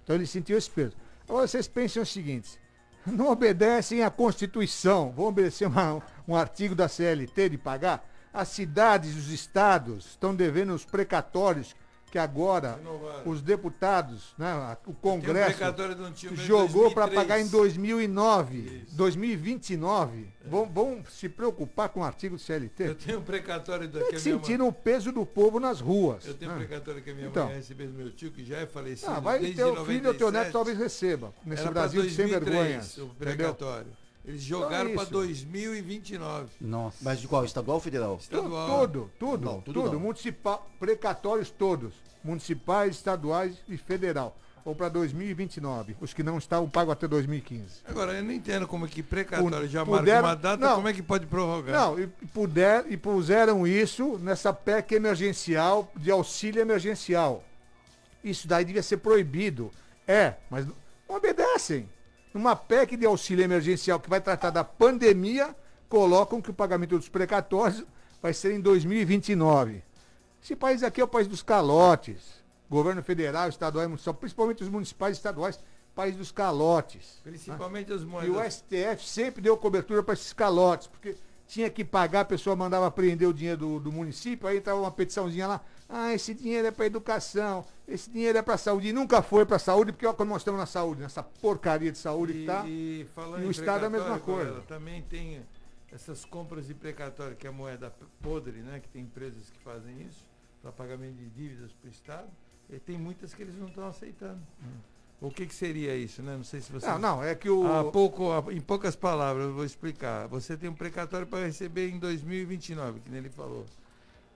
Então 0.03 0.17
ele 0.17 0.27
sentiu 0.27 0.59
esse 0.59 0.69
peso. 0.69 0.93
Agora 1.29 1.47
vocês 1.47 1.67
pensem 1.67 2.03
o 2.03 2.07
seguinte, 2.07 2.59
não 3.07 3.31
obedecem 3.31 4.03
à 4.03 4.11
Constituição, 4.11 5.13
vão 5.13 5.27
obedecer 5.27 5.67
uma- 5.67 6.03
um 6.27 6.35
artigo 6.35 6.75
da 6.75 6.89
CLT 6.89 7.51
de 7.51 7.59
pagar? 7.59 8.05
As 8.33 8.49
cidades, 8.49 9.17
os 9.17 9.31
estados 9.31 10.07
estão 10.07 10.35
devendo 10.35 10.75
os 10.75 10.85
precatórios 10.85 11.75
que 12.11 12.19
agora 12.19 12.79
os 13.25 13.43
deputados, 13.43 14.33
né, 14.39 14.77
o 14.87 14.91
um 14.91 14.95
Congresso 14.95 15.57
precatório 15.57 15.97
um 15.97 16.37
jogou 16.37 16.91
para 16.93 17.07
2003. 17.07 17.15
pagar 17.15 17.41
em 17.41 17.49
2009, 17.49 18.85
2029. 18.93 20.27
Vão, 20.49 20.65
vão 20.67 21.03
se 21.11 21.29
preocupar 21.29 21.89
com 21.89 22.01
o 22.01 22.05
artigo 22.05 22.37
do 22.37 22.41
CLT? 22.41 22.85
Eu 22.85 22.95
tenho 22.95 23.19
um 23.19 23.23
precatório 23.23 23.89
da 23.89 24.01
É 24.01 24.03
que 24.05 24.09
que 24.11 24.17
a 24.17 24.21
minha 24.21 24.59
mãe- 24.59 24.69
o 24.69 24.73
peso 24.73 25.11
do 25.11 25.27
povo 25.27 25.59
nas 25.59 25.81
ruas. 25.81 26.25
Eu 26.27 26.35
tenho 26.35 26.53
um 26.53 26.55
né? 26.55 26.65
precatório 26.65 27.03
que 27.03 27.11
a 27.11 27.15
minha 27.15 27.27
Então. 27.29 27.47
mãe 27.47 27.57
recebeu 27.57 27.89
do 27.89 27.95
meu 27.95 28.11
tio, 28.13 28.31
que 28.31 28.45
já 28.45 28.59
é 28.59 28.67
falecido. 28.67 29.11
Ah, 29.11 29.21
vai 29.21 29.41
ter 29.41 29.65
o 29.65 29.85
filho 29.85 30.09
ou 30.09 30.15
teu 30.15 30.31
97. 30.31 30.33
neto 30.33 30.53
talvez 30.53 30.79
receba. 30.79 31.35
Nesse 31.45 31.63
Era 31.63 31.71
Brasil 31.73 32.03
de 32.03 32.11
sem 32.11 32.29
2003, 32.29 32.97
vergonha. 32.97 33.09
O 33.11 33.23
Entendeu? 33.23 33.55
Eles 34.27 34.43
jogaram 34.43 34.91
Então 34.91 34.93
é 34.93 34.95
para 34.95 35.03
isso. 35.05 35.13
2029. 35.13 36.49
Nossa. 36.61 36.97
Mas 37.03 37.21
de 37.21 37.29
qual? 37.29 37.45
Estadual 37.45 37.77
ou 37.77 37.81
federal? 37.81 38.17
Estadual. 38.21 38.81
Tudo, 38.81 39.11
tudo, 39.19 39.45
Não, 39.45 39.61
tudo. 39.61 39.83
tudo 39.83 39.93
não. 39.93 40.01
Municipal, 40.01 40.69
precatórios 40.81 41.49
todos. 41.51 41.95
Municipais, 42.25 42.97
estaduais 42.97 43.55
e 43.69 43.77
federal. 43.77 44.37
Ou 44.65 44.75
para 44.75 44.89
2029. 44.89 45.97
Os 46.01 46.13
que 46.13 46.25
não 46.25 46.39
estavam 46.39 46.69
pagam 46.69 46.91
até 46.93 47.07
2015. 47.07 47.83
Agora, 47.85 48.15
eu 48.15 48.25
não 48.25 48.33
entendo 48.33 48.67
como 48.67 48.85
é 48.85 48.89
que 48.89 49.01
precatório 49.01 49.69
já 49.69 49.85
marca 49.85 49.99
puderam- 50.01 50.25
uma 50.29 50.35
data, 50.35 50.57
não. 50.67 50.75
como 50.75 50.89
é 50.89 50.93
que 50.93 51.03
pode 51.05 51.25
prorrogar? 51.27 51.73
Não, 51.81 52.01
e, 52.01 52.09
puder, 52.09 52.85
e 52.91 52.97
puseram 52.97 53.65
isso 53.65 54.19
nessa 54.19 54.53
PEC 54.53 54.97
emergencial, 54.97 55.89
de 55.97 56.11
auxílio 56.11 56.61
emergencial. 56.61 57.45
Isso 58.25 58.49
daí 58.49 58.65
devia 58.65 58.83
ser 58.83 58.97
proibido. 58.97 59.71
É, 60.05 60.35
mas 60.51 60.67
não 60.67 60.75
obedecem. 61.09 61.89
Numa 62.37 62.55
PEC 62.55 62.99
de 62.99 63.07
auxílio 63.07 63.43
emergencial 63.43 63.99
que 63.99 64.11
vai 64.11 64.21
tratar 64.21 64.51
da 64.51 64.63
pandemia, 64.63 65.57
colocam 65.89 66.43
que 66.43 66.51
o 66.51 66.53
pagamento 66.53 66.99
dos 66.99 67.09
precatórios 67.09 67.83
vai 68.21 68.35
ser 68.35 68.53
em 68.53 68.61
2029. 68.61 69.83
Esse 70.45 70.55
país 70.55 70.83
aqui 70.83 71.01
é 71.01 71.05
o 71.05 71.09
país 71.09 71.27
dos 71.27 71.43
calotes. 71.43 72.45
Governo 72.69 73.03
federal, 73.03 73.49
estadual 73.49 73.87
e 73.87 73.89
municipal, 73.89 74.13
principalmente 74.13 74.63
os 74.63 74.69
municipais 74.69 75.17
e 75.17 75.19
estaduais, 75.19 75.59
país 75.95 76.15
dos 76.15 76.31
calotes. 76.31 77.23
Principalmente 77.25 77.91
as 77.91 78.03
E 78.03 78.05
o 78.05 78.09
moedas. 78.09 78.57
STF 78.57 79.09
sempre 79.09 79.41
deu 79.41 79.57
cobertura 79.57 80.03
para 80.03 80.13
esses 80.13 80.35
calotes, 80.35 80.89
porque 80.89 81.17
tinha 81.47 81.71
que 81.71 81.87
pagar, 81.87 82.21
a 82.21 82.25
pessoa 82.27 82.55
mandava 82.55 82.91
prender 82.91 83.27
o 83.27 83.33
dinheiro 83.33 83.61
do, 83.61 83.81
do 83.81 83.91
município, 83.91 84.47
aí 84.47 84.59
entrava 84.59 84.79
uma 84.79 84.91
petiçãozinha 84.91 85.47
lá, 85.47 85.63
ah, 85.89 86.13
esse 86.13 86.35
dinheiro 86.35 86.67
é 86.67 86.71
para 86.71 86.87
educação, 86.87 87.65
esse 87.87 88.11
dinheiro 88.11 88.37
é 88.39 88.43
para 88.43 88.57
saúde, 88.59 88.89
e 88.89 88.93
nunca 88.93 89.23
foi 89.23 89.47
para 89.47 89.59
saúde, 89.59 89.93
porque 89.93 90.07
olha 90.07 90.17
como 90.17 90.33
nós 90.33 90.43
estamos 90.43 90.59
na 90.61 90.67
saúde, 90.67 91.01
nessa 91.01 91.23
porcaria 91.23 91.93
de 91.93 91.99
saúde 91.99 92.33
que 92.33 92.47
tá. 92.47 92.65
E, 92.67 93.07
E 93.43 93.47
o 93.47 93.51
Estado 93.51 93.85
é 93.85 93.87
a 93.87 93.91
mesma 93.91 94.19
coisa. 94.19 94.45
Coronel, 94.51 94.67
Também 94.67 95.03
tem 95.03 95.43
essas 95.93 96.25
compras 96.25 96.67
de 96.67 96.75
precatório, 96.75 97.37
que 97.37 97.47
é 97.47 97.51
moeda 97.51 97.95
podre, 98.21 98.59
né? 98.61 98.81
Que 98.81 98.89
tem 98.89 99.03
empresas 99.03 99.49
que 99.51 99.59
fazem 99.61 100.03
isso, 100.03 100.25
para 100.61 100.73
pagamento 100.73 101.15
de 101.17 101.29
dívidas 101.31 101.71
para 101.73 101.89
o 101.89 101.91
Estado. 101.91 102.29
E 102.69 102.79
tem 102.81 102.99
muitas 102.99 103.33
que 103.33 103.43
eles 103.43 103.57
não 103.57 103.69
estão 103.69 103.87
aceitando. 103.87 104.41
O 105.21 105.31
que, 105.31 105.47
que 105.47 105.55
seria 105.55 105.97
isso, 105.97 106.21
né? 106.23 106.37
Não 106.37 106.45
sei 106.45 106.61
se 106.61 106.71
você. 106.71 106.87
Não, 106.87 106.99
não, 106.99 107.25
é 107.25 107.35
que 107.35 107.49
o. 107.49 107.65
Há 107.67 107.91
pouco, 107.91 108.33
há- 108.33 108.53
em 108.53 108.61
poucas 108.61 108.95
palavras, 108.97 109.47
eu 109.47 109.55
vou 109.55 109.65
explicar. 109.65 110.27
Você 110.27 110.57
tem 110.57 110.69
um 110.69 110.75
precatório 110.75 111.27
para 111.27 111.47
receber 111.47 111.89
em 111.89 111.99
2029, 111.99 113.01
que 113.01 113.09
nem 113.09 113.21
ele 113.21 113.31
falou. 113.31 113.65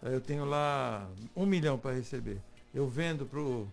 Eu 0.02 0.20
tenho 0.20 0.44
lá 0.44 1.06
um 1.36 1.44
milhão 1.44 1.78
para 1.78 1.92
receber. 1.94 2.38
Eu 2.74 2.88
vendo 2.88 3.26
pro, 3.26 3.68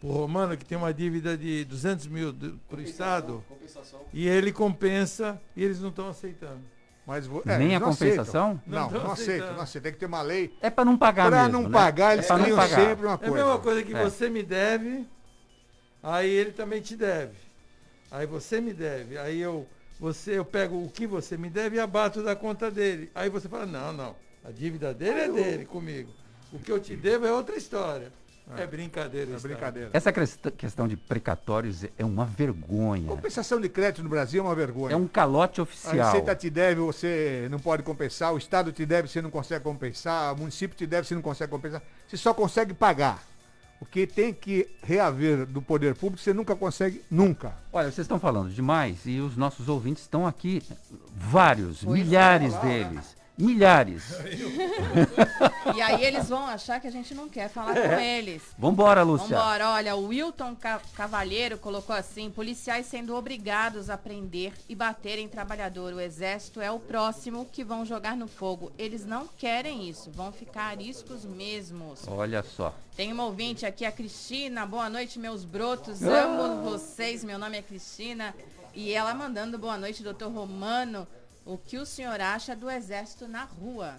pro 0.00 0.08
Romano, 0.08 0.56
que 0.56 0.64
tem 0.64 0.76
uma 0.78 0.92
dívida 0.94 1.36
de 1.36 1.64
200 1.64 2.06
mil 2.06 2.34
para 2.68 2.78
o 2.78 2.82
Estado, 2.82 3.44
e 4.12 4.26
ele 4.26 4.52
compensa 4.52 5.40
e 5.54 5.62
eles 5.62 5.80
não 5.80 5.90
estão 5.90 6.08
aceitando. 6.08 6.60
Mas, 7.06 7.26
vo- 7.26 7.42
Nem 7.44 7.76
a 7.76 7.80
compensação? 7.80 8.60
Não, 8.66 8.90
Não 8.90 9.04
não, 9.04 9.12
aceitando. 9.12 9.52
não 9.54 9.60
aceitam. 9.60 9.82
Tem 9.82 9.92
que 9.92 9.98
ter 9.98 10.06
uma 10.06 10.22
lei. 10.22 10.52
É 10.60 10.70
para 10.70 10.84
não 10.84 10.96
pagar 10.98 11.28
Para 11.30 11.42
mesmo, 11.44 11.62
não 11.62 11.68
né? 11.68 11.72
pagar, 11.72 12.10
É 12.10 12.14
eles 12.14 12.28
não 12.28 12.42
criam 12.42 12.56
pagar. 12.56 12.76
sempre 12.80 13.06
uma 13.06 13.12
É 13.12 13.14
a 13.14 13.18
coisa. 13.18 13.34
mesma 13.34 13.58
coisa 13.60 13.82
que 13.84 13.94
É. 13.94 14.02
você 14.02 14.28
me 14.28 14.42
deve, 14.42 15.06
aí 16.02 16.28
ele 16.28 16.50
também 16.52 16.80
te 16.80 16.96
deve. 16.96 17.36
Aí 18.10 18.26
você 18.26 18.60
me 18.60 18.72
deve, 18.72 19.18
aí 19.18 19.40
eu, 19.40 19.68
você, 20.00 20.38
eu 20.38 20.44
pego 20.44 20.82
o 20.82 20.88
que 20.90 21.06
você 21.06 21.36
me 21.36 21.48
deve 21.50 21.76
e 21.76 21.80
abato 21.80 22.22
da 22.24 22.34
conta 22.34 22.70
dele. 22.72 23.10
Aí 23.14 23.28
você 23.30 23.48
fala, 23.48 23.66
não, 23.66 23.92
não, 23.92 24.16
a 24.46 24.50
dívida 24.50 24.94
dele 24.94 25.20
é 25.20 25.28
dele 25.28 25.64
comigo. 25.64 26.10
O 26.52 26.58
que 26.58 26.70
eu 26.70 26.78
te 26.80 26.94
devo 26.96 27.26
é 27.26 27.32
outra 27.32 27.56
história. 27.56 28.12
É, 28.56 28.64
brincadeira. 28.64 29.34
É 29.34 29.40
brincadeira. 29.40 29.90
Essa 29.92 30.12
quest- 30.12 30.50
questão 30.56 30.86
de 30.86 30.96
precatórios 30.96 31.84
é 31.98 32.04
uma 32.04 32.24
vergonha. 32.24 33.08
Compensação 33.08 33.60
de 33.60 33.68
crédito 33.68 34.04
no 34.04 34.08
Brasil 34.08 34.40
é 34.40 34.46
uma 34.46 34.54
vergonha. 34.54 34.92
É 34.92 34.96
um 34.96 35.08
calote 35.08 35.58
A 35.58 35.64
oficial. 35.64 36.06
Receita 36.12 36.32
te 36.36 36.48
deve, 36.48 36.80
você 36.80 37.48
não 37.50 37.58
pode 37.58 37.82
compensar. 37.82 38.32
O 38.32 38.38
Estado 38.38 38.70
te 38.70 38.86
deve, 38.86 39.08
você 39.08 39.20
não 39.20 39.30
consegue 39.30 39.64
compensar. 39.64 40.32
O 40.32 40.38
município 40.38 40.76
te 40.76 40.86
deve, 40.86 41.08
você 41.08 41.16
não 41.16 41.22
consegue 41.22 41.50
compensar. 41.50 41.82
Você 42.06 42.16
só 42.16 42.32
consegue 42.32 42.72
pagar. 42.72 43.20
O 43.80 43.84
que 43.84 44.06
tem 44.06 44.32
que 44.32 44.68
reaver 44.80 45.44
do 45.44 45.60
poder 45.60 45.96
público, 45.96 46.22
você 46.22 46.32
nunca 46.32 46.54
consegue, 46.54 47.02
nunca. 47.10 47.52
Olha, 47.72 47.90
vocês 47.90 48.04
estão 48.04 48.18
falando 48.20 48.48
demais 48.50 48.98
e 49.06 49.18
os 49.20 49.36
nossos 49.36 49.68
ouvintes 49.68 50.04
estão 50.04 50.24
aqui, 50.24 50.62
vários, 51.14 51.82
Pois 51.84 52.00
é. 52.00 52.04
milhares 52.04 52.54
deles. 52.60 53.16
Milhares. 53.38 54.02
E 55.74 55.82
aí 55.82 56.04
eles 56.04 56.28
vão 56.28 56.46
achar 56.46 56.80
que 56.80 56.86
a 56.86 56.90
gente 56.90 57.14
não 57.14 57.28
quer 57.28 57.48
falar 57.48 57.74
com 57.74 58.00
eles. 58.00 58.42
Vambora, 58.58 59.02
Lúcia. 59.02 59.36
Vambora, 59.36 59.70
olha, 59.70 59.94
o 59.96 60.06
Wilton 60.06 60.54
Ca- 60.54 60.80
Cavalheiro 60.94 61.58
colocou 61.58 61.94
assim, 61.94 62.30
policiais 62.30 62.86
sendo 62.86 63.14
obrigados 63.14 63.90
a 63.90 63.98
prender 63.98 64.52
e 64.68 64.74
bater 64.74 65.18
em 65.18 65.28
trabalhador. 65.28 65.92
O 65.92 66.00
exército 66.00 66.60
é 66.60 66.70
o 66.70 66.78
próximo 66.78 67.46
que 67.52 67.62
vão 67.64 67.84
jogar 67.84 68.16
no 68.16 68.26
fogo. 68.26 68.72
Eles 68.78 69.04
não 69.04 69.26
querem 69.26 69.88
isso, 69.88 70.10
vão 70.10 70.32
ficar 70.32 70.64
ariscos 70.68 71.24
mesmos. 71.24 72.06
Olha 72.08 72.42
só. 72.42 72.74
Tem 72.96 73.12
uma 73.12 73.24
ouvinte 73.24 73.66
aqui, 73.66 73.84
a 73.84 73.92
Cristina. 73.92 74.64
Boa 74.64 74.88
noite, 74.88 75.18
meus 75.18 75.44
brotos. 75.44 76.02
Amo 76.02 76.62
vocês. 76.62 77.22
Meu 77.22 77.38
nome 77.38 77.58
é 77.58 77.62
Cristina. 77.62 78.34
E 78.74 78.92
ela 78.92 79.12
mandando 79.14 79.58
boa 79.58 79.76
noite, 79.76 80.02
doutor 80.02 80.30
Romano. 80.32 81.06
O 81.46 81.56
que 81.56 81.78
o 81.78 81.86
senhor 81.86 82.20
acha 82.20 82.56
do 82.56 82.68
exército 82.68 83.28
na 83.28 83.44
rua? 83.44 83.94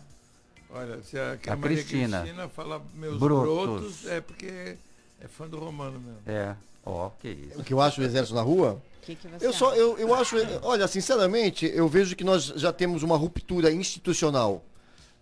Olha, 0.70 1.02
se 1.02 1.18
a, 1.18 1.38
a, 1.48 1.54
A 1.54 1.56
Maria 1.56 1.78
Cristina. 1.78 2.20
Cristina 2.22 2.50
fala 2.50 2.82
meus 2.94 3.18
Brotos. 3.18 3.80
brotos, 3.80 4.06
é 4.08 4.20
porque 4.20 4.76
é 5.22 5.28
fã 5.30 5.48
do 5.48 5.58
Romano 5.58 5.98
mesmo. 6.00 6.20
É, 6.28 6.54
ó, 6.86 7.10
que 7.22 7.30
isso. 7.30 7.60
O 7.60 7.64
que 7.64 7.74
eu 7.74 7.80
acho 7.80 8.02
do 8.02 8.06
exército 8.06 8.36
na 8.36 8.42
rua? 8.42 8.82
O 9.02 9.06
que, 9.06 9.16
que 9.16 9.28
você 9.30 9.46
Eu 9.46 9.54
só, 9.54 9.70
acha? 9.72 9.78
eu, 9.80 9.98
eu 9.98 10.14
acho, 10.14 10.36
olha, 10.62 10.86
sinceramente, 10.90 11.66
eu 11.74 11.88
vejo 11.88 12.18
que 12.18 12.24
nós 12.26 12.44
já 12.58 12.74
temos 12.74 13.02
uma 13.02 13.16
ruptura 13.16 13.72
institucional 13.72 14.62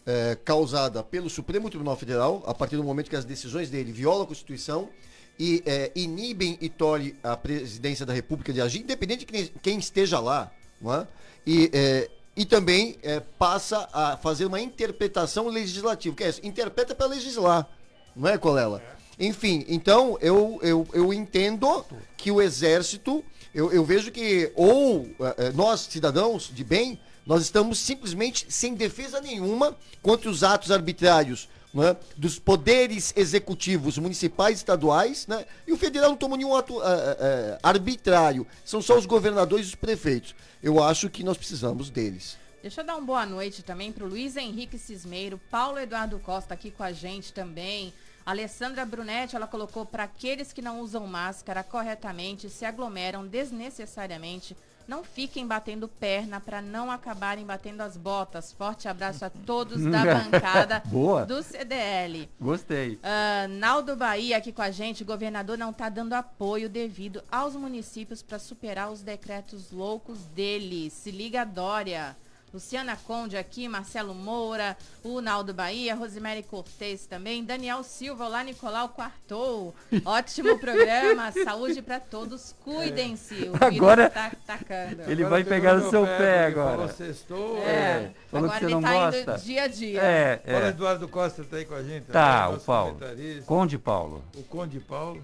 eh, 0.08 0.36
causada 0.44 1.04
pelo 1.04 1.30
Supremo 1.30 1.70
Tribunal 1.70 1.96
Federal, 1.96 2.44
a 2.48 2.54
partir 2.56 2.76
do 2.76 2.84
momento 2.84 3.08
que 3.08 3.16
as 3.16 3.24
decisões 3.26 3.70
dele 3.70 3.92
violam 3.92 4.24
a 4.24 4.28
Constituição 4.28 4.90
e 5.38 5.62
eh, 5.68 5.92
inibem 5.96 6.58
e 6.60 6.70
tolhem 6.70 7.14
a 7.22 7.38
presidência 7.38 8.04
da 8.04 8.14
República 8.14 8.52
de 8.52 8.62
agir, 8.62 8.80
independente 8.82 9.20
de 9.20 9.26
quem, 9.28 9.46
quem 9.62 9.78
esteja 9.78 10.20
lá, 10.20 10.52
é? 10.94 11.08
E 11.46 11.70
eh, 11.74 12.10
e 12.36 12.44
também 12.44 12.98
é, 13.02 13.20
passa 13.20 13.88
a 13.94 14.18
fazer 14.18 14.46
uma 14.46 14.60
interpretação 14.60 15.48
legislativa. 15.48 16.16
Que 16.16 16.24
é 16.26 16.30
isso? 16.30 16.42
Interpreta 16.44 16.94
para 16.94 17.08
legislar, 17.08 17.68
não 18.16 18.28
é, 18.28 18.38
Colela? 18.38 18.84
Enfim, 19.18 19.64
então 19.70 20.18
eu, 20.20 20.60
eu, 20.62 20.88
eu 20.92 21.14
entendo 21.14 21.86
que 22.18 22.30
o 22.30 22.42
Exército, 22.42 23.24
eu, 23.54 23.72
eu 23.72 23.86
vejo 23.86 24.12
que 24.12 24.52
ou 24.56 25.08
eh, 25.20 25.36
eh, 25.38 25.52
nós, 25.54 25.82
cidadãos 25.82 26.52
de 26.54 26.64
bem, 26.66 27.00
nós 27.26 27.42
estamos 27.42 27.80
simplesmente 27.80 28.46
sem 28.50 28.74
defesa 28.74 29.22
nenhuma 29.22 29.76
contra 30.02 30.30
os 30.30 30.44
atos 30.44 30.70
arbitrários 30.70 31.48
né, 31.76 31.96
dos 32.16 32.40
poderes 32.40 33.14
executivos 33.16 33.98
municipais 33.98 34.58
e 34.58 34.62
estaduais, 34.62 35.28
né, 35.28 35.46
e 35.68 35.74
o 35.74 35.78
federal 35.78 36.10
não 36.10 36.18
tomou 36.18 36.38
nenhum 36.38 36.56
ato 36.56 36.82
eh, 36.82 37.18
eh, 37.20 37.60
arbitrário, 37.62 38.48
são 38.64 38.82
só 38.82 38.98
os 38.98 39.06
governadores 39.06 39.66
e 39.66 39.70
os 39.70 39.76
prefeitos. 39.76 40.34
Eu 40.64 40.82
acho 40.82 41.10
que 41.10 41.24
nós 41.24 41.38
precisamos 41.38 41.90
deles. 41.90 42.38
Deixa 42.62 42.82
eu 42.82 42.86
dar 42.86 42.96
uma 42.96 43.06
boa 43.06 43.26
noite 43.26 43.62
também 43.62 43.92
pro 43.92 44.08
Luiz 44.08 44.36
Henrique 44.36 44.80
Cismeiro, 44.80 45.40
Paulo 45.52 45.78
Eduardo 45.78 46.18
Costa 46.18 46.54
aqui 46.54 46.72
com 46.72 46.82
a 46.82 46.92
gente 46.92 47.32
também. 47.32 47.94
Alessandra 48.26 48.84
Brunetti, 48.84 49.36
ela 49.36 49.46
colocou 49.46 49.86
para 49.86 50.06
aqueles 50.06 50.52
que 50.52 50.62
não 50.62 50.80
usam 50.80 51.06
máscara 51.06 51.64
corretamente, 51.64 52.50
se 52.50 52.66
aglomeram 52.66 53.28
desnecessariamente, 53.28 54.58
não 54.88 55.04
fiquem 55.04 55.46
batendo 55.46 55.88
perna 55.88 56.40
para 56.40 56.62
não 56.62 56.92
acabarem 56.92 57.46
batendo 57.46 57.82
as 57.82 57.98
botas. 57.98 58.52
Forte 58.52 58.88
abraço 58.88 59.26
a 59.26 59.30
todos 59.30 59.84
da 59.86 60.04
bancada 60.04 60.84
Boa. 60.88 61.26
do 61.26 61.42
CDL. 61.42 62.30
Gostei. 62.40 63.00
Ah, 63.04 63.48
Naldo 63.50 63.96
Bahia 63.96 64.38
aqui 64.38 64.52
com 64.52 64.62
a 64.62 64.72
gente, 64.72 65.04
o 65.04 65.06
governador 65.06 65.58
não 65.58 65.72
está 65.72 65.90
dando 65.90 66.14
apoio 66.14 66.70
devido 66.70 67.24
aos 67.32 67.56
municípios 67.56 68.22
para 68.22 68.40
superar 68.40 68.92
os 68.92 69.02
decretos 69.02 69.72
loucos 69.72 70.20
dele. 70.26 70.90
Se 70.90 71.12
liga, 71.12 71.44
Dória. 71.44 72.16
Luciana 72.60 72.96
Conde 73.06 73.36
aqui, 73.36 73.68
Marcelo 73.68 74.16
Moura, 74.16 74.78
o 75.04 75.20
Naldo 75.20 75.54
Bahia, 75.54 75.94
Rosemary 75.94 76.42
Cortez 76.42 77.06
também, 77.06 77.44
Daniel 77.44 77.84
Silva, 77.84 78.24
olá 78.28 78.42
Nicolau 78.46 78.88
Quartou. 78.88 79.76
Ótimo 80.06 80.58
programa, 80.58 81.34
saúde 81.34 81.82
para 81.82 82.00
todos, 82.00 82.56
cuidem-se. 82.64 83.50
O 83.50 83.58
Agora 83.62 84.10
tá 84.10 84.28
atacando. 84.28 85.02
Ele 85.02 85.26
Agora 85.26 85.30
vai 85.30 85.44
pegar 85.44 85.74
no 85.74 85.90
seu 85.90 86.06
pé, 86.06 86.18
pé 86.18 86.52
falou 86.54 86.72
agora. 86.72 86.94
sextou, 86.94 87.58
É, 87.58 88.12
Falou 88.32 88.50
que 88.50 88.56
agora 88.56 88.60
você 88.60 88.66
ele 88.66 88.74
não 88.76 88.82
tá 88.82 88.94
gosta. 88.94 89.20
indo 89.34 89.42
dia 89.44 89.64
a 89.64 89.68
dia. 89.68 90.02
É, 90.02 90.42
é. 90.46 90.68
Eduardo 90.70 91.08
Costa 91.10 91.44
tá 91.44 91.58
aí 91.58 91.66
com 91.66 91.76
a 91.76 91.84
gente. 91.84 92.06
Tá, 92.06 92.44
também, 92.44 92.58
o 92.58 92.62
Paulo. 92.62 92.98
Conde 93.46 93.78
Paulo. 93.78 94.24
O 94.34 94.44
Conde 94.44 94.80
Paulo. 94.80 95.22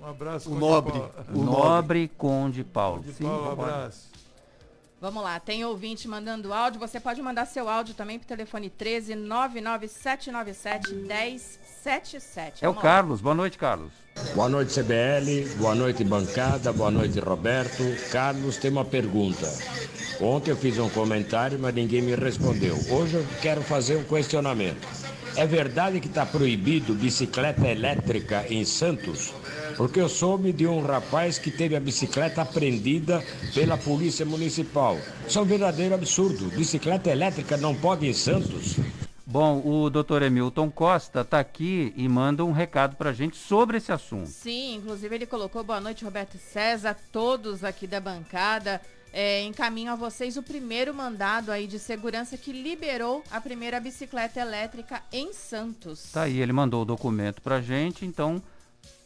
Um 0.00 0.06
abraço, 0.06 0.48
O 0.48 0.52
Conde 0.52 0.60
nobre. 0.64 0.92
Paulo. 0.92 1.12
O 1.34 1.42
nobre 1.44 2.08
Conde 2.16 2.62
Paulo. 2.62 2.98
Conde 3.02 3.12
Sim, 3.14 3.24
Paulo, 3.24 3.42
um 3.42 3.48
vambora. 3.48 3.74
abraço. 3.74 4.07
Vamos 5.00 5.22
lá, 5.22 5.38
tem 5.38 5.64
ouvinte 5.64 6.08
mandando 6.08 6.52
áudio. 6.52 6.80
Você 6.80 6.98
pode 6.98 7.22
mandar 7.22 7.46
seu 7.46 7.68
áudio 7.68 7.94
também 7.94 8.18
pro 8.18 8.26
telefone 8.26 8.68
13 8.68 9.14
99797 9.14 10.92
1077. 10.92 12.64
É 12.64 12.68
o. 12.68 12.74
Carlos. 12.74 13.20
Boa 13.20 13.34
noite, 13.34 13.56
Carlos. 13.56 13.92
Boa 14.34 14.48
noite, 14.48 14.74
CBL. 14.74 15.54
Boa 15.56 15.76
noite, 15.76 16.02
bancada. 16.02 16.72
Boa 16.72 16.90
noite, 16.90 17.20
Roberto. 17.20 17.84
Carlos 18.10 18.56
tem 18.56 18.72
uma 18.72 18.84
pergunta. 18.84 19.46
Ontem 20.20 20.50
eu 20.50 20.56
fiz 20.56 20.76
um 20.78 20.88
comentário, 20.88 21.60
mas 21.60 21.72
ninguém 21.72 22.02
me 22.02 22.16
respondeu. 22.16 22.74
Hoje 22.90 23.14
eu 23.14 23.26
quero 23.40 23.62
fazer 23.62 23.94
um 23.94 24.02
questionamento. 24.02 24.84
É 25.38 25.46
verdade 25.46 26.00
que 26.00 26.08
está 26.08 26.26
proibido 26.26 26.92
bicicleta 26.94 27.68
elétrica 27.68 28.44
em 28.50 28.64
Santos? 28.64 29.32
Porque 29.76 30.00
eu 30.00 30.08
soube 30.08 30.52
de 30.52 30.66
um 30.66 30.84
rapaz 30.84 31.38
que 31.38 31.48
teve 31.48 31.76
a 31.76 31.80
bicicleta 31.80 32.42
apreendida 32.42 33.22
pela 33.54 33.78
Polícia 33.78 34.26
Municipal. 34.26 34.98
Isso 35.28 35.38
é 35.38 35.42
um 35.42 35.44
verdadeiro 35.44 35.94
absurdo. 35.94 36.46
Bicicleta 36.56 37.08
elétrica 37.08 37.56
não 37.56 37.72
pode 37.72 38.04
em 38.04 38.12
Santos? 38.12 38.80
Bom, 39.24 39.62
o 39.64 39.88
doutor 39.88 40.22
Emilton 40.22 40.72
Costa 40.72 41.20
está 41.20 41.38
aqui 41.38 41.94
e 41.96 42.08
manda 42.08 42.44
um 42.44 42.50
recado 42.50 42.96
para 42.96 43.10
a 43.10 43.12
gente 43.12 43.36
sobre 43.36 43.76
esse 43.76 43.92
assunto. 43.92 44.26
Sim, 44.26 44.74
inclusive 44.78 45.14
ele 45.14 45.26
colocou 45.26 45.62
boa 45.62 45.80
noite, 45.80 46.04
Roberto 46.04 46.36
César, 46.36 46.96
todos 47.12 47.62
aqui 47.62 47.86
da 47.86 48.00
bancada. 48.00 48.80
É, 49.12 49.42
encaminho 49.42 49.92
a 49.92 49.96
vocês 49.96 50.36
o 50.36 50.42
primeiro 50.42 50.94
mandado 50.94 51.50
aí 51.50 51.66
de 51.66 51.78
segurança 51.78 52.36
que 52.36 52.52
liberou 52.52 53.24
a 53.30 53.40
primeira 53.40 53.80
bicicleta 53.80 54.40
elétrica 54.40 55.02
em 55.10 55.32
Santos. 55.32 56.12
Tá 56.12 56.22
aí, 56.22 56.40
ele 56.40 56.52
mandou 56.52 56.82
o 56.82 56.84
documento 56.84 57.40
para 57.40 57.56
a 57.56 57.62
gente, 57.62 58.04
então, 58.04 58.42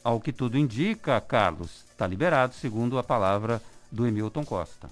ao 0.02 0.20
que 0.20 0.32
tudo 0.32 0.58
indica, 0.58 1.20
Carlos, 1.20 1.84
está 1.90 2.06
liberado, 2.06 2.54
segundo 2.54 2.98
a 2.98 3.02
palavra 3.04 3.62
do 3.90 4.06
Emilton 4.06 4.44
Costa. 4.44 4.90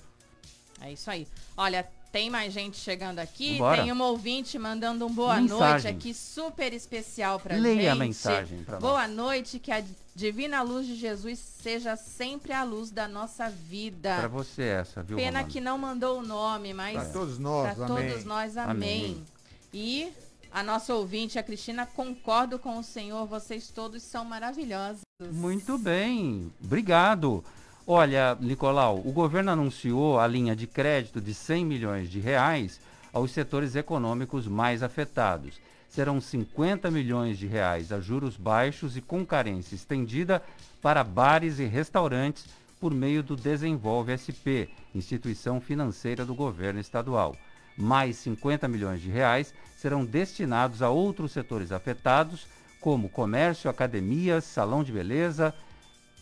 É 0.80 0.92
isso 0.92 1.10
aí. 1.10 1.26
Olha, 1.56 1.86
tem 2.12 2.30
mais 2.30 2.52
gente 2.52 2.76
chegando 2.76 3.18
aqui. 3.18 3.52
Vambora. 3.52 3.82
Tem 3.82 3.92
uma 3.92 4.06
ouvinte 4.06 4.58
mandando 4.58 5.06
um 5.06 5.12
boa 5.12 5.40
Mensagem. 5.40 5.58
noite 5.58 5.88
aqui, 5.88 6.14
super 6.14 6.72
especial 6.72 7.38
pra 7.38 7.54
gente. 7.54 7.62
Leia 7.62 7.92
a 7.92 7.94
mensagem 7.94 8.62
pra 8.64 8.80
nós. 8.80 8.82
Boa 8.82 9.06
noite, 9.06 9.58
que 9.58 9.70
a 9.70 9.82
divina 10.20 10.60
luz 10.62 10.86
de 10.86 10.96
Jesus 10.96 11.38
seja 11.38 11.96
sempre 11.96 12.52
a 12.52 12.62
luz 12.62 12.90
da 12.90 13.08
nossa 13.08 13.48
vida. 13.48 14.16
Para 14.18 14.28
você 14.28 14.62
essa, 14.64 15.02
viu, 15.02 15.16
Pena 15.16 15.38
Romano? 15.38 15.52
que 15.52 15.60
não 15.60 15.78
mandou 15.78 16.18
o 16.18 16.22
nome, 16.22 16.74
mas 16.74 16.92
Pra 16.94 17.04
todos 17.06 17.38
nós, 17.38 17.74
pra 17.74 17.86
amém. 17.86 18.08
todos 18.10 18.24
nós, 18.26 18.56
amém. 18.58 19.04
Amém. 19.04 19.26
E 19.72 20.12
a 20.52 20.62
nossa 20.62 20.94
ouvinte, 20.94 21.38
a 21.38 21.42
Cristina, 21.42 21.86
concordo 21.86 22.58
com 22.58 22.78
o 22.78 22.82
Senhor, 22.84 23.26
vocês 23.26 23.68
todos 23.74 24.02
são 24.02 24.22
maravilhosos. 24.24 25.00
Muito 25.32 25.78
bem, 25.78 26.52
obrigado. 26.62 27.42
Olha, 27.86 28.36
Nicolau, 28.38 28.98
o 28.98 29.12
governo 29.12 29.50
anunciou 29.52 30.20
a 30.20 30.26
linha 30.26 30.54
de 30.54 30.66
crédito 30.66 31.18
de 31.18 31.32
100 31.32 31.64
milhões 31.64 32.10
de 32.10 32.20
reais 32.20 32.78
aos 33.10 33.30
setores 33.30 33.74
econômicos 33.74 34.46
mais 34.46 34.82
afetados. 34.82 35.54
Serão 35.90 36.20
50 36.20 36.88
milhões 36.88 37.36
de 37.36 37.48
reais 37.48 37.90
a 37.90 37.98
juros 37.98 38.36
baixos 38.36 38.96
e 38.96 39.00
com 39.00 39.26
carência 39.26 39.74
estendida 39.74 40.40
para 40.80 41.02
bares 41.02 41.58
e 41.58 41.64
restaurantes 41.64 42.46
por 42.80 42.94
meio 42.94 43.24
do 43.24 43.34
Desenvolve 43.34 44.16
SP, 44.16 44.70
instituição 44.94 45.60
financeira 45.60 46.24
do 46.24 46.32
governo 46.32 46.78
estadual. 46.78 47.34
Mais 47.76 48.16
50 48.18 48.68
milhões 48.68 49.00
de 49.00 49.10
reais 49.10 49.52
serão 49.76 50.04
destinados 50.04 50.80
a 50.80 50.90
outros 50.90 51.32
setores 51.32 51.72
afetados, 51.72 52.46
como 52.80 53.08
comércio, 53.08 53.68
academias, 53.68 54.44
salão 54.44 54.84
de 54.84 54.92
beleza, 54.92 55.52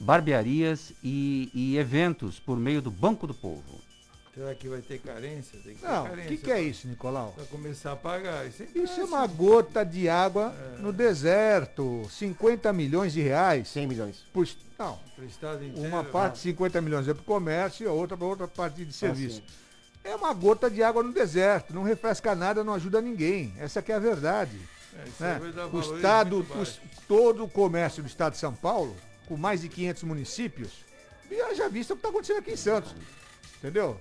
barbearias 0.01 0.95
e, 1.05 1.51
e 1.53 1.77
eventos 1.77 2.41
por 2.41 2.59
meio 2.59 2.81
do 2.81 2.91
Banco 2.91 3.27
do 3.27 3.35
Povo. 3.35 3.88
Será 4.39 4.55
que 4.55 4.69
vai 4.69 4.81
ter 4.81 5.01
carência? 5.01 5.59
Tem 5.65 5.75
que 5.75 5.83
Não, 5.85 6.05
o 6.05 6.09
carência. 6.11 6.29
que, 6.31 6.37
que 6.37 6.53
é 6.53 6.63
isso, 6.63 6.87
Nicolau? 6.87 7.35
Vai 7.37 7.47
começar 7.47 7.91
a 7.91 7.97
pagar. 7.97 8.47
Isso, 8.47 8.63
é 8.63 8.67
Isso 8.79 9.01
é 9.01 9.05
uma 9.05 9.27
gota 9.27 9.85
de 9.85 10.09
água 10.09 10.55
no 10.79 10.93
deserto. 10.93 12.07
50 12.09 12.73
milhões 12.73 13.13
de 13.13 13.21
reais. 13.21 13.67
100 13.67 13.87
milhões. 13.89 14.25
Por, 14.33 14.47
não, 14.79 14.97
inteiro. 15.19 15.81
uma 15.89 16.05
parte, 16.05 16.39
50 16.39 16.81
milhões 16.81 17.09
é 17.09 17.15
para 17.15 17.21
o 17.21 17.25
comércio 17.25 17.83
e 17.85 17.89
a 17.89 17.93
outra 17.93 18.17
para 18.17 18.27
outra 18.29 18.47
parte 18.47 18.85
de 18.85 18.93
serviço. 18.93 19.39
sim. 19.39 19.43
é 20.05 20.15
uma 20.15 20.33
gota 20.33 20.71
de 20.71 20.85
água 20.85 21.03
no 21.03 21.13
deserto. 21.13 21.75
Não 21.75 21.83
refresca 21.83 22.37
nada, 22.37 22.63
não 22.63 22.75
ajuda 22.75 23.01
ninguém. 23.01 23.53
Essa 23.59 23.83
que 23.83 23.91
é 23.91 23.97
a 23.97 23.99
verdade. 23.99 24.57
É, 25.21 25.23
né? 25.25 25.41
O 25.73 25.81
estado, 25.81 26.37
muito 26.37 26.53
o- 26.53 26.57
baixos. 26.59 26.81
todo 27.09 27.43
o 27.43 27.49
comércio 27.51 28.05
do 28.05 28.07
estado 28.07 28.35
de 28.35 28.39
São 28.39 28.55
Paulo, 28.55 28.95
com 29.27 29.37
mais 29.37 29.63
de 29.63 29.69
500 29.69 30.05
municípios, 30.05 30.71
já- 31.29 31.55
já 31.55 31.69
visto 31.69 31.91
o 31.91 31.95
que 31.97 31.99
está 31.99 32.09
acontecendo 32.11 32.39
aqui 32.39 32.53
em 32.53 32.57
Santos. 32.57 32.95
Entendeu? 33.59 34.01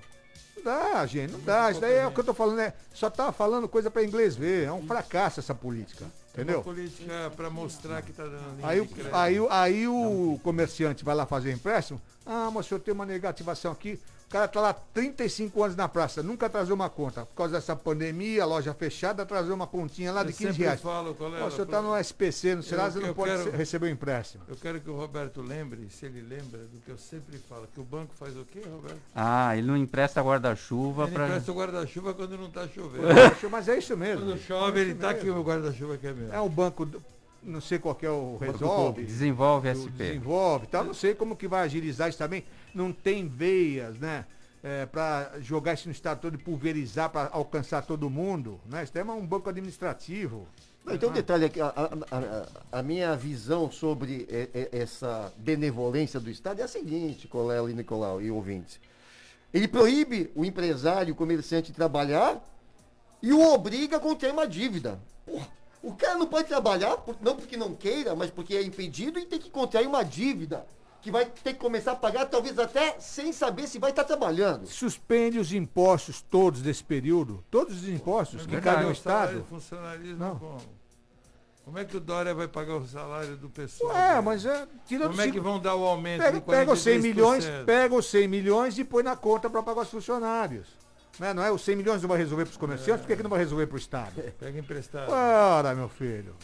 Não 0.58 0.64
dá, 0.64 1.06
gente, 1.06 1.32
não 1.32 1.40
dá. 1.42 1.72
Isso 1.72 1.80
daí 1.82 1.94
é 1.96 2.08
o 2.08 2.12
que 2.12 2.20
eu 2.20 2.24
tô 2.24 2.34
falando, 2.34 2.58
né? 2.58 2.74
Só 2.94 3.10
tá 3.10 3.32
falando 3.32 3.68
coisa 3.68 3.90
para 3.90 4.04
inglês 4.04 4.36
ver. 4.36 4.66
É 4.68 4.72
um 4.72 4.86
fracasso 4.86 5.40
essa 5.40 5.54
política. 5.56 6.06
É 6.06 6.42
Entendeu? 6.42 6.58
uma 6.58 6.64
política 6.64 7.32
para 7.36 7.50
mostrar 7.50 8.02
que 8.02 8.14
tá 8.14 8.24
dando 8.24 8.64
Aí, 8.64 8.80
o- 8.80 8.88
aí, 9.12 9.38
aí 9.50 9.88
o 9.88 10.40
comerciante 10.44 11.04
vai 11.04 11.16
lá 11.16 11.26
fazer 11.26 11.52
empréstimo. 11.52 12.00
Ah, 12.26 12.50
mas 12.54 12.66
o 12.66 12.70
senhor 12.70 12.80
tem 12.82 12.94
uma 12.94 13.06
negativação 13.06 13.72
aqui. 13.72 14.00
O 14.28 14.30
cara 14.30 14.46
tá 14.46 14.60
lá 14.60 14.74
35 14.74 15.64
anos 15.64 15.78
na 15.78 15.88
praça, 15.88 16.22
nunca 16.22 16.48
atrasou 16.48 16.76
uma 16.76 16.90
conta. 16.90 17.26
Por 17.26 17.34
causa 17.34 17.54
dessa 17.54 17.74
pandemia, 17.78 18.46
loja 18.46 18.74
fechada, 18.74 19.24
atrasou 19.24 19.56
uma 19.56 19.66
continha 19.66 20.12
lá 20.12 20.22
de 20.22 20.32
Eu 20.32 20.36
15 20.36 20.50
sempre 20.50 20.64
reais. 20.66 20.82
falo, 20.82 21.16
colega, 21.16 21.46
Ó, 21.46 21.48
o 21.48 21.52
senhor 21.52 21.66
tá 21.66 21.82
no 21.82 21.96
SPC, 21.98 22.54
no 22.56 22.62
Serasa, 22.62 23.00
eu 23.00 23.08
não 23.08 23.14
pode 23.14 23.32
quero- 23.32 23.52
receber 23.56 23.86
o 23.86 23.90
empréstimo. 23.90 24.44
Eu 24.50 24.58
quero 24.58 24.82
que 24.82 24.90
o 24.90 24.98
Roberto 24.98 25.42
lembre, 25.42 25.88
se 25.90 26.06
ele 26.08 26.20
lembra, 26.20 26.60
do 26.66 26.78
que 26.86 26.92
eu 26.92 26.98
sempre 26.98 27.38
falo, 27.38 27.70
que 27.74 27.80
o 27.80 27.86
banco 27.86 28.14
faz 28.20 28.36
o 28.36 28.44
quê, 28.44 28.62
Roberto? 28.70 29.00
Ah, 29.16 29.56
ele 29.56 29.66
não 29.66 29.78
empresta 29.78 30.22
guarda-chuva 30.22 31.04
Ele 31.06 31.12
para. 31.14 31.28
empresta 31.28 31.52
o 31.54 31.56
guarda-chuva 31.56 32.14
quando 32.14 32.38
não 32.38 32.50
tá 32.50 32.68
chovendo. 32.68 33.08
Mas 33.50 33.70
é 33.70 33.78
isso 33.78 33.96
mesmo. 33.96 34.26
Quando 34.26 34.38
chove, 34.42 34.78
É 34.80 34.84
ele 34.84 34.96
tá 34.96 35.08
mesmo. 35.14 35.22
aqui 35.22 35.30
o 35.30 35.42
guarda-chuva 35.42 35.98
que 35.98 36.06
é 36.06 36.12
meu. 36.12 36.34
É 36.34 36.42
um 36.42 36.50
banco, 36.50 36.86
do- 36.86 37.02
não 37.48 37.62
sei 37.62 37.80
qual 37.80 37.96
que 37.96 38.06
é 38.06 38.10
o 38.10 38.38
resolve. 38.38 39.04
Desenvolve 39.04 39.70
SP. 39.74 39.98
Desenvolve, 39.98 40.68
tal. 40.68 40.84
Não 40.84 40.94
sei 40.94 41.16
como 41.16 41.36
que 41.36 41.48
vai 41.48 41.64
agilizar 41.64 42.10
isso 42.10 42.18
também. 42.18 42.44
Não 42.76 42.92
tem 42.92 43.28
veias, 43.28 43.98
né? 43.98 44.26
para 44.92 45.32
jogar 45.40 45.76
isso 45.76 45.88
no 45.88 45.94
estado 45.94 46.20
todo 46.20 46.36
e 46.36 46.38
pulverizar 46.38 47.10
para 47.10 47.30
alcançar 47.32 47.84
todo 47.84 48.10
mundo, 48.10 48.60
né? 48.66 48.84
Isso 48.84 48.98
é 48.98 49.04
um 49.04 49.26
banco 49.26 49.50
administrativo. 49.50 50.46
Não, 50.84 50.94
então, 50.94 51.10
um 51.10 51.14
detalhe 51.14 51.46
aqui, 51.46 51.62
a, 51.62 51.68
a- 51.68 51.90
a- 52.12 52.80
a 52.80 52.84
minha 52.84 53.16
visão 53.16 53.72
sobre 53.72 54.28
e- 54.30 54.50
e- 54.54 54.70
essa 54.78 55.32
benevolência 55.38 56.20
do 56.20 56.30
Estado 56.30 56.60
é 56.60 56.64
a 56.64 56.68
seguinte, 56.68 57.30
Colela 57.30 57.72
e 57.72 57.74
Nicolau 57.74 58.22
e 58.22 58.30
ouvintes. 58.30 58.78
Ele 59.54 59.70
proíbe 59.70 60.30
o 60.36 60.44
empresário, 60.44 61.14
o 61.14 61.16
comerciante 61.16 61.72
trabalhar 61.72 62.44
e 63.22 63.32
o 63.32 63.54
obriga 63.54 63.96
a 63.98 64.00
contrair 64.02 64.34
uma 64.34 64.48
dívida. 64.48 65.00
Porra, 65.26 65.48
o 65.84 65.94
cara 65.94 66.16
não 66.18 66.28
pode 66.28 66.48
trabalhar, 66.48 66.98
por- 66.98 67.16
não 67.22 67.36
porque 67.36 67.56
não 67.58 67.74
queira, 67.74 68.16
mas 68.16 68.30
porque 68.30 68.56
é 68.56 68.64
impedido 68.64 69.20
e 69.20 69.26
tem 69.26 69.40
que 69.40 69.50
contrair 69.50 69.88
uma 69.88 70.04
dívida. 70.04 70.66
Que 71.00 71.12
vai 71.12 71.26
ter 71.26 71.54
que 71.54 71.60
começar 71.60 71.92
a 71.94 71.96
pagar, 71.96 72.26
talvez 72.26 72.58
até 72.60 73.00
sem 73.00 73.32
saber 73.32 73.68
se 73.68 73.80
vai 73.80 73.92
estar 73.92 74.04
trabalhando. 74.04 74.66
Suspende 74.68 75.40
os 75.40 75.54
impostos 75.54 76.22
todos 76.22 76.62
desse 76.62 76.84
período. 76.84 77.44
Todos 77.50 77.78
os 77.84 77.88
impostos 77.88 78.42
que 78.46 78.52
Verdade, 78.52 78.76
cabem 78.76 78.86
ao 78.88 78.92
Estado. 78.92 79.38
do 79.38 79.44
funcionalismo 79.46 80.18
Não. 80.18 80.36
como? 80.38 80.78
Como 81.64 81.78
é 81.80 81.86
que 81.86 81.96
o 81.98 82.00
Dória 82.00 82.34
vai 82.34 82.48
pagar 82.48 82.76
o 82.78 82.88
salário 82.88 83.36
do 83.38 83.50
pessoal? 83.50 83.96
É, 83.96 84.20
mas 84.22 84.46
é. 84.46 84.68
Tirando 84.86 85.10
Como 85.12 85.22
é 85.22 85.30
que 85.32 85.40
vão 85.40 85.60
dar 85.60 85.76
o 85.76 85.86
aumento 85.86 86.22
Pega, 86.24 86.40
de 86.40 86.46
pega 86.46 86.72
os 86.74 86.80
100 86.82 87.00
milhões, 87.00 87.46
43%? 87.46 87.66
pega 87.66 87.96
os 87.96 88.06
100 88.10 88.28
milhões 88.28 88.78
e 88.80 88.84
põe 88.84 89.04
na 89.04 89.16
conta 89.16 89.50
para 89.50 89.62
pagar 89.62 89.82
os 89.82 89.90
funcionários. 89.90 90.66
Não 91.20 91.28
é, 91.28 91.34
não 91.34 91.44
é? 91.44 91.52
Os 91.52 91.62
100 91.64 91.76
milhões 91.76 92.02
não 92.02 92.10
vai 92.10 92.18
resolver 92.18 92.46
para 92.46 92.52
os 92.52 92.58
comerciantes, 92.58 93.02
por 93.02 93.08
que, 93.08 93.16
que 93.18 93.24
não 93.24 93.30
vai 93.30 93.40
resolver 93.40 93.66
para 93.68 93.76
o 93.76 93.80
Estado? 93.80 94.22
Pega 94.40 94.60
emprestado. 94.60 95.12
Ora, 95.12 95.74
meu 95.74 95.90
filho. 95.90 96.36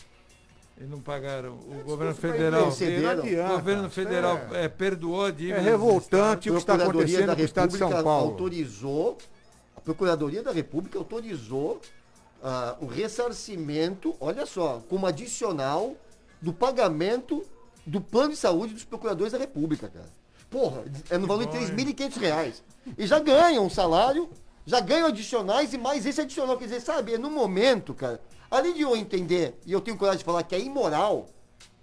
E 0.81 0.85
não 0.85 0.99
pagaram. 0.99 1.53
O 1.53 1.83
governo 1.83 2.15
fosse 2.15 2.21
pra 2.21 2.31
federal. 2.31 2.61
não 2.61 2.67
O 2.69 3.21
adianta. 3.23 3.53
governo 3.53 3.89
federal 3.89 4.37
É, 4.53 4.63
é, 4.65 4.67
perdoou 4.67 5.25
a 5.25 5.31
dívida. 5.31 5.57
é 5.57 5.61
revoltante 5.61 6.49
o 6.49 6.53
que 6.53 6.59
está 6.59 6.73
Procuradoria 6.75 7.19
acontecendo 7.19 7.27
da 7.27 7.35
com 7.35 7.41
o 7.41 7.45
Estado 7.45 7.69
de 7.69 7.73
República 7.77 7.95
São 7.97 8.03
Paulo. 8.03 8.31
autorizou, 8.31 9.17
a 9.77 9.81
Procuradoria 9.81 10.41
da 10.41 10.51
República 10.51 10.97
autorizou 10.97 11.79
ah, 12.41 12.75
o 12.81 12.87
ressarcimento, 12.87 14.15
olha 14.19 14.45
só, 14.47 14.81
como 14.89 15.05
adicional 15.05 15.95
do 16.41 16.51
pagamento 16.51 17.45
do 17.85 18.01
plano 18.01 18.29
de 18.31 18.35
saúde 18.37 18.73
dos 18.73 18.83
procuradores 18.83 19.31
da 19.31 19.37
República, 19.39 19.87
cara. 19.87 20.09
Porra, 20.49 20.83
é 21.09 21.17
no 21.17 21.27
valor 21.27 21.45
de 21.45 21.57
hein? 21.57 21.67
3.500 21.67 22.17
reais. 22.19 22.63
E 22.97 23.05
já 23.07 23.19
ganham 23.19 23.65
um 23.65 23.69
salário, 23.69 24.29
já 24.65 24.79
ganham 24.79 25.07
adicionais 25.07 25.73
e 25.73 25.77
mais 25.77 26.05
esse 26.05 26.21
adicional. 26.21 26.57
Quer 26.57 26.65
dizer, 26.65 26.81
sabe, 26.81 27.13
é 27.15 27.17
no 27.17 27.29
momento, 27.29 27.93
cara, 27.93 28.21
além 28.49 28.73
de 28.73 28.81
eu 28.81 28.95
entender, 28.95 29.59
e 29.65 29.71
eu 29.71 29.81
tenho 29.81 29.97
coragem 29.97 30.19
de 30.19 30.25
falar 30.25 30.43
que 30.43 30.55
é 30.55 30.59
imoral, 30.59 31.27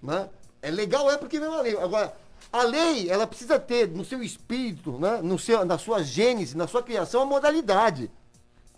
né? 0.03 0.29
É 0.63 0.71
legal, 0.71 1.11
é 1.11 1.17
porque 1.17 1.39
não 1.39 1.47
é 1.47 1.51
uma 1.51 1.61
lei. 1.63 1.77
Agora, 1.77 2.15
a 2.53 2.63
lei, 2.65 3.09
ela 3.11 3.27
precisa 3.27 3.59
ter 3.59 3.89
no 3.89 4.05
seu 4.05 4.23
espírito, 4.23 4.99
né? 4.99 5.21
no 5.23 5.39
seu, 5.39 5.65
na 5.65 5.79
sua 5.79 6.03
gênese, 6.03 6.57
na 6.57 6.67
sua 6.67 6.83
criação, 6.83 7.23
a 7.23 7.27
modalidade. 7.27 8.11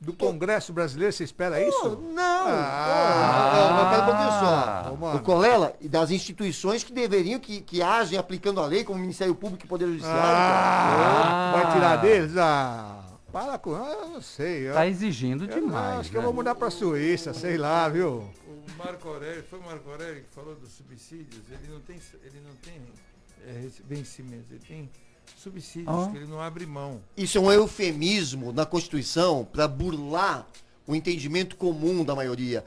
Do 0.00 0.12
Congresso 0.12 0.72
Brasileiro, 0.72 1.12
você 1.12 1.22
espera 1.22 1.62
isso? 1.62 1.96
Não! 2.12 2.44
Ah. 2.48 3.70
Mas 3.76 3.90
pera 3.90 4.02
um 4.02 4.06
pouquinho 4.06 4.30
só. 4.40 5.16
O 5.16 5.20
Colela, 5.20 5.74
e 5.80 5.88
das 5.88 6.10
instituições 6.10 6.82
que 6.82 6.92
deveriam, 6.92 7.38
que, 7.38 7.60
que 7.60 7.80
agem 7.80 8.18
aplicando 8.18 8.60
a 8.60 8.66
lei, 8.66 8.82
como 8.82 8.98
o 8.98 9.00
Ministério 9.00 9.32
Público 9.32 9.62
e 9.62 9.66
o 9.66 9.68
Poder 9.68 9.86
Judiciário. 9.86 10.20
Ah, 10.20 11.52
Ah. 11.54 11.62
vai 11.62 11.72
tirar 11.72 11.96
deles? 11.96 12.36
Ah, 12.36 13.01
para 13.32 13.58
com. 13.58 13.74
Ah, 13.74 13.96
eu 14.02 14.08
não 14.10 14.22
sei. 14.22 14.68
Eu, 14.68 14.74
Tá 14.74 14.86
exigindo 14.86 15.44
eu 15.44 15.60
demais. 15.60 16.00
acho 16.00 16.10
que 16.10 16.16
eu 16.16 16.20
né? 16.20 16.26
vou 16.26 16.34
mudar 16.34 16.54
pra 16.54 16.70
Suíça, 16.70 17.32
sei 17.32 17.56
lá, 17.56 17.88
viu? 17.88 18.18
O 18.46 18.62
Marco 18.78 19.08
Aurélio, 19.08 19.42
foi 19.48 19.58
o 19.58 19.62
Marco 19.62 19.90
Aurélio 19.90 20.22
que 20.22 20.34
falou 20.34 20.54
dos 20.54 20.72
subsídios, 20.72 21.40
ele 21.50 21.72
não 21.72 21.80
tem, 21.80 21.96
ele 22.24 22.40
não 22.46 22.54
tem 22.56 22.80
é, 23.46 23.68
vencimentos, 23.88 24.50
ele 24.50 24.60
tem 24.60 24.90
subsídios, 25.36 25.88
Ah. 25.88 26.08
que 26.10 26.16
ele 26.18 26.26
não 26.26 26.40
abre 26.40 26.66
mão. 26.66 27.00
Isso 27.16 27.38
é 27.38 27.40
um 27.40 27.50
eufemismo 27.50 28.52
na 28.52 28.66
Constituição 28.66 29.44
para 29.44 29.66
burlar 29.66 30.46
o 30.86 30.94
entendimento 30.94 31.56
comum 31.56 32.04
da 32.04 32.14
maioria. 32.14 32.64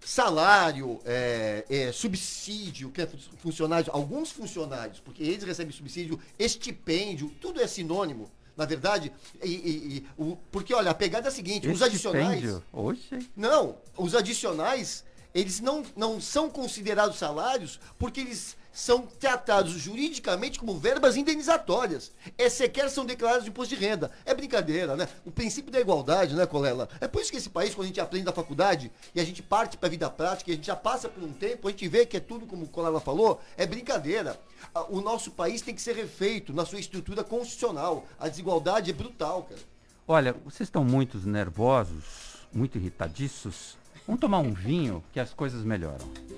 Salário, 0.00 1.00
é, 1.04 1.64
é, 1.68 1.92
subsídio, 1.92 2.90
que 2.90 3.02
é 3.02 3.06
fun- 3.06 3.18
funcionários, 3.38 3.92
alguns 3.92 4.30
funcionários, 4.30 5.00
porque 5.00 5.22
eles 5.22 5.42
recebem 5.42 5.72
subsídio, 5.72 6.18
estipêndio, 6.38 7.28
tudo 7.40 7.60
é 7.60 7.66
sinônimo. 7.66 8.30
Na 8.56 8.64
verdade, 8.64 9.12
e, 9.42 9.48
e- 9.50 9.96
e 9.98 10.06
o- 10.16 10.36
porque 10.50 10.72
olha, 10.72 10.90
a 10.90 10.94
pegada 10.94 11.28
é 11.28 11.30
a 11.30 11.32
seguinte, 11.32 11.68
os 11.68 11.82
adicionais. 11.82 12.40
Oxe. 12.72 13.28
Não, 13.36 13.76
os 13.96 14.14
adicionais, 14.14 15.04
eles 15.34 15.60
não, 15.60 15.84
não 15.94 16.20
são 16.20 16.48
considerados 16.48 17.18
salários 17.18 17.78
porque 17.98 18.20
eles 18.20 18.56
são 18.76 19.06
tratados 19.06 19.72
juridicamente 19.72 20.58
como 20.58 20.78
verbas 20.78 21.16
indenizatórias. 21.16 22.12
É 22.36 22.46
sequer 22.50 22.90
são 22.90 23.06
declarados 23.06 23.44
de 23.44 23.48
imposto 23.48 23.74
de 23.74 23.80
renda. 23.80 24.10
É 24.26 24.34
brincadeira, 24.34 24.94
né? 24.94 25.08
O 25.24 25.30
princípio 25.30 25.72
da 25.72 25.80
igualdade, 25.80 26.34
né, 26.34 26.44
Colela? 26.44 26.86
É 27.00 27.08
por 27.08 27.22
isso 27.22 27.30
que 27.30 27.38
esse 27.38 27.48
país, 27.48 27.74
quando 27.74 27.86
a 27.86 27.88
gente 27.88 28.02
aprende 28.02 28.26
na 28.26 28.32
faculdade 28.32 28.92
e 29.14 29.20
a 29.20 29.24
gente 29.24 29.42
parte 29.42 29.78
para 29.78 29.86
a 29.86 29.90
vida 29.90 30.10
prática, 30.10 30.52
a 30.52 30.54
gente 30.54 30.66
já 30.66 30.76
passa 30.76 31.08
por 31.08 31.24
um 31.24 31.32
tempo, 31.32 31.66
a 31.66 31.70
gente 31.70 31.88
vê 31.88 32.04
que 32.04 32.18
é 32.18 32.20
tudo 32.20 32.44
como 32.44 32.64
o 32.64 32.68
Colela 32.68 33.00
falou, 33.00 33.40
é 33.56 33.64
brincadeira. 33.66 34.38
Ah, 34.74 34.84
O 34.90 35.00
nosso 35.00 35.30
país 35.30 35.62
tem 35.62 35.74
que 35.74 35.80
ser 35.80 35.96
refeito 35.96 36.52
na 36.52 36.66
sua 36.66 36.78
estrutura 36.78 37.24
constitucional. 37.24 38.04
A 38.20 38.28
desigualdade 38.28 38.90
é 38.90 38.94
brutal, 38.94 39.44
cara. 39.44 39.60
Olha, 40.06 40.34
vocês 40.44 40.66
estão 40.66 40.84
muito 40.84 41.16
nervosos, 41.26 42.44
muito 42.52 42.76
irritadiços. 42.76 43.74
Vamos 44.06 44.20
tomar 44.20 44.40
um 44.40 44.52
vinho 44.52 45.02
que 45.14 45.18
as 45.18 45.32
coisas 45.32 45.64
melhoram. 45.64 46.35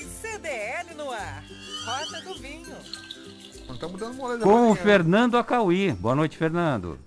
CDL 0.00 0.94
no 0.96 1.10
ar. 1.10 1.44
Rota 1.84 2.20
do 2.22 2.34
vinho. 2.40 2.76
Estamos 3.70 4.00
dando 4.00 4.14
mole 4.14 4.38
da 4.38 4.44
Com 4.44 4.70
o. 4.70 4.74
Fernando 4.74 5.36
Acauí. 5.38 5.92
Boa 5.92 6.14
noite, 6.14 6.36
Fernando. 6.36 6.98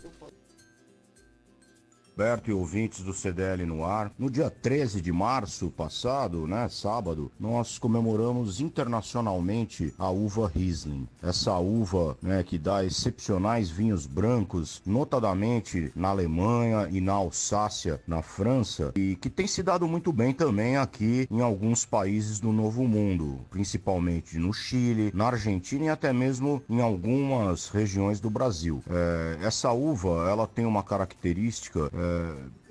Roberto 2.16 2.50
e 2.50 2.54
ouvintes 2.54 3.02
do 3.02 3.14
CDL 3.14 3.66
no 3.66 3.84
ar. 3.84 4.10
No 4.18 4.30
dia 4.30 4.50
13 4.50 5.02
de 5.02 5.12
março 5.12 5.70
passado, 5.70 6.48
né, 6.48 6.70
sábado, 6.70 7.30
nós 7.38 7.78
comemoramos 7.78 8.62
internacionalmente 8.62 9.94
a 10.00 10.10
uva 10.10 10.48
Riesling. 10.48 11.10
Essa 11.22 11.58
uva, 11.58 12.18
né, 12.22 12.42
que 12.42 12.58
dá 12.58 12.86
excepcionais 12.86 13.70
vinhos 13.70 14.08
brancos, 14.08 14.82
notadamente 14.86 15.92
na 15.94 16.08
Alemanha 16.08 16.88
e 16.90 17.02
na 17.02 17.12
Alsácia, 17.12 18.02
na 18.08 18.22
França, 18.22 18.94
e 18.96 19.18
que 19.18 19.30
tem 19.30 19.46
se 19.46 19.62
dado 19.62 19.86
muito 19.86 20.14
bem 20.14 20.32
também 20.32 20.78
aqui 20.78 21.28
em 21.30 21.42
alguns 21.42 21.84
países 21.84 22.40
do 22.40 22.54
Novo 22.54 22.88
Mundo, 22.88 23.42
principalmente 23.50 24.38
no 24.38 24.54
Chile, 24.54 25.12
na 25.14 25.28
Argentina 25.28 25.84
e 25.84 25.90
até 25.90 26.14
mesmo 26.14 26.64
em 26.70 26.80
algumas 26.80 27.68
regiões 27.68 28.22
do 28.22 28.30
Brasil. 28.30 28.82
É, 28.90 29.46
essa 29.46 29.74
uva, 29.74 30.30
ela 30.30 30.48
tem 30.48 30.66
uma 30.66 30.82
característica 30.82 31.92
é, 31.94 32.05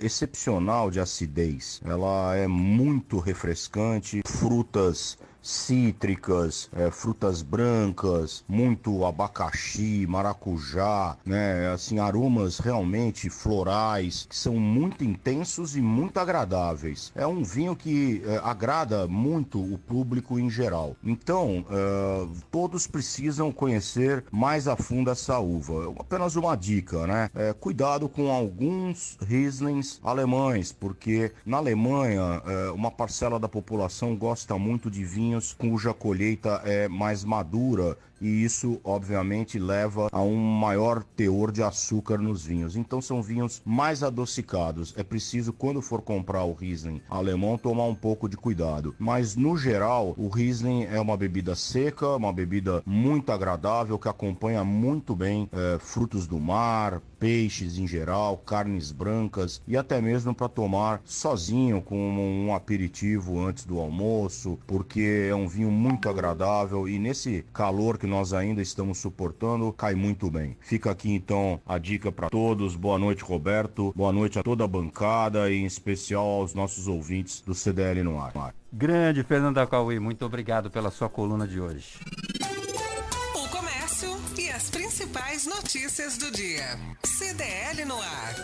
excepcional 0.01 0.90
de 0.90 1.01
acidez. 1.01 1.81
Ela 1.85 2.37
é 2.37 2.47
muito 2.47 3.18
refrescante, 3.18 4.23
frutas 4.27 5.18
cítricas, 5.45 6.71
é, 6.73 6.91
frutas 6.91 7.43
brancas, 7.43 8.43
muito 8.49 9.05
abacaxi, 9.05 10.07
maracujá, 10.09 11.19
né? 11.25 11.71
Assim, 11.73 11.99
aromas 11.99 12.59
realmente 12.59 13.29
florais 13.29 14.27
que 14.29 14.35
são 14.35 14.55
muito 14.57 15.05
intensos 15.05 15.77
e 15.77 15.83
muito 15.83 16.19
agradáveis. 16.19 17.13
É 17.15 17.27
um 17.27 17.45
vinho 17.45 17.77
que 17.77 18.23
é, 18.25 18.41
agrada 18.43 19.07
muito 19.07 19.61
o 19.61 19.79
público 19.79 20.39
em 20.39 20.49
geral. 20.49 20.97
Então, 21.05 21.67
é, 21.69 22.27
todos 22.51 22.87
precisam 22.87 23.53
conhecer 23.53 24.25
mais 24.31 24.67
a 24.67 24.77
fundo 24.77 25.11
essa 25.11 25.39
uva. 25.39 25.95
Apenas 25.99 26.37
uma 26.37 26.57
dica, 26.57 27.07
né? 27.07 27.29
É, 27.35 27.53
cuidado 27.53 28.09
com 28.09 28.31
alguns 28.31 29.19
Rieslings 29.21 30.01
alemães, 30.03 30.73
porque 30.73 31.33
na 31.45 31.59
Alemanha 31.59 32.43
é, 32.47 32.71
uma 32.71 32.91
parcela 32.91 33.39
da 33.39 33.49
população 33.49 34.17
gosta 34.17 34.59
muito 34.59 34.91
de 34.91 35.05
vinhos 35.35 35.53
cuja 35.53 35.92
colheita 35.92 36.62
é 36.64 36.88
mais 36.88 37.25
madura 37.25 37.97
e 38.25 38.43
isso 38.43 38.81
obviamente 38.83 39.59
leva 39.59 40.09
a 40.11 40.23
um 40.23 40.35
maior 40.35 41.05
teor 41.15 41.53
de 41.53 41.63
açúcar 41.63 42.17
nos 42.17 42.47
vinhos. 42.47 42.75
Então 42.75 43.03
são 43.03 43.23
vinhos 43.23 43.61
mais 43.67 44.03
adocicados. 44.03 44.95
É 44.97 45.03
preciso 45.03 45.53
quando 45.53 45.83
for 45.83 46.01
comprar 46.01 46.43
o 46.45 46.55
Riesling 46.55 47.03
alemão 47.11 47.59
tomar 47.59 47.85
um 47.85 47.95
pouco 47.95 48.27
de 48.27 48.39
cuidado. 48.39 48.95
Mas 48.99 49.37
no 49.37 49.59
geral, 49.59 50.15
o 50.17 50.29
Riesling 50.29 50.85
é 50.85 50.99
uma 50.99 51.19
bebida 51.19 51.55
seca, 51.55 52.17
uma 52.17 52.33
bebida 52.33 52.83
muito 52.87 53.31
agradável 53.31 53.99
que 53.99 54.09
acompanha 54.09 54.65
muito 54.65 55.15
bem 55.15 55.47
eh, 55.53 55.77
frutos 55.79 56.27
do 56.27 56.41
mar, 56.41 57.03
peixes 57.19 57.79
em 57.79 57.87
geral, 57.87 58.39
carnes 58.39 58.93
brancas 58.93 59.61
e 59.67 59.77
até 59.77 60.01
mesmo 60.01 60.35
para 60.35 60.49
tomar 60.49 61.03
sozinho 61.05 61.83
com 61.83 61.96
um 61.96 62.55
aperitivo 62.55 63.40
antes 63.40 63.65
do 63.65 63.79
almoço, 63.79 64.59
porque 64.67 65.29
é 65.31 65.35
um 65.35 65.48
vinho 65.48 65.71
muito 65.71 66.09
agradável 66.09 66.88
e 66.88 66.98
nesse 66.98 67.44
calor 67.53 67.98
que 67.98 68.07
nós 68.07 68.13
ainda 68.33 68.62
estamos 68.62 68.98
suportando, 68.98 69.73
cai 69.73 69.94
muito 69.94 70.31
bem. 70.31 70.56
Fica 70.60 70.90
aqui 70.90 71.12
então 71.12 71.60
a 71.67 71.79
dica 71.79 72.12
para 72.12 72.31
todos. 72.31 72.77
Boa 72.77 72.98
noite, 72.98 73.25
Roberto. 73.25 73.92
Boa 73.96 74.12
noite 74.12 74.38
a 74.38 74.42
toda 74.42 74.65
a 74.65 74.69
bancada 74.69 75.50
e 75.50 75.56
em 75.56 75.65
especial 75.65 76.25
aos 76.25 76.54
nossos 76.54 76.87
ouvintes 76.87 77.40
do 77.40 77.54
CDL 77.54 78.02
no 78.02 78.21
ar. 78.21 78.54
Grande 78.73 79.23
Fernando 79.23 79.58
Acauí, 79.58 79.98
muito 79.98 80.25
obrigado 80.25 80.71
pela 80.71 80.90
sua 80.90 81.08
coluna 81.08 81.46
de 81.46 81.60
hoje. 81.60 81.98
O 83.35 83.48
comércio 83.48 84.17
e 84.38 84.50
as 84.50 84.69
principais 84.71 85.46
notícias 85.46 86.19
do 86.19 86.31
dia. 86.31 86.79
CDL 87.04 87.85
no 87.85 88.00
ar. 88.00 88.35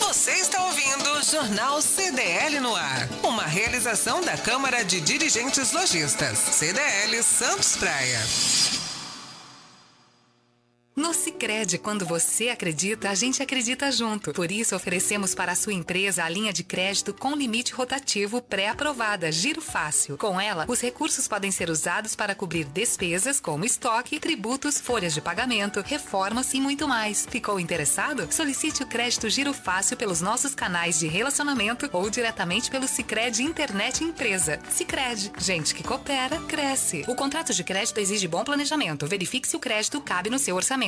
Você 0.00 0.32
está 0.32 0.62
ouvindo 0.64 1.22
Jornal 1.22 1.80
CDL 1.80 2.60
no 2.60 2.74
ar. 2.74 3.08
Uma 3.22 3.44
realização 3.44 4.20
da 4.22 4.36
Câmara 4.36 4.84
de 4.84 5.00
Dirigentes 5.00 5.72
Lojistas. 5.72 6.36
CDL 6.38 7.22
Santos 7.22 7.76
Praia. 7.76 8.18
No 10.98 11.14
Sicredi, 11.14 11.78
quando 11.78 12.04
você 12.04 12.48
acredita, 12.48 13.08
a 13.08 13.14
gente 13.14 13.40
acredita 13.40 13.92
junto. 13.92 14.32
Por 14.32 14.50
isso, 14.50 14.74
oferecemos 14.74 15.32
para 15.32 15.52
a 15.52 15.54
sua 15.54 15.72
empresa 15.72 16.24
a 16.24 16.28
linha 16.28 16.52
de 16.52 16.64
crédito 16.64 17.14
com 17.14 17.36
limite 17.36 17.72
rotativo 17.72 18.42
pré-aprovada, 18.42 19.30
Giro 19.30 19.60
Fácil. 19.60 20.18
Com 20.18 20.40
ela, 20.40 20.64
os 20.66 20.80
recursos 20.80 21.28
podem 21.28 21.52
ser 21.52 21.70
usados 21.70 22.16
para 22.16 22.34
cobrir 22.34 22.64
despesas 22.64 23.38
como 23.38 23.64
estoque, 23.64 24.18
tributos, 24.18 24.80
folhas 24.80 25.14
de 25.14 25.20
pagamento, 25.20 25.80
reformas 25.86 26.52
e 26.52 26.60
muito 26.60 26.88
mais. 26.88 27.24
Ficou 27.30 27.60
interessado? 27.60 28.26
Solicite 28.32 28.82
o 28.82 28.86
crédito 28.86 29.30
Giro 29.30 29.54
Fácil 29.54 29.96
pelos 29.96 30.20
nossos 30.20 30.52
canais 30.52 30.98
de 30.98 31.06
relacionamento 31.06 31.88
ou 31.92 32.10
diretamente 32.10 32.72
pelo 32.72 32.88
Sicredi 32.88 33.44
Internet 33.44 34.02
Empresa. 34.02 34.58
Sicredi, 34.68 35.30
gente 35.38 35.76
que 35.76 35.84
coopera, 35.84 36.40
cresce. 36.40 37.04
O 37.06 37.14
contrato 37.14 37.54
de 37.54 37.62
crédito 37.62 37.98
exige 37.98 38.26
bom 38.26 38.42
planejamento. 38.42 39.06
Verifique 39.06 39.46
se 39.46 39.54
o 39.54 39.60
crédito 39.60 40.00
cabe 40.00 40.28
no 40.28 40.40
seu 40.40 40.56
orçamento. 40.56 40.87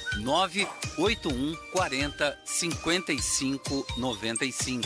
981 0.19 1.57
40 1.73 2.37
55 2.45 3.85
95. 3.97 4.85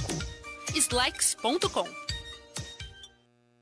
Slex.com. 0.74 2.05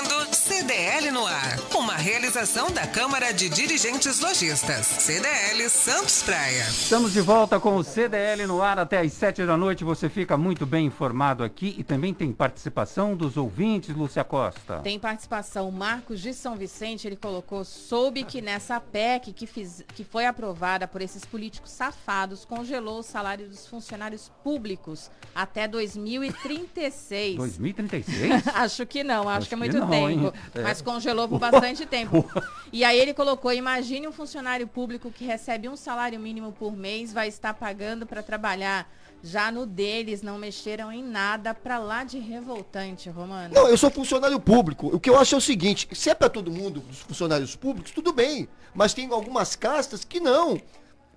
ouvindo 0.00 0.34
CDL 0.34 1.10
no 1.10 1.26
ar. 1.26 1.58
Uma 1.74 1.94
realização 1.94 2.70
da 2.70 2.86
Câmara 2.86 3.32
de 3.32 3.48
Dirigentes 3.48 4.20
Lojistas. 4.20 4.86
CDL 4.86 5.68
Santos 5.68 6.22
Praia. 6.22 6.64
Estamos 6.64 7.12
de 7.12 7.20
volta 7.20 7.60
com 7.60 7.76
o 7.76 7.84
CDL 7.84 8.46
no 8.46 8.62
ar 8.62 8.78
até 8.78 9.00
às 9.00 9.12
7 9.12 9.44
da 9.44 9.56
noite. 9.56 9.84
Você 9.84 10.08
fica 10.08 10.36
muito 10.36 10.64
bem 10.64 10.86
informado 10.86 11.44
aqui 11.44 11.74
e 11.78 11.84
também 11.84 12.14
tem 12.14 12.32
participação 12.32 13.16
dos 13.16 13.36
ouvintes, 13.36 13.94
Lúcia 13.94 14.24
Costa. 14.24 14.78
Tem 14.78 14.98
participação. 14.98 15.70
Marcos 15.70 16.20
de 16.20 16.32
São 16.32 16.56
Vicente, 16.56 17.06
ele 17.06 17.16
colocou, 17.16 17.64
soube 17.64 18.24
que 18.24 18.40
nessa 18.40 18.80
PEC 18.80 19.32
que, 19.32 19.46
fiz, 19.46 19.84
que 19.94 20.04
foi 20.04 20.26
aprovada 20.26 20.86
por 20.88 21.02
esses 21.02 21.24
políticos 21.24 21.70
safados, 21.70 22.44
congelou 22.44 23.00
o 23.00 23.02
salário 23.02 23.48
dos 23.48 23.66
funcionários 23.66 24.30
públicos 24.42 25.10
até 25.34 25.68
2036. 25.68 27.36
2036? 27.36 28.48
acho 28.54 28.86
que 28.86 29.04
não, 29.04 29.28
acho, 29.28 29.38
Acho 29.38 29.48
que 29.48 29.54
é 29.54 29.56
que 29.56 29.64
muito 29.64 29.78
não, 29.78 29.89
tempo. 29.90 30.08
hein? 30.08 30.32
Mas 30.62 30.80
É. 30.80 30.84
congelou 30.84 31.28
por 31.28 31.38
bastante 31.40 31.84
tempo. 31.86 32.24
E 32.72 32.84
aí 32.84 32.98
ele 32.98 33.12
colocou, 33.14 33.52
imagine 33.52 34.06
um 34.08 34.12
funcionário 34.12 34.66
público 34.66 35.10
que 35.10 35.24
recebe 35.24 35.68
um 35.68 35.76
salário 35.76 36.18
mínimo 36.20 36.52
por 36.52 36.76
mês, 36.76 37.12
vai 37.12 37.28
estar 37.28 37.54
pagando 37.54 38.06
para 38.06 38.22
trabalhar. 38.22 38.90
Já 39.22 39.52
no 39.52 39.66
deles, 39.66 40.22
não 40.22 40.38
mexeram 40.38 40.90
em 40.90 41.02
nada 41.04 41.52
pra 41.52 41.78
lá 41.78 42.04
de 42.04 42.18
revoltante, 42.18 43.10
Romano. 43.10 43.52
Não, 43.54 43.68
eu 43.68 43.76
sou 43.76 43.90
funcionário 43.90 44.40
público. 44.40 44.86
O 44.94 44.98
que 44.98 45.10
eu 45.10 45.18
acho 45.18 45.34
é 45.34 45.38
o 45.38 45.40
seguinte, 45.42 45.86
se 45.92 46.08
é 46.08 46.14
para 46.14 46.30
todo 46.30 46.50
mundo, 46.50 46.82
os 46.90 47.00
funcionários 47.00 47.54
públicos, 47.54 47.90
tudo 47.92 48.14
bem. 48.14 48.48
Mas 48.74 48.94
tem 48.94 49.12
algumas 49.12 49.54
castas 49.54 50.04
que 50.04 50.20
não. 50.20 50.58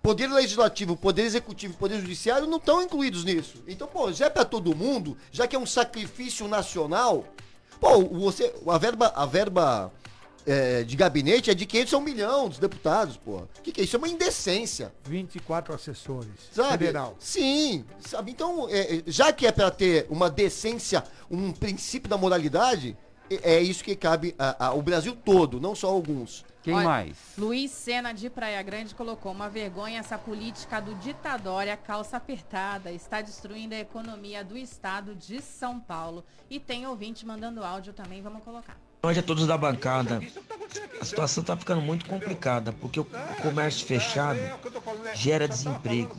Poder 0.01 0.27
legislativo, 0.27 0.97
poder 0.97 1.21
executivo, 1.21 1.77
poder 1.77 2.01
judiciário 2.01 2.45
não 2.45 2.57
estão 2.57 2.81
incluídos 2.83 3.23
nisso. 3.23 3.63
Então, 3.65 3.87
pô, 3.87 4.11
já 4.11 4.25
é 4.25 4.29
para 4.29 4.43
todo 4.43 4.75
mundo, 4.75 5.17
já 5.31 5.47
que 5.47 5.55
é 5.55 5.59
um 5.59 5.65
sacrifício 5.65 6.45
nacional, 6.45 7.23
pô, 7.83 8.01
você, 8.19 8.53
a 8.65 8.77
verba, 8.77 9.11
a 9.13 9.25
verba 9.25 9.91
é, 10.45 10.83
de 10.83 10.95
gabinete 10.95 11.51
é 11.51 11.53
de 11.53 11.65
500 11.65 11.93
a 11.93 11.97
1 11.97 12.01
milhão 12.01 12.49
dos 12.49 12.57
deputados, 12.57 13.17
pô. 13.17 13.39
O 13.39 13.47
que, 13.61 13.73
que 13.73 13.81
é 13.81 13.83
isso? 13.83 13.97
É 13.97 13.99
uma 13.99 14.07
indecência. 14.07 14.93
24 15.03 15.75
assessores. 15.75 16.31
Sabe? 16.53 16.85
Federal. 16.85 17.15
Sim, 17.19 17.83
sabe? 17.99 18.31
Então, 18.31 18.69
é, 18.69 18.95
é, 18.97 19.03
já 19.05 19.33
que 19.33 19.45
é 19.45 19.51
para 19.51 19.69
ter 19.69 20.07
uma 20.09 20.29
decência, 20.29 21.03
um 21.29 21.51
princípio 21.51 22.09
da 22.09 22.17
moralidade, 22.17 22.97
é, 23.43 23.55
é 23.55 23.61
isso 23.61 23.83
que 23.83 23.95
cabe 23.95 24.35
ao 24.59 24.81
Brasil 24.81 25.15
todo, 25.15 25.59
não 25.59 25.75
só 25.75 25.87
alguns. 25.87 26.45
Quem 26.63 26.73
Olha, 26.73 26.85
mais? 26.85 27.17
Luiz 27.37 27.71
Sena 27.71 28.13
de 28.13 28.29
Praia 28.29 28.61
Grande 28.61 28.95
colocou 28.95 29.33
uma 29.33 29.49
vergonha 29.49 29.99
essa 29.99 30.17
política 30.17 30.79
do 30.79 30.95
ditadória 30.95 31.75
calça 31.75 32.15
apertada. 32.15 32.89
Está 32.89 33.19
destruindo 33.19 33.75
a 33.75 33.79
economia 33.79 34.45
do 34.45 34.57
estado 34.57 35.13
de 35.13 35.41
São 35.41 35.77
Paulo. 35.77 36.23
E 36.49 36.61
tem 36.61 36.87
ouvinte 36.87 37.25
mandando 37.25 37.63
áudio 37.65 37.91
também, 37.91 38.21
vamos 38.21 38.43
colocar. 38.43 38.77
Noite 39.03 39.19
a 39.19 39.23
todos 39.23 39.45
da 39.45 39.57
bancada. 39.57 40.21
A 41.01 41.03
situação 41.03 41.41
está 41.41 41.57
ficando 41.57 41.81
muito 41.81 42.05
complicada, 42.05 42.71
porque 42.71 42.97
o 42.97 43.05
comércio 43.41 43.85
fechado 43.85 44.39
gera 45.13 45.45
desemprego. 45.45 46.15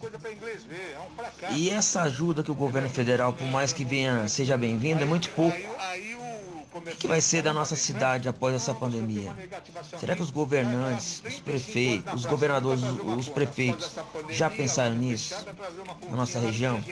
E 1.53 1.71
essa 1.71 2.03
ajuda 2.03 2.43
que 2.43 2.51
o 2.51 2.55
governo 2.55 2.91
federal, 2.91 3.33
por 3.33 3.47
mais 3.47 3.73
que 3.73 3.83
venha, 3.83 4.29
seja 4.29 4.59
bem-vinda, 4.59 5.01
é 5.01 5.07
muito 5.07 5.31
pouco. 5.31 5.57
O 6.75 6.81
que 6.81 7.07
vai 7.07 7.21
ser 7.21 7.41
da 7.41 7.53
nossa 7.53 7.77
cidade 7.77 8.29
após 8.29 8.53
essa 8.53 8.75
pandemia? 8.75 9.33
Será 10.01 10.17
que 10.17 10.23
os 10.23 10.33
governantes, 10.33 11.23
os 11.25 11.39
prefeitos, 11.39 12.13
os 12.15 12.27
governadores, 12.27 12.83
os 12.83 13.29
prefeitos 13.29 13.97
já 14.29 14.51
pensaram 14.51 14.97
nisso? 14.97 15.37
Na 16.11 16.17
nossa 16.17 16.41
região? 16.41 16.83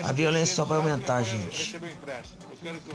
A 0.00 0.12
violência 0.12 0.54
só 0.54 0.64
vai 0.64 0.78
aumentar, 0.78 1.24
gente. 1.24 1.76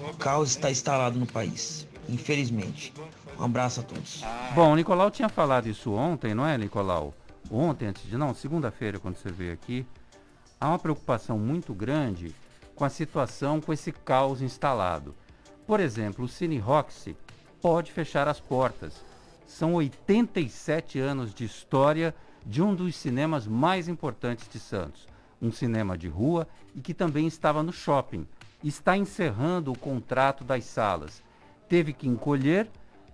O 0.09 0.15
caos 0.15 0.51
está 0.51 0.71
instalado 0.71 1.19
no 1.19 1.27
país, 1.27 1.85
infelizmente. 2.07 2.93
Um 3.37 3.43
abraço 3.43 3.81
a 3.81 3.83
todos. 3.83 4.23
Bom, 4.55 4.71
o 4.71 4.75
Nicolau 4.77 5.11
tinha 5.11 5.27
falado 5.27 5.67
isso 5.67 5.91
ontem, 5.91 6.33
não 6.33 6.47
é, 6.47 6.57
Nicolau? 6.57 7.13
Ontem, 7.51 7.87
antes 7.87 8.03
de. 8.03 8.17
Não, 8.17 8.33
segunda-feira, 8.33 8.99
quando 8.99 9.17
você 9.17 9.29
veio 9.29 9.51
aqui. 9.51 9.85
Há 10.61 10.69
uma 10.69 10.79
preocupação 10.79 11.37
muito 11.37 11.73
grande 11.73 12.33
com 12.73 12.85
a 12.85 12.89
situação, 12.89 13.59
com 13.59 13.73
esse 13.73 13.91
caos 13.91 14.41
instalado. 14.41 15.13
Por 15.71 15.79
exemplo, 15.79 16.25
o 16.25 16.27
Cine 16.27 16.57
Roxy 16.57 17.15
pode 17.61 17.93
fechar 17.93 18.27
as 18.27 18.41
portas. 18.41 19.05
São 19.47 19.75
87 19.75 20.99
anos 20.99 21.33
de 21.33 21.45
história 21.45 22.13
de 22.45 22.61
um 22.61 22.75
dos 22.75 22.93
cinemas 22.93 23.47
mais 23.47 23.87
importantes 23.87 24.49
de 24.51 24.59
Santos. 24.59 25.07
Um 25.41 25.49
cinema 25.49 25.97
de 25.97 26.09
rua 26.09 26.45
e 26.75 26.81
que 26.81 26.93
também 26.93 27.25
estava 27.25 27.63
no 27.63 27.71
shopping. 27.71 28.27
Está 28.61 28.97
encerrando 28.97 29.71
o 29.71 29.77
contrato 29.77 30.43
das 30.43 30.65
salas. 30.65 31.23
Teve 31.69 31.93
que 31.93 32.05
encolher 32.05 32.67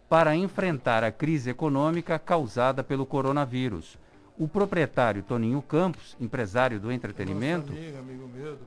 para 0.09 0.35
enfrentar 0.35 1.03
a 1.03 1.11
crise 1.11 1.51
econômica 1.51 2.17
causada 2.17 2.83
pelo 2.83 3.05
coronavírus. 3.05 3.99
O 4.37 4.47
proprietário 4.47 5.23
Toninho 5.23 5.61
Campos, 5.63 6.15
empresário 6.19 6.79
do 6.79 6.91
entretenimento, 6.91 7.71
amigo 7.97 8.27
meu 8.27 8.57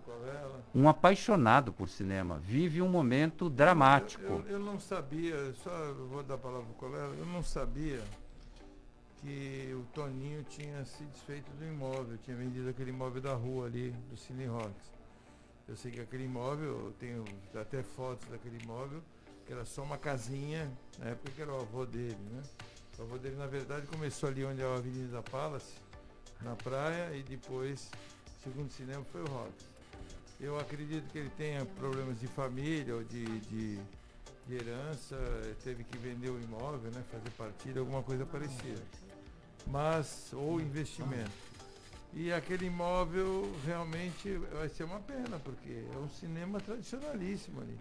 um 0.75 0.89
apaixonado 0.89 1.73
por 1.73 1.89
cinema, 1.89 2.39
vive 2.39 2.83
um 2.83 2.89
momento 2.89 3.49
dramático. 3.49 4.25
Eu, 4.25 4.45
eu 4.49 4.59
não 4.59 4.79
sabia, 4.79 5.53
só 5.55 5.71
eu 5.71 6.09
vou 6.09 6.23
dar 6.23 6.35
a 6.35 6.39
palavra 6.39 6.67
pro 6.67 6.75
Colela, 6.75 7.15
eu 7.15 7.27
não 7.27 7.43
sabia 7.43 8.01
que 9.21 9.71
o 9.75 9.85
Toninho 9.93 10.43
tinha 10.45 10.85
se 10.85 11.05
desfeito 11.05 11.51
do 11.53 11.65
imóvel, 11.65 12.19
tinha 12.25 12.37
vendido 12.37 12.69
aquele 12.69 12.91
imóvel 12.91 13.21
da 13.21 13.35
rua 13.35 13.67
ali, 13.67 13.91
do 14.09 14.17
Cine 14.17 14.47
Rocks. 14.47 14.91
Eu 15.69 15.77
sei 15.77 15.93
que 15.93 16.01
aquele 16.01 16.25
imóvel, 16.25 16.87
eu 16.87 16.95
tenho 16.99 17.25
até 17.55 17.83
fotos 17.83 18.29
daquele 18.29 18.59
imóvel, 18.63 19.03
que 19.47 19.53
era 19.53 19.65
só 19.65 19.83
uma 19.83 19.99
casinha, 19.99 20.71
na 20.99 21.11
época 21.11 21.31
que 21.31 21.43
era 21.43 21.53
o 21.53 21.61
avô 21.61 21.85
dele, 21.85 22.19
né? 22.33 22.43
O 23.01 23.03
avô 23.05 23.17
dele, 23.17 23.37
na 23.37 23.47
verdade, 23.47 23.87
começou 23.87 24.29
ali 24.29 24.45
onde 24.45 24.61
é 24.61 24.65
a 24.67 24.75
Avenida 24.75 25.23
Palace, 25.23 25.73
na 26.43 26.55
praia, 26.55 27.17
e 27.17 27.23
depois, 27.23 27.91
segundo 28.43 28.71
cinema, 28.71 29.03
foi 29.11 29.23
o 29.23 29.27
Rocks. 29.27 29.65
Eu 30.39 30.61
acredito 30.61 31.11
que 31.11 31.17
ele 31.17 31.31
tenha 31.31 31.65
problemas 31.65 32.21
de 32.21 32.27
família 32.27 32.95
ou 32.95 33.03
de, 33.03 33.25
de, 33.41 33.79
de 34.47 34.55
herança, 34.55 35.17
teve 35.65 35.83
que 35.83 35.97
vender 35.97 36.29
o 36.29 36.39
imóvel, 36.39 36.91
né? 36.91 37.03
Fazer 37.11 37.31
partida, 37.39 37.81
alguma 37.81 38.03
coisa 38.03 38.27
parecida. 38.27 38.83
Mas, 39.67 40.31
ou 40.35 40.61
investimento. 40.61 41.31
E 42.13 42.31
aquele 42.31 42.67
imóvel 42.67 43.51
realmente 43.65 44.37
vai 44.53 44.69
ser 44.69 44.85
uma 44.85 45.01
pena, 45.01 45.39
porque 45.43 45.85
é 45.91 45.99
um 45.99 46.09
cinema 46.09 46.61
tradicionalíssimo 46.61 47.63
ali. 47.63 47.79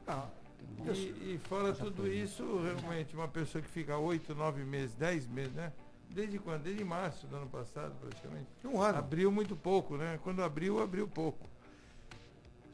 E, 0.93 1.35
e 1.35 1.39
fora 1.47 1.73
tudo 1.73 2.07
isso, 2.07 2.43
realmente, 2.63 3.15
uma 3.15 3.27
pessoa 3.27 3.61
que 3.61 3.69
fica 3.69 3.97
oito, 3.97 4.33
nove 4.33 4.63
meses, 4.63 4.95
dez 4.95 5.27
meses, 5.27 5.53
né? 5.53 5.71
Desde 6.09 6.39
quando? 6.39 6.63
Desde 6.63 6.83
março 6.83 7.27
do 7.27 7.35
ano 7.35 7.47
passado, 7.47 7.93
praticamente. 7.99 8.47
Um 8.63 8.81
ano. 8.81 8.97
Abriu 8.97 9.31
muito 9.31 9.55
pouco, 9.55 9.95
né? 9.97 10.19
Quando 10.23 10.41
abriu, 10.41 10.81
abriu 10.81 11.07
pouco. 11.07 11.47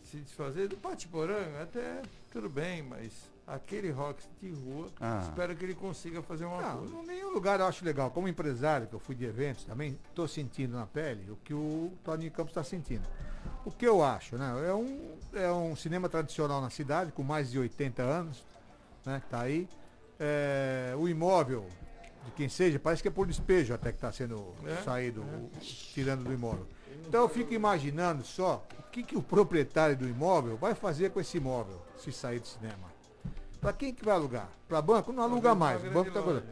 Se 0.04 0.18
desfazer 0.18 0.68
do 0.68 0.78
Patiporanga, 0.78 1.64
até 1.64 2.02
tudo 2.32 2.48
bem, 2.48 2.82
mas 2.84 3.12
aquele 3.46 3.90
rock 3.92 4.24
de 4.42 4.52
rua, 4.52 4.90
Ah. 5.02 5.20
espero 5.24 5.56
que 5.56 5.66
ele 5.66 5.76
consiga 5.76 6.22
fazer 6.22 6.46
uma 6.46 6.62
Não, 6.62 6.78
coisa. 6.78 6.94
não, 6.94 7.04
nenhum 7.04 7.32
lugar 7.34 7.60
eu 7.60 7.66
acho 7.66 7.84
legal. 7.84 8.10
Como 8.12 8.28
empresário, 8.28 8.88
que 8.88 8.94
eu 8.94 9.00
fui 9.00 9.16
de 9.16 9.26
eventos 9.26 9.66
também, 9.66 9.98
estou 10.10 10.28
sentindo 10.28 10.78
na 10.78 10.86
pele 10.86 11.30
o 11.32 11.36
que 11.38 11.54
o 11.54 11.92
Toninho 12.04 12.32
Campos 12.32 12.52
está 12.52 12.64
sentindo. 12.64 13.06
O 13.66 13.72
que 13.72 13.86
eu 13.88 14.04
acho, 14.04 14.38
né? 14.38 14.54
É 14.70 14.74
um, 14.74 15.18
é 15.34 15.52
um 15.52 15.76
cinema 15.76 16.08
tradicional 16.08 16.62
na 16.62 16.70
cidade, 16.70 17.12
com 17.12 17.24
mais 17.24 17.50
de 17.52 17.58
80 17.60 18.02
anos, 18.04 18.44
né? 19.06 19.22
Tá 19.30 19.42
aí. 19.42 19.68
É, 20.20 20.94
o 20.98 21.10
imóvel, 21.10 21.66
de 22.26 22.32
quem 22.32 22.48
seja, 22.48 22.80
parece 22.80 23.02
que 23.02 23.08
é 23.08 23.12
por 23.12 23.26
despejo 23.28 23.74
até 23.74 23.90
que 23.92 23.98
está 23.98 24.12
sendo 24.12 24.54
É, 24.66 24.76
saído, 24.84 25.22
o- 25.22 25.50
tirando 25.60 26.24
do 26.24 26.32
imóvel. 26.32 26.66
Então 27.08 27.22
eu 27.24 27.30
fico 27.30 27.54
imaginando 27.54 28.24
só 28.24 28.64
o 28.80 28.84
que, 28.92 29.04
que 29.04 29.18
o 29.18 29.22
proprietário 29.22 29.98
do 29.98 30.08
imóvel 30.08 30.56
vai 30.58 30.74
fazer 30.74 31.10
com 31.12 31.20
esse 31.20 31.38
imóvel 31.38 31.82
se 31.98 32.12
sair 32.12 32.40
do 32.40 32.48
cinema. 32.48 32.94
Para 33.60 33.74
quem 33.74 33.94
que 33.94 34.06
vai 34.06 34.14
alugar? 34.16 34.48
Para 34.70 34.82
banco? 34.82 35.12
Não 35.12 35.24
aluga 35.24 35.54
mais. 35.56 35.84
O 35.84 35.90
banco 35.90 36.12
tá 36.12 36.22
uma 36.22 36.44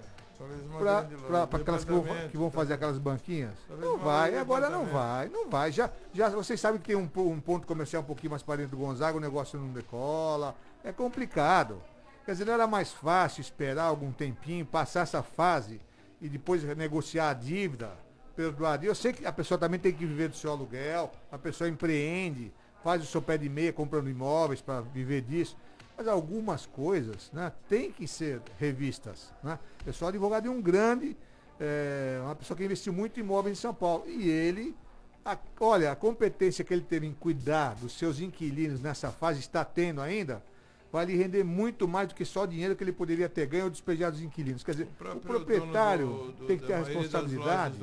Para 1.28 1.58
aquelas 1.58 1.86
que 1.86 1.92
vão, 1.92 2.04
que 2.30 2.38
vão 2.38 2.52
fazer 2.52 2.74
aquelas 2.74 2.98
banquinhas? 2.98 3.54
Talvez 3.68 3.90
Não 3.90 3.98
vai, 3.98 4.38
agora 4.38 4.70
não 4.70 4.86
vai, 4.86 5.30
não 5.30 5.50
vai. 5.50 5.72
Já, 5.72 5.90
já 6.14 6.30
vocês 6.30 6.60
sabem 6.60 6.80
que 6.80 6.88
tem 6.88 6.96
um, 6.96 7.10
um 7.16 7.40
ponto 7.40 7.68
comercial 7.68 8.02
um 8.02 8.06
pouquinho 8.06 8.32
mais 8.32 8.42
para 8.44 8.58
dentro 8.58 8.78
do 8.78 8.84
Gonzaga, 8.84 9.18
o 9.18 9.22
negócio 9.22 9.60
não 9.60 9.70
decola. 9.70 10.56
É 10.84 10.92
complicado. 10.92 11.82
Quer 12.26 12.32
dizer, 12.32 12.46
não 12.46 12.54
era 12.54 12.68
mais 12.68 12.92
fácil 12.92 13.42
esperar 13.42 13.84
algum 13.84 14.12
tempinho, 14.12 14.66
passar 14.66 15.02
essa 15.02 15.22
fase 15.22 15.82
e 16.22 16.30
depois 16.30 16.64
negociar 16.64 17.30
a 17.30 17.34
dívida, 17.34 17.92
perdoar. 18.36 18.82
Eu 18.84 18.96
sei 18.96 19.12
que 19.12 19.26
a 19.26 19.32
pessoa 19.32 19.58
também 19.58 19.80
tem 19.80 19.92
que 19.92 20.06
viver 20.06 20.30
do 20.30 20.36
seu 20.36 20.52
aluguel, 20.52 21.12
a 21.30 21.38
pessoa 21.38 21.70
empreende, 21.70 22.52
faz 22.82 23.04
o 23.04 23.06
seu 23.06 23.22
pé 23.22 23.38
de 23.38 23.50
meia 23.50 23.74
comprando 23.74 24.10
imóveis 24.10 24.62
para 24.62 24.82
viver 24.82 25.22
disso. 25.22 25.58
Mas 26.04 26.08
algumas 26.10 26.66
coisas 26.66 27.32
né, 27.32 27.50
têm 27.70 27.90
que 27.90 28.06
ser 28.10 28.42
revistas. 28.60 29.32
Né? 29.42 29.58
Eu 29.88 29.94
sou 29.94 30.10
advogado 30.10 30.44
de 30.44 30.50
um 30.50 30.62
grande, 30.62 31.16
é, 31.58 32.20
uma 32.22 32.36
pessoa 32.36 32.58
que 32.58 32.66
investiu 32.66 32.92
muito 32.92 33.18
em 33.18 33.24
imóveis 33.24 33.58
em 33.58 33.62
São 33.62 33.74
Paulo. 33.74 34.04
E 34.06 34.30
ele, 34.30 34.76
a- 35.24 35.38
olha, 35.62 35.94
a 35.94 35.96
competência 35.96 36.62
que 36.66 36.74
ele 36.74 36.82
teve 36.84 37.08
em 37.08 37.14
cuidar 37.14 37.76
dos 37.76 37.98
seus 37.98 38.20
inquilinos 38.20 38.82
nessa 38.82 39.12
fase, 39.12 39.40
está 39.40 39.64
tendo 39.64 40.02
ainda, 40.02 40.44
vai 40.92 41.06
lhe 41.06 41.16
render 41.16 41.46
muito 41.46 41.88
mais 41.88 42.10
do 42.10 42.16
que 42.16 42.26
só 42.26 42.44
o 42.44 42.48
dinheiro 42.48 42.76
que 42.76 42.84
ele 42.84 42.92
poderia 42.92 43.30
ter 43.30 43.46
ganho 43.48 43.64
ou 43.64 43.70
despejar 43.70 44.12
dos 44.12 44.22
inquilinos. 44.22 44.62
Quer 44.62 44.72
dizer, 44.72 44.84
o, 44.84 44.88
próprio 45.22 45.22
proprietário 45.46 46.08
do- 46.08 46.32
do- 46.34 46.48
tem 46.48 46.58
que 46.58 46.66
ter 46.68 46.74
a 46.74 46.78
responsabilidade. 47.00 47.78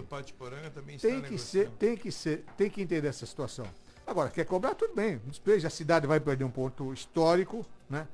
Tem 1.08 1.22
que 1.22 1.38
ser, 1.38 1.70
tem 1.78 1.96
que 1.96 2.12
ser, 2.12 2.44
tem 2.58 2.68
que 2.68 2.82
entender 2.82 3.08
essa 3.08 3.24
situação. 3.24 3.64
Agora, 4.10 4.28
quer 4.28 4.44
cobrar, 4.44 4.74
tudo 4.74 4.92
bem. 4.92 5.20
Despeja, 5.24 5.68
a 5.68 5.70
cidade 5.70 6.04
vai 6.04 6.18
perder 6.18 6.42
um 6.42 6.50
ponto 6.50 6.92
histórico, 6.92 7.64
né? 7.88 8.08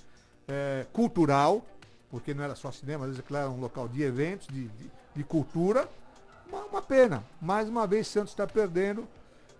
É, 0.46 0.84
cultural, 0.92 1.64
porque 2.10 2.34
não 2.34 2.44
era 2.44 2.54
só 2.54 2.70
cinema, 2.70 3.04
às 3.04 3.12
vezes 3.12 3.24
aquilo 3.24 3.38
era 3.38 3.48
um 3.48 3.58
local 3.58 3.88
de 3.88 4.02
eventos, 4.02 4.46
de, 4.46 4.68
de, 4.68 4.90
de 5.14 5.24
cultura. 5.24 5.88
Uma, 6.46 6.64
uma 6.66 6.82
pena. 6.82 7.24
Mais 7.40 7.66
uma 7.66 7.86
vez 7.86 8.08
Santos 8.08 8.32
está 8.32 8.46
perdendo 8.46 9.08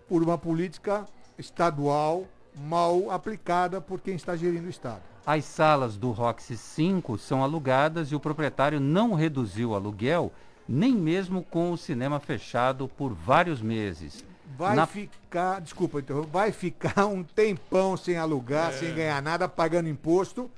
por 0.07 0.21
uma 0.21 0.37
política 0.37 1.07
estadual 1.39 2.27
mal 2.55 3.09
aplicada 3.09 3.81
por 3.81 3.99
quem 3.99 4.13
está 4.13 4.35
gerindo 4.35 4.67
o 4.67 4.69
Estado. 4.69 5.01
As 5.25 5.43
salas 5.43 5.97
do 5.97 6.11
Roxy 6.11 6.55
5 6.55 7.17
são 7.17 7.43
alugadas 7.43 8.11
e 8.11 8.15
o 8.15 8.19
proprietário 8.19 8.79
não 8.79 9.15
reduziu 9.15 9.71
o 9.71 9.75
aluguel, 9.75 10.31
nem 10.69 10.93
mesmo 10.93 11.41
com 11.41 11.71
o 11.71 11.77
cinema 11.77 12.19
fechado 12.19 12.87
por 12.87 13.11
vários 13.11 13.59
meses. 13.59 14.23
Vai 14.55 14.75
Na- 14.75 14.87
ficar, 14.87 15.59
desculpa, 15.61 15.99
interromper, 15.99 16.29
vai 16.31 16.51
ficar 16.51 17.05
um 17.05 17.23
tempão 17.23 17.97
sem 17.97 18.15
alugar, 18.17 18.69
É. 18.73 18.77
sem 18.77 18.93
ganhar 18.95 19.21
nada, 19.21 19.47
pagando 19.47 19.89
imposto. 19.89 20.49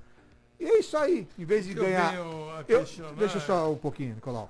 E 0.60 0.66
é 0.66 0.80
isso 0.80 0.96
aí. 0.98 1.28
Em 1.38 1.46
vez 1.46 1.66
de 1.66 1.76
eu 1.76 1.84
ganhar. 1.84 2.14
Eu- 2.16 2.66
deixa 3.18 3.38
é- 3.38 3.42
só 3.42 3.72
um 3.72 3.78
pouquinho, 3.78 4.16
Nicolau. 4.16 4.50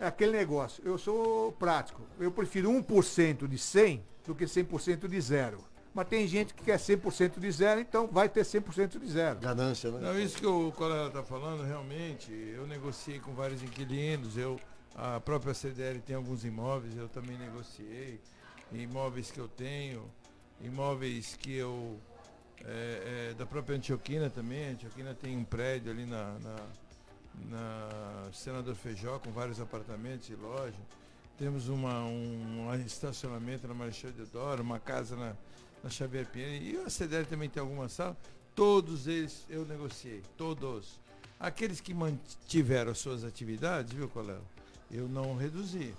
É 0.00 0.06
aquele 0.06 0.32
negócio. 0.32 0.82
Eu 0.84 0.98
sou 0.98 1.52
prático. 1.52 2.02
Eu 2.18 2.32
prefiro 2.32 2.70
1% 2.70 3.46
de 3.46 3.56
100 3.58 4.02
do 4.26 4.34
que 4.34 4.46
100% 4.48 5.06
de 5.06 5.20
zero. 5.20 5.58
Mas 5.94 6.08
tem 6.08 6.26
gente 6.26 6.54
que 6.54 6.64
quer 6.64 6.78
100% 6.78 7.38
de 7.38 7.52
zero, 7.52 7.78
então 7.78 8.06
vai 8.10 8.26
ter 8.28 8.44
100% 8.44 8.98
de 8.98 9.06
zero. 9.10 9.38
Ganância, 9.40 9.90
né? 9.90 10.00
Não, 10.00 10.18
isso 10.18 10.38
que 10.38 10.46
o 10.46 10.72
colega 10.72 11.08
está 11.08 11.22
falando, 11.22 11.62
realmente, 11.62 12.32
eu 12.32 12.66
negociei 12.66 13.18
com 13.20 13.32
vários 13.34 13.62
inquilinos, 13.62 14.38
eu, 14.38 14.58
a 14.96 15.20
própria 15.20 15.52
CDL 15.52 16.00
tem 16.00 16.16
alguns 16.16 16.46
imóveis, 16.46 16.96
eu 16.96 17.08
também 17.10 17.36
negociei, 17.36 18.18
imóveis 18.74 19.30
que 19.30 19.38
eu 19.38 19.48
tenho, 19.48 20.04
imóveis 20.60 21.36
que 21.36 21.54
eu, 21.54 21.98
é, 22.64 23.30
é, 23.30 23.34
da 23.34 23.44
própria 23.44 23.76
Antioquina 23.76 24.30
também, 24.30 24.68
a 24.68 24.70
Antioquina 24.70 25.14
tem 25.14 25.36
um 25.36 25.44
prédio 25.44 25.90
ali 25.90 26.06
na, 26.06 26.38
na, 26.38 26.56
na 27.50 28.32
Senador 28.32 28.74
Feijó, 28.74 29.18
com 29.18 29.30
vários 29.30 29.60
apartamentos 29.60 30.28
e 30.28 30.34
loja, 30.34 30.78
temos 31.38 31.68
uma, 31.68 32.04
um, 32.04 32.68
um 32.68 32.74
estacionamento 32.74 33.66
na 33.66 33.74
Marechal 33.74 34.12
Deodoro, 34.12 34.62
uma 34.62 34.78
casa 34.78 35.16
na, 35.16 35.34
na 35.82 35.90
Xavier 35.90 36.26
Pinheiro, 36.26 36.64
e 36.64 36.76
a 36.84 36.90
CDL 36.90 37.26
também 37.26 37.48
tem 37.48 37.60
alguma 37.60 37.88
sala, 37.88 38.16
todos 38.54 39.06
eles 39.06 39.44
eu 39.48 39.64
negociei, 39.64 40.22
todos. 40.36 41.00
Aqueles 41.40 41.80
que 41.80 41.92
mantiveram 41.92 42.92
as 42.92 42.98
suas 42.98 43.24
atividades, 43.24 43.92
viu, 43.92 44.08
colega? 44.08 44.40
Eu 44.90 45.08
não 45.08 45.34
reduzi. 45.36 45.92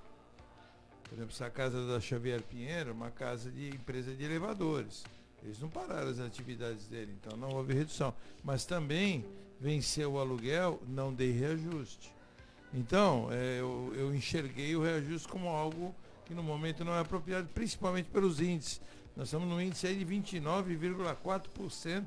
Por 1.04 1.16
exemplo, 1.16 1.32
essa 1.32 1.50
casa 1.50 1.86
da 1.88 2.00
Xavier 2.00 2.42
Pinheiro 2.42 2.90
é 2.90 2.94
uma 2.94 3.12
casa 3.12 3.52
de 3.52 3.70
empresa 3.70 4.14
de 4.14 4.24
elevadores. 4.24 5.04
Eles 5.44 5.60
não 5.60 5.70
pararam 5.70 6.10
as 6.10 6.20
atividades 6.20 6.88
dele, 6.88 7.16
então 7.20 7.38
não 7.38 7.50
houve 7.50 7.74
redução. 7.74 8.14
Mas 8.44 8.66
também 8.66 9.26
venceu 9.60 10.14
o 10.14 10.20
aluguel, 10.20 10.82
não 10.88 11.14
dei 11.14 11.32
reajuste. 11.32 12.12
Então, 12.74 13.28
é, 13.32 13.60
eu, 13.60 13.94
eu 13.96 14.16
enxerguei 14.16 14.76
o 14.76 14.82
reajuste 14.82 15.28
como 15.28 15.50
algo 15.50 15.94
que 16.26 16.34
no 16.34 16.42
momento 16.42 16.84
não 16.84 16.94
é 16.94 17.00
apropriado, 17.00 17.48
principalmente 17.54 18.10
pelos 18.10 18.40
índices. 18.40 18.82
Nós 19.16 19.28
estamos 19.28 19.48
no 19.48 19.62
índice 19.62 19.86
aí 19.86 19.96
de 19.96 20.06
29,4%. 20.06 22.06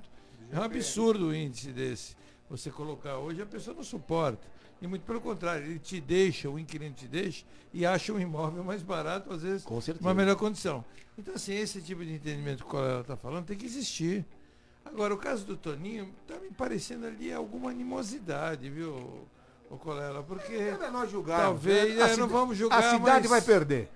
É 0.51 0.59
um 0.59 0.63
absurdo 0.63 1.29
o 1.29 1.35
índice 1.35 1.71
desse. 1.71 2.17
Você 2.51 2.71
colocar 2.71 3.19
hoje, 3.19 3.43
a 3.43 3.47
pessoa 3.47 3.77
não 3.77 3.85
suporta. 3.85 4.56
E 4.81 4.87
muito 4.87 5.03
pelo 5.07 5.21
contrário, 5.21 5.65
ele 5.67 5.79
te 5.79 6.01
deixa, 6.01 6.51
o 6.51 6.59
inquilino 6.59 6.95
te 6.95 7.09
deixa 7.09 7.45
e 7.73 7.87
acha 7.87 8.13
um 8.13 8.21
imóvel 8.21 8.63
mais 8.63 8.83
barato, 8.83 9.33
às 9.33 9.43
vezes, 9.43 9.65
Com 9.65 9.81
certeza. 9.81 10.07
uma 10.07 10.13
melhor 10.15 10.37
condição. 10.37 10.85
Então, 11.19 11.35
assim, 11.35 11.55
esse 11.55 11.81
tipo 11.81 12.05
de 12.05 12.13
entendimento 12.13 12.59
que 12.59 12.69
o 12.69 12.71
colega 12.71 13.01
está 13.01 13.17
falando 13.17 13.47
tem 13.47 13.57
que 13.57 13.65
existir. 13.65 14.25
Agora, 14.85 15.15
o 15.15 15.17
caso 15.17 15.45
do 15.47 15.57
Toninho, 15.57 16.15
tá 16.27 16.37
me 16.39 16.51
parecendo 16.51 17.07
ali 17.07 17.33
alguma 17.33 17.71
animosidade, 17.71 18.69
viu, 18.69 19.27
o 19.71 19.77
Colela? 19.79 20.23
Porque. 20.23 20.53
É 20.55 20.91
nós 20.91 21.11
julgar. 21.11 21.41
Talvez, 21.41 22.01
A 22.01 22.09
é, 22.11 22.17
não 22.17 22.29
vamos 22.29 22.57
julgar. 22.57 22.79
A 22.79 22.91
cidade 22.91 23.29
mas- 23.29 23.31
vai 23.31 23.41
perder. 23.43 23.89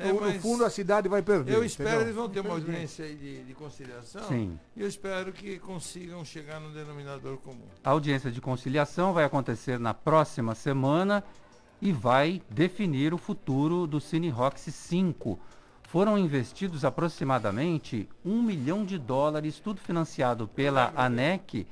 É, 0.00 0.12
no, 0.12 0.20
no 0.20 0.40
fundo, 0.40 0.64
a 0.64 0.70
cidade 0.70 1.08
vai 1.08 1.20
perder. 1.22 1.54
Eu 1.54 1.64
espero 1.64 1.88
entendeu? 1.88 2.06
eles 2.06 2.16
vão 2.16 2.28
ter 2.28 2.40
uma 2.40 2.54
audiência 2.54 3.04
aí 3.04 3.14
de, 3.14 3.44
de 3.44 3.54
conciliação. 3.54 4.22
Sim. 4.24 4.58
E 4.74 4.80
eu 4.80 4.88
espero 4.88 5.32
que 5.32 5.58
consigam 5.58 6.24
chegar 6.24 6.58
no 6.58 6.70
denominador 6.72 7.36
comum. 7.38 7.66
A 7.84 7.90
audiência 7.90 8.30
de 8.30 8.40
conciliação 8.40 9.12
vai 9.12 9.24
acontecer 9.24 9.78
na 9.78 9.92
próxima 9.92 10.54
semana 10.54 11.22
e 11.82 11.92
vai 11.92 12.42
definir 12.50 13.12
o 13.12 13.18
futuro 13.18 13.86
do 13.86 14.00
Cine 14.00 14.28
Roxy 14.28 14.72
5. 14.72 15.38
Foram 15.82 16.16
investidos 16.16 16.84
aproximadamente 16.84 18.08
um 18.24 18.42
milhão 18.42 18.84
de 18.84 18.96
dólares, 18.96 19.58
tudo 19.58 19.80
financiado 19.80 20.46
pela 20.46 20.92
ANEC. 20.96 21.66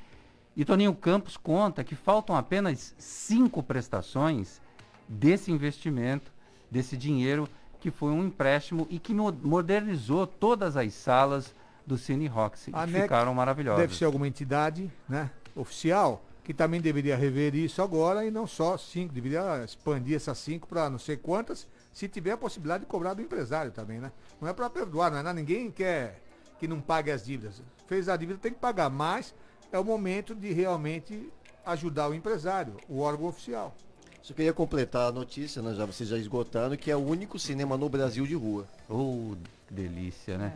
E 0.57 0.65
Toninho 0.65 0.95
Campos 0.95 1.37
conta 1.37 1.85
que 1.85 1.95
faltam 1.95 2.35
apenas 2.35 2.95
cinco 2.99 3.63
prestações 3.63 4.61
desse 5.09 5.53
investimento, 5.53 6.33
desse 6.71 6.97
dinheiro, 6.97 7.49
que 7.81 7.91
foi 7.91 8.11
um 8.11 8.25
empréstimo 8.25 8.87
e 8.91 8.99
que 8.99 9.15
mo- 9.15 9.33
modernizou 9.43 10.27
todas 10.27 10.77
as 10.77 10.93
salas 10.95 11.55
do 11.87 11.97
Cine 11.97 12.27
Roxy, 12.27 12.71
que 12.73 12.77
ANEC 12.79 13.03
ficaram 13.03 13.33
maravilhosas. 13.35 13.81
Deve 13.81 13.97
ser 13.97 14.05
alguma 14.05 14.27
entidade 14.29 14.91
né, 15.09 15.31
oficial 15.57 16.23
que 16.45 16.53
também 16.55 16.81
deveria 16.81 17.15
rever 17.17 17.55
isso 17.55 17.83
agora 17.83 18.25
e 18.25 18.31
não 18.31 18.47
só 18.47 18.77
cinco, 18.79 19.13
deveria 19.13 19.63
expandir 19.65 20.17
essas 20.17 20.39
cinco 20.39 20.67
para 20.67 20.89
não 20.89 20.99
sei 20.99 21.17
quantas, 21.17 21.67
se 21.93 22.09
tiver 22.09 22.33
a 22.33 22.37
possibilidade 22.39 22.85
de 22.85 22.91
cobrar 22.91 23.13
do 23.15 23.21
empresário 23.23 23.71
também, 23.71 23.99
né? 24.01 24.11
Não 24.41 24.49
é 24.49 24.53
para 24.55 24.71
perdoar, 24.71 25.11
não 25.11 25.19
é 25.19 25.23
nada, 25.23 25.39
ninguém 25.39 25.71
quer 25.71 26.23
que 26.59 26.67
não 26.67 26.81
pague 26.81 27.11
as 27.11 27.25
dívidas. 27.25 27.63
Fez 27.87 28.09
a 28.09 28.17
dívida, 28.17 28.39
tem 28.39 28.53
que 28.53 28.59
pagar, 28.59 28.89
mas 28.89 29.35
é 29.71 29.79
o 29.79 29.85
momento 29.85 30.35
de 30.35 30.51
realmente 30.53 31.31
ajudar 31.67 32.09
o 32.09 32.15
empresário, 32.15 32.77
o 32.89 33.01
órgão 33.01 33.27
oficial. 33.29 33.75
Só 34.23 34.35
queria 34.35 34.53
completar 34.53 35.09
a 35.09 35.13
notícia, 35.13 35.63
né, 35.63 35.75
já, 35.75 35.87
você 35.87 36.05
já 36.05 36.19
esgotando, 36.19 36.77
que 36.77 36.91
é 36.91 36.97
o 36.97 37.01
único 37.05 37.39
cinema 37.39 37.77
no 37.77 37.89
Brasil 37.89 38.27
de 38.27 38.35
rua. 38.35 38.67
Oh, 38.89 39.35
delícia, 39.71 40.37
né? 40.37 40.55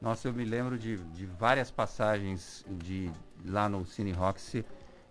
Nossa, 0.00 0.28
eu 0.28 0.32
me 0.32 0.44
lembro 0.44 0.78
de, 0.78 0.96
de 0.96 1.26
várias 1.26 1.70
passagens 1.70 2.64
de 2.68 3.10
lá 3.44 3.68
no 3.68 3.84
Cine 3.84 4.12
Roxy 4.12 4.64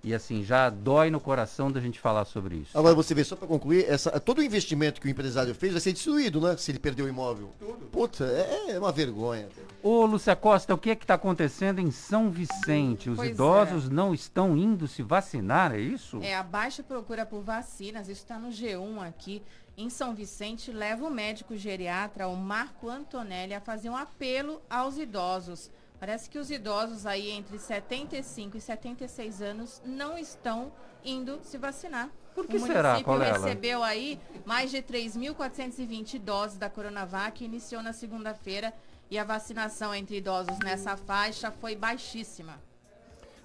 e 0.04 0.14
assim, 0.14 0.43
já 0.43 0.70
dói 0.70 1.10
no 1.10 1.20
coração 1.20 1.72
da 1.72 1.80
gente 1.80 2.00
falar 2.00 2.26
sobre 2.26 2.58
isso. 2.58 2.78
Agora 2.78 2.95
você 2.95 3.14
vê, 3.14 3.24
só 3.24 3.36
para 3.36 3.47
concluir, 3.47 3.86
essa, 3.89 4.20
todo 4.20 4.39
o 4.39 4.43
investimento 4.43 5.02
que 5.02 5.08
o 5.08 5.10
empresário 5.10 5.54
fez 5.54 5.74
vai 5.74 5.82
ser 5.82 5.93
destruído, 5.93 6.39
né? 6.39 6.56
Se 6.58 6.72
ele 6.72 6.80
perder 6.80 7.04
o 7.04 7.08
imóvel. 7.08 7.54
Puta, 7.91 8.26
é, 8.26 8.72
é 8.72 8.80
uma 8.80 8.91
vergonha. 8.91 9.47
Ô, 9.84 10.06
Lúcia 10.06 10.36
Costa, 10.36 10.74
o 10.74 10.78
que 10.78 10.91
é 10.91 10.95
que 10.95 11.04
está 11.04 11.16
acontecendo 11.16 11.80
em 11.80 11.91
São 11.91 12.30
Vicente? 12.30 13.10
Os 13.10 13.18
Pois 13.18 13.32
idosos 13.32 13.89
não 13.89 14.14
estão 14.14 14.58
indo 14.58 14.88
se 14.88 15.02
vacinar, 15.02 15.74
é 15.74 15.80
isso? 15.80 16.20
É, 16.22 16.36
a 16.36 16.43
baixa 16.43 16.82
procura 16.82 17.26
por 17.26 17.41
vacinas, 17.41 18.08
isso 18.08 18.22
está 18.22 18.39
no 18.39 18.50
G1 18.50 19.08
aqui, 19.08 19.41
em 19.78 19.89
São 19.89 20.14
Vicente, 20.14 20.72
leva 20.72 21.06
o 21.06 21.10
médico 21.10 21.56
geriatra, 21.56 22.28
o 22.28 22.36
Marco 22.36 22.89
Antonelli, 22.89 23.54
a 23.54 23.62
fazer 23.62 23.89
um 23.89 23.95
apelo 23.95 24.62
aos 24.70 24.97
idosos. 24.97 25.72
Parece 26.00 26.30
que 26.30 26.39
os 26.39 26.50
idosos 26.50 27.06
aí 27.06 27.30
entre 27.30 27.60
75 27.60 28.56
e 28.58 28.62
76 28.62 29.41
anos 29.41 29.82
não 29.86 30.18
estão 30.18 30.72
indo 31.04 31.39
se 31.43 31.58
vacinar. 31.58 32.10
Por 32.34 32.47
que 32.47 32.56
o 32.56 32.60
será, 32.62 32.89
município 32.93 33.14
Colela? 33.14 33.45
recebeu 33.45 33.84
aí 33.84 34.20
mais 34.45 34.72
de 34.72 34.78
3.420 34.82 36.18
doses 36.20 36.58
da 36.58 36.70
Coronavac, 36.70 37.43
iniciou 37.43 37.82
na 37.82 37.91
segunda-feira 37.91 38.74
e 39.12 39.18
a 39.20 39.24
vacinação 39.26 39.93
entre 39.93 40.18
idosos 40.18 40.58
nessa 40.60 40.95
faixa 40.95 41.52
foi 41.52 41.76
baixíssima. 41.76 42.60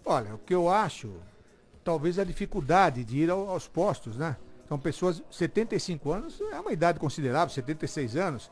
Olha, 0.05 0.35
o 0.35 0.39
que 0.39 0.55
eu 0.55 0.69
acho, 0.69 1.13
talvez 1.83 2.19
a 2.19 2.25
dificuldade 2.25 3.03
de 3.05 3.19
ir 3.19 3.31
ao- 3.31 3.49
aos 3.49 3.67
postos, 3.67 4.17
né? 4.17 4.37
São 4.69 4.79
pessoas, 4.79 5.23
75 5.31 6.13
anos 6.13 6.41
é 6.53 6.61
uma 6.61 6.73
idade 6.73 7.01
considerável, 7.01 7.53
76 7.53 8.17
anos. 8.17 8.51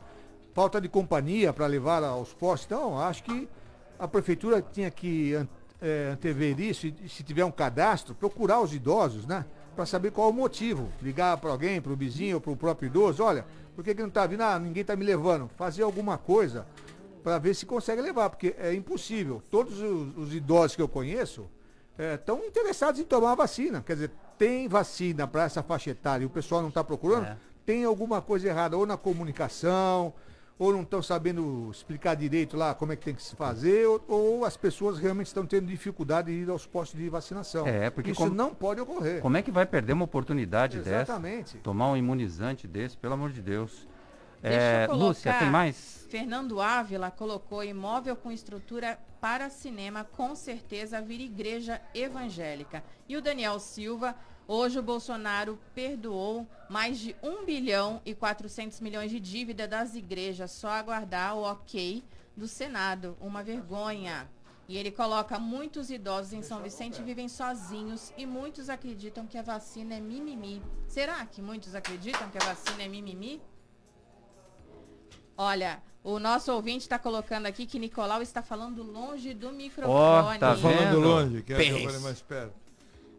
Falta 0.53 0.81
de 0.81 0.89
companhia 0.89 1.53
para 1.53 1.65
levar 1.67 2.03
aos 2.03 2.33
postos. 2.33 2.65
Então, 2.65 2.99
acho 2.99 3.23
que 3.23 3.47
a 3.99 4.07
prefeitura 4.07 4.61
tinha 4.61 4.89
que 4.91 5.33
eh, 5.81 6.09
antever 6.13 6.59
isso 6.59 6.87
e, 6.87 6.95
se 7.09 7.23
tiver 7.23 7.45
um 7.45 7.51
cadastro, 7.51 8.13
procurar 8.15 8.61
os 8.61 8.73
idosos, 8.73 9.25
né? 9.25 9.45
Para 9.75 9.85
saber 9.85 10.11
qual 10.11 10.29
o 10.29 10.33
motivo. 10.33 10.89
Ligar 11.01 11.37
para 11.37 11.49
alguém, 11.49 11.81
para 11.81 11.91
o 11.91 11.95
vizinho 11.95 12.35
ou 12.35 12.41
para 12.41 12.51
o 12.51 12.55
próprio 12.57 12.87
idoso. 12.87 13.23
Olha, 13.23 13.45
por 13.75 13.83
que, 13.83 13.95
que 13.95 14.01
não 14.01 14.09
está 14.09 14.25
vindo? 14.27 14.41
Ah, 14.41 14.59
ninguém 14.59 14.81
está 14.81 14.95
me 14.95 15.03
levando. 15.03 15.49
Fazer 15.57 15.83
alguma 15.83 16.17
coisa 16.17 16.65
para 17.23 17.37
ver 17.39 17.53
se 17.55 17.65
consegue 17.65 18.01
levar, 18.01 18.29
porque 18.29 18.53
é 18.59 18.73
impossível. 18.73 19.41
Todos 19.49 19.79
os, 19.79 20.17
os 20.17 20.33
idosos 20.35 20.75
que 20.75 20.81
eu 20.81 20.87
conheço 20.87 21.49
estão 21.97 22.43
interessados 22.43 22.99
em 22.99 23.03
tomar 23.03 23.31
a 23.31 23.35
vacina. 23.35 23.81
Quer 23.81 23.93
dizer, 23.93 24.11
tem 24.37 24.67
vacina 24.67 25.25
para 25.27 25.43
essa 25.43 25.63
faixa 25.63 25.89
etária 25.91 26.23
e 26.23 26.27
o 26.27 26.29
pessoal 26.29 26.61
não 26.61 26.69
está 26.69 26.83
procurando, 26.83 27.25
É. 27.27 27.37
tem 27.65 27.83
alguma 27.85 28.21
coisa 28.21 28.47
errada, 28.47 28.75
ou 28.77 28.85
na 28.85 28.97
comunicação, 28.97 30.13
ou 30.59 30.71
não 30.71 30.81
estão 30.83 31.01
sabendo 31.01 31.69
explicar 31.71 32.15
direito 32.15 32.55
lá 32.55 32.73
como 32.75 32.91
é 32.93 32.95
que 32.95 33.03
tem 33.05 33.15
que 33.15 33.23
se 33.23 33.35
fazer, 33.35 33.85
ou, 33.87 34.03
ou 34.07 34.45
as 34.45 34.55
pessoas 34.55 34.99
realmente 34.99 35.27
estão 35.27 35.45
tendo 35.45 35.65
dificuldade 35.67 36.31
de 36.31 36.43
ir 36.43 36.49
aos 36.49 36.65
postos 36.65 36.99
de 36.99 37.09
vacinação. 37.09 37.65
É, 37.67 37.89
porque 37.89 38.11
Isso 38.11 38.19
como- 38.21 38.33
não 38.35 38.53
pode 38.53 38.79
ocorrer. 38.79 39.21
Como 39.21 39.35
é 39.35 39.41
que 39.41 39.51
vai 39.51 39.65
perder 39.65 39.93
uma 39.93 40.05
oportunidade 40.05 40.77
Exatamente. 40.77 41.53
dessa? 41.53 41.57
Tomar 41.63 41.89
um 41.91 41.97
imunizante 41.97 42.67
desse, 42.67 42.95
pelo 42.97 43.13
amor 43.15 43.31
de 43.31 43.41
Deus. 43.41 43.87
Deixa 44.41 44.57
É, 44.59 44.83
eu 44.83 44.89
colocar, 44.89 45.05
Lúcia, 45.07 45.33
tem 45.39 45.49
mais? 45.49 46.05
Fernando 46.09 46.59
Ávila 46.61 47.09
colocou 47.09 47.63
imóvel 47.63 48.15
com 48.15 48.29
estrutura 48.31 48.99
para 49.21 49.49
cinema, 49.49 50.03
com 50.03 50.35
certeza 50.35 51.01
vira 51.01 51.23
igreja 51.23 51.81
evangélica. 51.95 52.83
E 53.07 53.15
o 53.15 53.21
Daniel 53.21 53.57
Silva, 53.57 54.13
hoje 54.47 54.79
o 54.79 54.83
Bolsonaro 54.83 55.59
perdoou 55.73 56.47
mais 56.69 56.99
de 56.99 57.15
1 57.21 57.45
bilhão 57.45 58.01
e 58.05 58.13
400 58.15 58.79
milhões 58.79 59.11
de 59.11 59.19
dívida 59.19 59.67
das 59.67 59.95
igrejas, 59.95 60.51
só 60.51 60.69
aguardar 60.69 61.35
o 61.35 61.43
ok 61.43 62.03
do 62.35 62.47
Senado. 62.47 63.17
Uma 63.21 63.43
vergonha. 63.43 64.29
E 64.67 64.77
ele 64.77 64.91
coloca 64.91 65.37
muitos 65.37 65.89
idosos 65.89 66.33
em 66.33 66.41
São 66.41 66.61
Vicente 66.61 67.01
vivem 67.03 67.27
sozinhos 67.27 68.13
e 68.17 68.25
muitos 68.25 68.69
acreditam 68.69 69.27
que 69.27 69.37
a 69.37 69.41
vacina 69.41 69.95
é 69.95 69.99
mimimi. 69.99 70.61
Será 70.87 71.25
que 71.25 71.41
muitos 71.41 71.75
acreditam 71.75 72.29
que 72.29 72.37
a 72.37 72.45
vacina 72.45 72.83
é 72.83 72.87
mimimi? 72.87 73.41
Olha, 75.37 75.81
o 76.03 76.17
nosso 76.17 76.51
ouvinte 76.53 76.83
está 76.83 76.97
colocando 76.97 77.45
aqui 77.45 77.65
que 77.65 77.77
Nicolau 77.77 78.21
está 78.21 78.41
falando 78.41 78.83
longe 78.83 79.33
do 79.33 79.51
microfone. 79.51 80.39
tá 80.39 80.55
falando 80.55 80.77
vendo? 80.77 80.99
longe, 80.99 81.43
quer 81.43 81.61
que 81.61 81.69
eu 81.69 81.89
fale 81.89 81.99
mais 81.99 82.21
perto. 82.21 82.62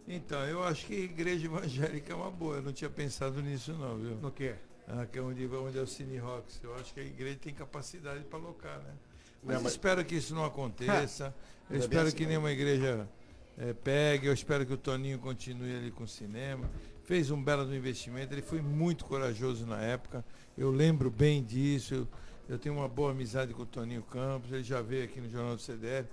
Então, 0.06 0.40
eu 0.44 0.62
acho 0.62 0.86
que 0.86 0.94
igreja 0.94 1.46
evangélica 1.46 2.12
é 2.12 2.16
uma 2.16 2.30
boa. 2.30 2.56
Eu 2.56 2.62
não 2.62 2.72
tinha 2.72 2.90
pensado 2.90 3.40
nisso 3.42 3.72
não, 3.72 3.96
viu? 3.96 4.16
No 4.16 4.30
quê? 4.30 4.54
Ah, 4.86 5.06
que 5.06 5.18
é 5.18 5.22
onde, 5.22 5.46
onde 5.46 5.78
é 5.78 5.80
o 5.80 5.86
Cine 5.86 6.18
Rocks. 6.18 6.60
Eu 6.62 6.74
acho 6.74 6.92
que 6.92 7.00
a 7.00 7.04
igreja 7.04 7.38
tem 7.40 7.54
capacidade 7.54 8.22
para 8.24 8.38
alocar, 8.38 8.78
né? 8.80 8.92
Mas, 9.42 9.56
Não, 9.56 9.62
mas- 9.62 9.72
espero 9.72 10.04
que 10.04 10.14
isso 10.14 10.34
não 10.34 10.44
aconteça. 10.44 11.34
eu 11.70 11.76
é 11.76 11.78
espero 11.78 12.06
assim, 12.08 12.16
que 12.16 12.22
não. 12.24 12.28
nenhuma 12.30 12.52
igreja 12.52 13.08
eh, 13.58 13.72
pegue. 13.72 14.26
Eu 14.26 14.34
espero 14.34 14.66
que 14.66 14.72
o 14.74 14.76
Toninho 14.76 15.18
continue 15.18 15.74
ali 15.74 15.90
com 15.90 16.04
o 16.04 16.08
cinema. 16.08 16.70
Fez 17.04 17.30
um 17.30 17.42
belo 17.42 17.74
investimento. 17.74 18.34
Ele 18.34 18.42
foi 18.42 18.60
muito 18.60 19.04
corajoso 19.06 19.66
na 19.66 19.80
época. 19.80 20.24
Eu 20.56 20.70
lembro 20.70 21.10
bem 21.10 21.42
disso. 21.42 21.94
Eu, 21.94 22.08
eu 22.48 22.58
tenho 22.58 22.74
uma 22.74 22.88
boa 22.88 23.10
amizade 23.12 23.54
com 23.54 23.62
o 23.62 23.66
Toninho 23.66 24.02
Campos. 24.02 24.52
Ele 24.52 24.62
já 24.62 24.82
veio 24.82 25.04
aqui 25.04 25.18
no 25.20 25.30
Jornal 25.30 25.56
do 25.56 25.62
CDL. 25.62 26.06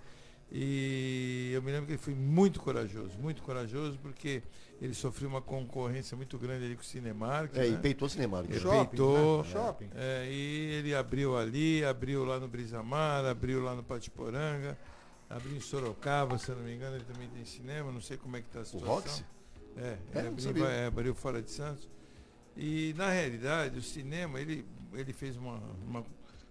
E 0.52 1.52
eu 1.54 1.62
me 1.62 1.72
lembro 1.72 1.86
que 1.86 1.94
ele 1.94 2.02
foi 2.02 2.14
muito 2.14 2.60
corajoso, 2.60 3.18
muito 3.18 3.42
corajoso, 3.42 3.98
porque 4.00 4.44
ele 4.82 4.94
sofreu 4.94 5.30
uma 5.30 5.42
concorrência 5.42 6.18
muito 6.18 6.38
grande 6.38 6.66
ali 6.66 6.76
com 6.76 6.82
o 6.82 6.86
Cinemark. 6.86 7.56
É, 7.56 7.68
e 7.68 7.72
né? 7.72 7.80
peitou 7.82 8.06
o 8.08 8.10
Cinemark. 8.10 8.50
Ele 8.50 8.60
Shopping, 8.60 8.86
peitou. 8.88 9.44
né? 9.44 9.50
Shopping. 9.50 9.90
É, 9.96 10.28
e 10.30 10.74
ele 10.74 10.94
abriu 10.94 11.38
ali, 11.38 11.86
abriu 11.86 12.26
lá 12.26 12.38
no 12.38 12.50
Brisamar, 12.50 13.24
abriu 13.26 13.64
lá 13.64 13.76
no 13.76 13.84
Patiporanga, 13.84 14.78
abriu 15.30 15.56
em 15.56 15.62
Sorocaba, 15.62 16.38
se 16.38 16.50
eu 16.50 16.58
não 16.58 16.64
me 16.64 16.76
engano, 16.76 16.98
ele 16.98 17.06
também 17.06 17.30
tem 17.30 17.46
cinema, 17.46 17.90
não 17.90 18.02
sei 18.02 18.18
como 18.18 18.36
é 18.36 18.42
que 18.42 18.48
está 18.48 18.60
a 18.60 18.66
situação. 18.66 18.96
Roxy? 18.96 19.26
É, 19.78 19.98
É, 20.14 20.28
abriu, 20.28 20.68
é, 20.68 20.86
abriu 20.88 21.16
fora 21.16 21.42
de 21.42 21.50
Santos. 21.50 21.90
E 22.58 22.94
na 22.98 23.10
realidade, 23.10 23.80
o 23.80 23.82
cinema, 23.82 24.42
ele, 24.42 24.66
ele 24.94 25.14
fez 25.14 25.38
uma, 25.38 25.62
uma, 25.88 26.04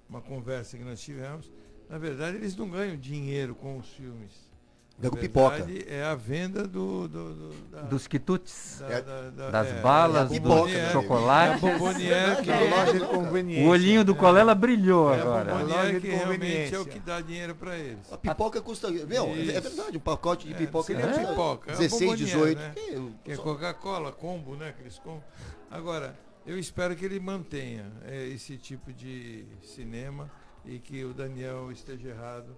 uma 0.08 0.20
conversa 0.22 0.78
que 0.78 0.84
nós 0.84 1.00
tivemos. 1.00 1.50
Na 1.90 1.98
verdade, 1.98 2.36
eles 2.36 2.56
não 2.56 2.70
ganham 2.70 2.96
dinheiro 2.96 3.54
com 3.54 3.76
os 3.76 3.88
filmes. 3.88 4.48
Na 4.96 5.08
Ganha 5.08 5.10
com 5.10 5.16
pipoca. 5.16 5.66
É 5.88 6.04
a 6.04 6.14
venda 6.14 6.68
do, 6.68 7.08
do, 7.08 7.34
do- 7.34 7.54
da- 7.70 7.80
Dos 7.82 8.06
quitutes, 8.06 8.76
da- 8.80 8.90
É- 8.92 9.00
da- 9.02 9.30
da- 9.30 9.50
das 9.50 9.66
é, 9.68 9.80
balas, 9.80 10.30
é 10.30 10.36
a 10.36 10.38
do 10.40 10.92
chocolate. 10.92 11.52
É 11.52 11.54
a 11.56 12.36
a 12.36 13.64
O 13.64 13.68
olhinho 13.68 14.04
do 14.04 14.14
Colela 14.14 14.54
brilhou 14.54 15.12
é 15.12 15.18
a 15.18 15.22
agora. 15.22 15.52
de 15.94 16.00
que 16.00 16.08
realmente 16.08 16.74
é 16.74 16.78
o 16.78 16.84
que 16.84 16.98
dá 17.00 17.20
dinheiro 17.22 17.54
para 17.54 17.76
eles. 17.78 18.12
A 18.12 18.18
pipoca 18.18 18.60
custa. 18.60 18.90
Meu, 18.90 19.24
é- 19.28 19.56
é 19.56 19.60
verdade, 19.60 19.96
um 19.96 20.00
pacote 20.00 20.46
de 20.46 20.54
pipoca 20.54 20.92
pipoca, 20.94 21.70
é 21.70 21.74
a 21.74 21.78
16, 21.78 22.00
bomboniere, 22.02 22.24
18. 22.26 22.58
né? 22.58 22.72
Que 22.74 22.92
eu- 22.94 23.12
Que 23.24 23.32
é 23.32 23.36
só- 23.36 23.42
Coca-Cola, 23.42 24.12
combo, 24.12 24.54
né? 24.54 24.68
Aqueles 24.68 24.98
combo. 24.98 25.24
Agora, 25.70 26.14
eu 26.46 26.58
espero 26.58 26.94
que 26.94 27.04
ele 27.06 27.18
mantenha 27.18 27.86
é, 28.06 28.26
esse 28.28 28.56
tipo 28.58 28.92
de 28.92 29.44
cinema 29.62 30.30
e 30.64 30.78
que 30.78 31.04
o 31.04 31.12
Daniel 31.14 31.70
esteja 31.72 32.08
errado 32.10 32.56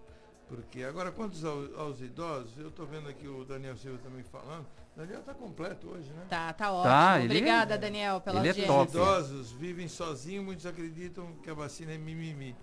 Porque 0.49 0.83
agora, 0.83 1.11
quantos 1.11 1.45
aos, 1.45 1.75
aos 1.79 2.01
idosos, 2.03 2.53
eu 2.59 2.69
estou 2.69 2.85
vendo 2.87 3.09
aqui 3.09 3.27
o 3.27 3.43
Daniel 3.45 3.77
Silva 3.77 3.99
também 4.03 4.23
falando. 4.23 4.67
Daniel 4.95 5.21
está 5.21 5.33
completo 5.33 5.89
hoje, 5.89 6.11
né? 6.11 6.27
Tá, 6.29 6.53
tá 6.53 6.71
ótimo. 6.71 6.93
Tá, 6.93 7.21
Obrigada, 7.25 7.79
Daniel, 7.79 8.21
pela 8.21 8.41
ele 8.41 8.49
é 8.49 8.51
audiência. 8.51 8.73
top. 8.75 8.89
Os 8.89 8.95
idosos 8.95 9.53
vivem 9.53 9.89
sozinhos, 9.89 10.45
muitos 10.45 10.67
acreditam 10.67 11.33
que 11.43 11.49
a 11.49 11.55
vacina 11.55 11.93
é 11.93 11.97
mimimi. 11.99 12.55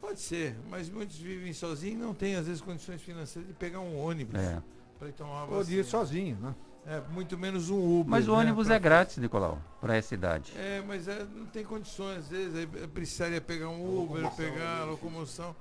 Pode 0.00 0.18
ser, 0.20 0.56
mas 0.68 0.90
muitos 0.90 1.16
vivem 1.16 1.52
sozinhos 1.52 1.96
e 2.00 2.02
não 2.04 2.12
têm, 2.12 2.34
às 2.34 2.46
vezes, 2.48 2.60
condições 2.60 3.00
financeiras 3.00 3.46
de 3.48 3.54
pegar 3.54 3.78
um 3.78 3.96
ônibus 3.96 4.40
É. 4.40 4.60
para 4.98 5.08
ir 5.08 5.12
tomar 5.12 5.44
uma 5.44 5.56
Ou 5.56 5.62
de 5.62 5.74
ir 5.74 5.82
vacina. 5.84 5.84
sozinho, 6.00 6.36
né? 6.40 6.54
É, 6.86 7.00
muito 7.12 7.38
menos 7.38 7.70
um 7.70 8.00
Uber. 8.00 8.10
Mas 8.10 8.28
o 8.28 8.32
né, 8.32 8.38
ônibus 8.38 8.66
pra- 8.66 8.76
é 8.76 8.78
grátis, 8.78 9.16
Nicolau, 9.16 9.60
para 9.80 9.96
essa 9.96 10.14
idade. 10.14 10.52
É, 10.56 10.82
mas 10.86 11.08
é, 11.08 11.24
não 11.24 11.46
tem 11.46 11.64
condições, 11.64 12.18
às 12.18 12.28
vezes, 12.28 12.54
aí 12.54 12.66
precisaria 12.88 13.40
pegar 13.40 13.70
um 13.70 14.02
Uber, 14.02 14.30
pegar 14.32 14.80
a 14.80 14.84
locomoção, 14.84 15.56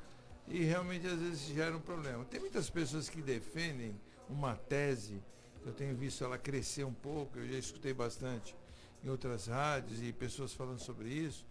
e 0.48 0.64
realmente 0.64 1.08
às 1.08 1.20
vezes 1.20 1.40
gera 1.56 1.76
um 1.76 1.80
problema. 1.80 2.26
Tem 2.26 2.40
muitas 2.42 2.70
pessoas 2.70 3.08
que 3.10 3.22
defendem 3.22 3.96
uma 4.30 4.56
tese, 4.56 5.22
eu 5.66 5.72
tenho 5.72 5.96
visto 5.96 6.24
ela 6.26 6.38
crescer 6.38 6.84
um 6.84 6.94
pouco, 6.94 7.38
eu 7.40 7.48
já 7.48 7.58
escutei 7.58 7.94
bastante 7.94 8.54
em 9.02 9.10
outras 9.10 9.48
rádios 9.48 10.02
e 10.04 10.12
pessoas 10.12 10.54
falando 10.54 10.80
sobre 10.80 11.08
isso, 11.08 11.46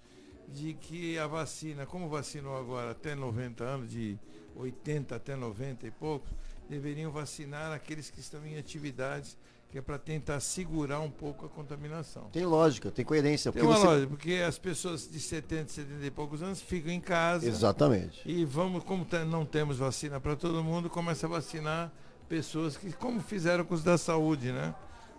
de 0.48 0.74
que 0.74 1.18
a 1.18 1.26
vacina, 1.26 1.86
como 1.86 2.08
vacinou 2.10 2.58
agora 2.58 2.90
até 2.90 3.14
90 3.14 3.64
anos, 3.64 3.90
de 3.90 4.18
80 4.54 5.16
até 5.16 5.34
90 5.34 5.86
e 5.86 5.90
poucos, 5.90 6.30
deveriam 6.68 7.10
vacinar 7.10 7.72
aqueles 7.72 8.10
que 8.10 8.20
estão 8.20 8.44
em 8.46 8.58
atividades, 8.58 9.36
que 9.72 9.78
é 9.78 9.82
para 9.82 9.98
tentar 9.98 10.38
segurar 10.40 11.00
um 11.00 11.10
pouco 11.10 11.46
a 11.46 11.48
contaminação. 11.48 12.24
Tem 12.30 12.44
lógica, 12.44 12.90
tem 12.90 13.04
coerência. 13.04 13.50
Tem 13.50 13.62
uma 13.62 13.74
você- 13.78 13.86
lógica, 13.86 14.06
porque 14.10 14.34
as 14.46 14.58
pessoas 14.58 15.08
de 15.10 15.18
70, 15.18 15.72
70 15.72 16.04
e 16.06 16.10
poucos 16.10 16.42
anos 16.42 16.60
ficam 16.60 16.92
em 16.92 17.00
casa. 17.00 17.48
Exatamente. 17.48 18.20
E 18.26 18.44
vamos, 18.44 18.84
como 18.84 19.06
te- 19.06 19.24
não 19.24 19.46
temos 19.46 19.78
vacina 19.78 20.20
para 20.20 20.36
todo 20.36 20.62
mundo, 20.62 20.90
começa 20.90 21.26
a 21.26 21.30
vacinar 21.30 21.90
pessoas 22.28 22.76
que, 22.76 22.92
como 22.92 23.20
fizeram 23.22 23.64
com 23.64 23.74
os 23.74 23.82
da 23.82 23.96
saúde, 23.96 24.52
né? 24.52 24.74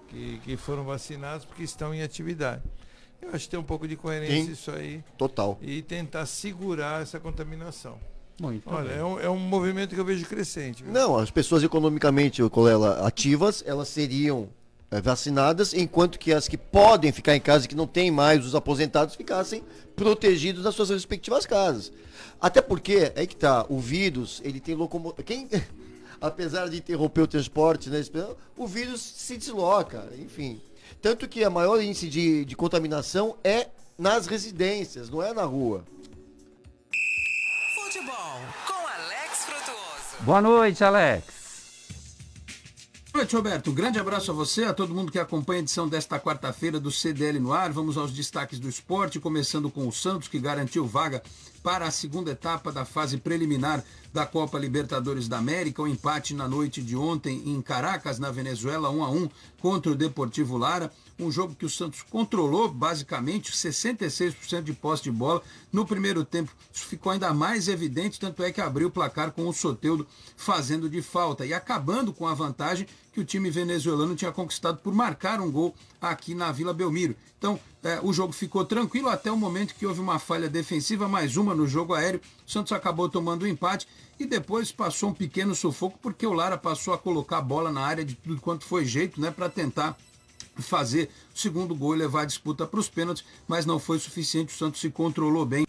Que, 0.07 0.37
que 0.43 0.55
foram 0.55 0.83
vacinados 0.83 1.43
porque 1.45 1.63
estão 1.63 1.91
em 1.91 2.03
atividade. 2.03 2.61
Eu 3.19 3.29
acho 3.29 3.45
que 3.45 3.49
tem 3.51 3.59
um 3.59 3.63
pouco 3.63 3.87
de 3.87 3.95
coerência 3.95 4.35
Tem. 4.43 4.51
isso 4.51 4.69
aí. 4.69 5.03
Total. 5.17 5.57
E 5.61 5.81
tentar 5.81 6.27
segurar 6.27 7.01
essa 7.01 7.19
contaminação. 7.19 7.97
Muito 8.39 8.69
Olha, 8.69 8.91
é 8.91 9.03
um, 9.03 9.19
é 9.19 9.29
um 9.29 9.37
movimento 9.37 9.93
que 9.93 9.99
eu 9.99 10.05
vejo 10.05 10.25
crescente. 10.25 10.83
viu? 10.83 10.91
Não, 10.91 11.17
as 11.17 11.29
pessoas 11.29 11.63
economicamente, 11.63 12.41
Colela, 12.49 13.05
ativas, 13.05 13.63
elas 13.65 13.87
seriam 13.87 14.49
eh, 14.89 15.01
vacinadas, 15.01 15.73
enquanto 15.73 16.17
que 16.17 16.33
as 16.33 16.47
que 16.47 16.57
podem 16.57 17.11
ficar 17.11 17.35
em 17.35 17.39
casa 17.39 17.65
e 17.65 17.67
que 17.67 17.75
não 17.75 17.87
tem 17.87 18.09
mais 18.09 18.45
os 18.45 18.55
aposentados 18.55 19.15
ficassem 19.15 19.63
protegidos 19.95 20.63
nas 20.63 20.75
suas 20.75 20.89
respectivas 20.89 21.45
casas. 21.45 21.91
Até 22.41 22.61
porque, 22.61 23.11
é 23.15 23.25
que 23.25 23.35
tá, 23.35 23.65
o 23.69 23.79
vírus, 23.79 24.41
ele 24.43 24.59
tem 24.59 24.75
locomoção. 24.75 25.23
Quem. 25.23 25.47
Apesar 26.19 26.69
de 26.69 26.77
interromper 26.77 27.21
o 27.21 27.27
transporte, 27.27 27.89
né, 27.89 28.01
o 28.55 28.65
vírus 28.65 29.01
se 29.01 29.35
desloca, 29.35 30.07
enfim. 30.17 30.61
Tanto 31.01 31.27
que 31.27 31.43
a 31.43 31.49
maior 31.49 31.81
índice 31.81 32.07
de, 32.07 32.45
de 32.45 32.55
contaminação 32.55 33.35
é 33.43 33.67
nas 33.97 34.25
residências, 34.25 35.09
não 35.09 35.21
é 35.21 35.33
na 35.33 35.43
rua. 35.43 35.83
Futebol 37.93 38.41
com 38.65 38.73
Alex 38.73 39.45
Frutuoso. 39.45 40.23
Boa 40.23 40.41
noite, 40.41 40.83
Alex. 40.83 41.25
Boa 43.11 43.21
noite, 43.21 43.35
Roberto. 43.35 43.69
Um 43.69 43.73
grande 43.75 43.99
abraço 43.99 44.31
a 44.31 44.33
você, 44.33 44.63
a 44.63 44.73
todo 44.73 44.95
mundo 44.95 45.11
que 45.11 45.19
acompanha 45.19 45.59
a 45.59 45.61
edição 45.61 45.87
desta 45.87 46.19
quarta-feira 46.19 46.79
do 46.79 46.91
CDL 46.91 47.39
no 47.39 47.53
ar. 47.53 47.71
Vamos 47.71 47.95
aos 47.95 48.11
destaques 48.11 48.57
do 48.57 48.67
esporte, 48.67 49.19
começando 49.19 49.69
com 49.69 49.87
o 49.87 49.91
Santos, 49.91 50.27
que 50.27 50.39
garantiu 50.39 50.87
vaga 50.87 51.21
para 51.63 51.87
a 51.87 51.91
segunda 51.91 52.31
etapa 52.31 52.71
da 52.71 52.83
fase 52.83 53.17
preliminar 53.17 53.83
da 54.11 54.25
Copa 54.25 54.59
Libertadores 54.59 55.29
da 55.29 55.37
América. 55.37 55.81
O 55.81 55.87
empate 55.87 56.35
na 56.35 56.47
noite 56.47 56.81
de 56.81 56.95
ontem 56.95 57.41
em 57.45 57.61
Caracas, 57.61 58.19
na 58.19 58.29
Venezuela, 58.29 58.91
1 58.91 59.03
a 59.03 59.09
1 59.09 59.29
contra 59.61 59.91
o 59.91 59.95
Deportivo 59.95 60.57
Lara. 60.57 60.91
Um 61.17 61.31
jogo 61.31 61.55
que 61.55 61.65
o 61.65 61.69
Santos 61.69 62.01
controlou 62.01 62.67
basicamente 62.69 63.53
66% 63.53 64.61
de 64.61 64.73
posse 64.73 65.03
de 65.03 65.11
bola. 65.11 65.41
No 65.71 65.85
primeiro 65.85 66.25
tempo, 66.25 66.51
isso 66.71 66.85
ficou 66.85 67.11
ainda 67.11 67.33
mais 67.33 67.67
evidente, 67.67 68.19
tanto 68.19 68.43
é 68.43 68.51
que 68.51 68.59
abriu 68.59 68.89
o 68.89 68.91
placar 68.91 69.31
com 69.31 69.47
o 69.47 69.53
Soteudo 69.53 70.05
fazendo 70.35 70.89
de 70.89 71.01
falta 71.01 71.45
e 71.45 71.53
acabando 71.53 72.11
com 72.11 72.27
a 72.27 72.33
vantagem 72.33 72.85
que 73.13 73.19
o 73.19 73.25
time 73.25 73.49
venezuelano 73.49 74.15
tinha 74.15 74.31
conquistado 74.31 74.79
por 74.79 74.93
marcar 74.93 75.39
um 75.39 75.51
gol 75.51 75.75
aqui 76.01 76.33
na 76.33 76.51
Vila 76.51 76.73
Belmiro. 76.73 77.15
Então, 77.37 77.59
eh, 77.83 77.99
o 78.01 78.11
jogo 78.11 78.33
ficou 78.33 78.65
tranquilo 78.65 79.07
até 79.07 79.31
o 79.31 79.37
momento 79.37 79.75
que 79.75 79.85
houve 79.85 79.99
uma 79.99 80.17
falha 80.17 80.49
defensiva, 80.49 81.07
mais 81.07 81.37
uma 81.37 81.53
no 81.53 81.67
jogo 81.67 81.93
aéreo. 81.93 82.19
O 82.45 82.51
Santos 82.51 82.71
acabou 82.71 83.07
tomando 83.07 83.43
o 83.43 83.47
empate 83.47 83.87
e 84.19 84.25
depois 84.25 84.71
passou 84.71 85.09
um 85.09 85.13
pequeno 85.13 85.53
sufoco 85.53 85.99
porque 86.01 86.25
o 86.25 86.33
Lara 86.33 86.57
passou 86.57 86.93
a 86.93 86.97
colocar 86.97 87.37
a 87.37 87.41
bola 87.41 87.71
na 87.71 87.81
área 87.81 88.03
de 88.03 88.15
tudo 88.15 88.41
quanto 88.41 88.65
foi 88.65 88.85
jeito, 88.85 89.21
né, 89.21 89.29
para 89.29 89.47
tentar 89.47 89.95
fazer 90.55 91.09
o 91.33 91.39
segundo 91.39 91.75
gol 91.75 91.95
e 91.95 91.99
levar 91.99 92.21
a 92.21 92.25
disputa 92.25 92.65
para 92.65 92.79
os 92.79 92.89
pênaltis, 92.89 93.23
mas 93.47 93.65
não 93.65 93.79
foi 93.79 93.99
suficiente. 93.99 94.53
O 94.53 94.57
Santos 94.57 94.81
se 94.81 94.89
controlou 94.89 95.45
bem. 95.45 95.65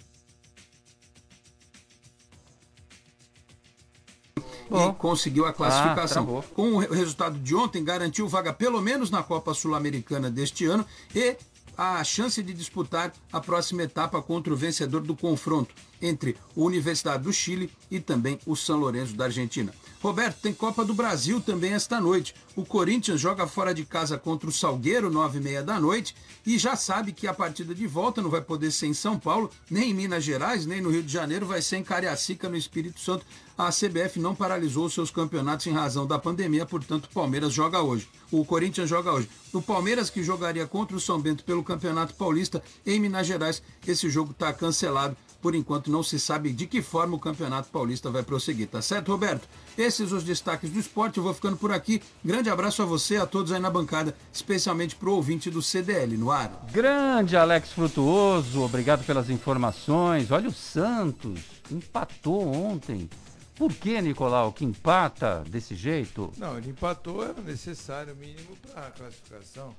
E 4.71 4.93
conseguiu 4.95 5.45
a 5.47 5.53
classificação. 5.53 6.25
travou. 6.25 6.43
Com 6.55 6.73
o 6.75 6.79
re- 6.79 6.89
resultado 6.95 7.39
de 7.39 7.55
ontem, 7.55 7.83
garantiu 7.85 8.27
vaga 8.29 8.53
pelo 8.53 8.81
menos 8.81 9.11
na 9.11 9.23
Copa 9.23 9.53
Sul-Americana 9.55 10.31
deste 10.31 10.65
ano 10.67 10.85
e 11.15 11.37
a 11.77 12.03
chance 12.05 12.41
de 12.43 12.53
disputar 12.55 13.12
a 13.33 13.41
próxima 13.41 13.83
etapa 13.83 14.23
contra 14.23 14.53
o 14.53 14.57
vencedor 14.57 15.01
do 15.01 15.17
confronto 15.17 15.75
entre 16.01 16.37
a 16.57 16.61
Universidade 16.61 17.25
do 17.25 17.33
Chile 17.33 17.69
e 17.91 17.99
também 17.99 18.39
o 18.47 18.55
São 18.55 18.79
Lourenço 18.79 19.15
da 19.17 19.25
Argentina. 19.25 19.73
Roberto, 20.05 20.43
tem 20.43 20.53
Copa 20.53 20.85
do 20.85 20.93
Brasil 20.93 21.41
também 21.41 21.73
esta 21.73 21.99
noite. 21.99 22.35
O 22.55 22.63
Corinthians 22.63 23.19
joga 23.19 23.47
fora 23.47 23.73
de 23.73 23.87
casa 23.87 24.19
contra 24.19 24.47
o 24.47 24.53
Salgueiro, 24.53 25.11
nove 25.11 25.39
e 25.39 25.41
meia 25.41 25.63
da 25.63 25.81
noite, 25.81 26.15
e 26.45 26.59
já 26.59 26.77
sabe 26.77 27.11
que 27.11 27.27
a 27.27 27.33
partida 27.33 27.75
de 27.75 27.87
volta 27.87 28.21
não 28.21 28.29
vai 28.29 28.43
poder 28.43 28.71
ser 28.71 28.87
em 28.87 28.93
São 28.93 29.19
Paulo, 29.19 29.51
nem 29.71 29.93
em 29.93 29.95
Minas 29.95 30.23
Gerais, 30.23 30.67
nem 30.67 30.79
no 30.79 30.91
Rio 30.91 31.03
de 31.03 31.11
Janeiro, 31.11 31.47
vai 31.47 31.63
ser 31.63 31.79
em 31.79 31.83
Cariacica, 31.83 32.51
no 32.51 32.57
Espírito 32.57 33.01
Santo. 33.01 33.25
A 33.57 33.71
CBF 33.71 34.21
não 34.21 34.35
paralisou 34.35 34.91
seus 34.91 35.11
campeonatos 35.11 35.67
em 35.69 35.73
razão 35.73 36.07
da 36.07 36.19
pandemia, 36.19 36.67
portanto, 36.67 37.07
o 37.07 37.15
Palmeiras 37.15 37.55
joga 37.55 37.81
hoje. 37.81 38.07
O 38.31 38.45
Corinthians 38.45 38.91
joga 38.91 39.11
hoje. 39.11 39.31
O 39.55 39.63
Palmeiras, 39.63 40.11
que 40.11 40.23
jogaria 40.23 40.67
contra 40.67 40.95
o 40.95 41.01
São 41.01 41.19
Bento 41.19 41.45
pelo 41.45 41.65
Campeonato 41.65 42.13
Paulista 42.13 42.63
em 42.85 43.01
Minas 43.01 43.27
Gerais, 43.27 43.63
esse 43.87 44.11
jogo 44.11 44.33
está 44.33 44.53
cancelado. 44.53 45.17
Por 45.45 45.55
enquanto, 45.55 45.91
não 45.91 46.03
se 46.03 46.19
sabe 46.19 46.51
de 46.51 46.67
que 46.67 46.81
forma 46.81 47.17
o 47.17 47.21
Campeonato 47.21 47.69
Paulista 47.69 48.11
vai 48.11 48.23
prosseguir, 48.23 48.67
tá 48.67 48.81
certo, 48.81 49.13
Roberto? 49.13 49.47
Esses 49.77 50.11
os 50.11 50.25
destaques 50.25 50.71
do 50.71 50.79
esporte. 50.79 51.19
Eu 51.19 51.23
vou 51.23 51.35
ficando 51.35 51.55
por 51.55 51.71
aqui. 51.71 52.01
Grande 52.25 52.49
abraço 52.49 52.81
a 52.81 52.87
você, 52.87 53.19
a 53.19 53.27
todos 53.27 53.53
aí 53.53 53.61
na 53.61 53.69
bancada, 53.69 54.17
especialmente 54.33 54.97
pro 54.97 55.13
ouvinte 55.13 55.51
do 55.51 55.61
CDL 55.61 56.17
no 56.17 56.31
ar. 56.31 56.65
Grande 56.73 57.37
Alex 57.37 57.73
Frutuoso, 57.73 58.63
obrigado 58.63 59.05
pelas 59.05 59.29
informações. 59.29 60.31
Olha 60.31 60.49
o 60.49 60.53
Santos, 60.53 61.41
empatou 61.71 62.51
ontem. 62.51 63.11
Por 63.55 63.71
que, 63.71 64.01
Nicolau, 64.01 64.51
que 64.51 64.65
empata 64.65 65.45
desse 65.47 65.75
jeito? 65.75 66.33
Não, 66.39 66.57
ele 66.57 66.71
empatou, 66.71 67.23
era 67.23 67.43
necessário 67.43 68.15
o 68.15 68.17
mínimo 68.17 68.57
para 68.63 68.87
a 68.87 68.91
classificação. 68.91 69.77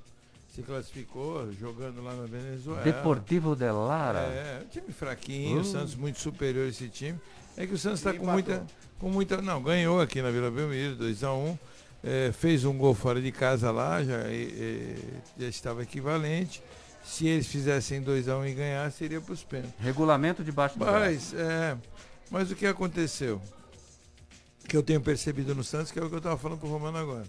Se 0.56 0.62
classificou 0.62 1.52
jogando 1.52 2.02
lá 2.02 2.14
na 2.14 2.24
Venezuela. 2.24 2.80
Deportivo 2.82 3.54
de 3.54 3.70
Lara. 3.70 4.20
É, 4.20 4.62
um 4.64 4.68
time 4.68 4.90
fraquinho, 4.92 5.58
Uh. 5.58 5.60
o 5.60 5.64
Santos 5.64 5.94
muito 5.94 6.18
superior 6.18 6.64
a 6.64 6.68
esse 6.70 6.88
time. 6.88 7.18
É 7.58 7.66
que 7.66 7.74
o 7.74 7.78
Santos 7.78 8.00
está 8.00 8.10
com 8.12 8.22
empatou. 8.22 8.32
muita, 8.32 8.66
com 8.98 9.10
muita. 9.10 9.42
Não, 9.42 9.62
ganhou 9.62 10.00
aqui 10.00 10.22
na 10.22 10.30
Vila 10.30 10.50
Belmiro, 10.50 10.96
2x1. 10.96 11.58
fez 12.32 12.64
um 12.64 12.76
gol 12.76 12.94
fora 12.94 13.20
de 13.20 13.30
casa 13.30 13.70
lá, 13.70 14.02
já, 14.02 14.28
e- 14.30 14.96
e- 15.38 15.42
já 15.42 15.48
estava 15.48 15.82
equivalente. 15.82 16.62
Se 17.04 17.26
eles 17.28 17.46
fizessem 17.46 18.02
2x1 18.02 18.46
e 18.48 18.54
ganhar, 18.54 18.90
seria 18.90 19.20
para 19.20 19.32
os 19.34 19.44
pênaltis. 19.44 19.74
Regulamento 19.78 20.42
debaixo 20.42 20.78
do. 20.78 20.84
Mas, 20.86 21.34
é, 21.34 21.76
mas 22.30 22.50
o 22.50 22.56
que 22.56 22.66
aconteceu? 22.66 23.40
Que 24.68 24.76
eu 24.76 24.82
tenho 24.82 25.00
percebido 25.00 25.54
no 25.54 25.62
Santos, 25.62 25.92
que 25.92 25.98
é 25.98 26.02
o 26.02 26.08
que 26.08 26.14
eu 26.14 26.18
estava 26.18 26.36
falando 26.38 26.58
pro 26.58 26.68
Romano 26.68 26.96
agora. 26.98 27.24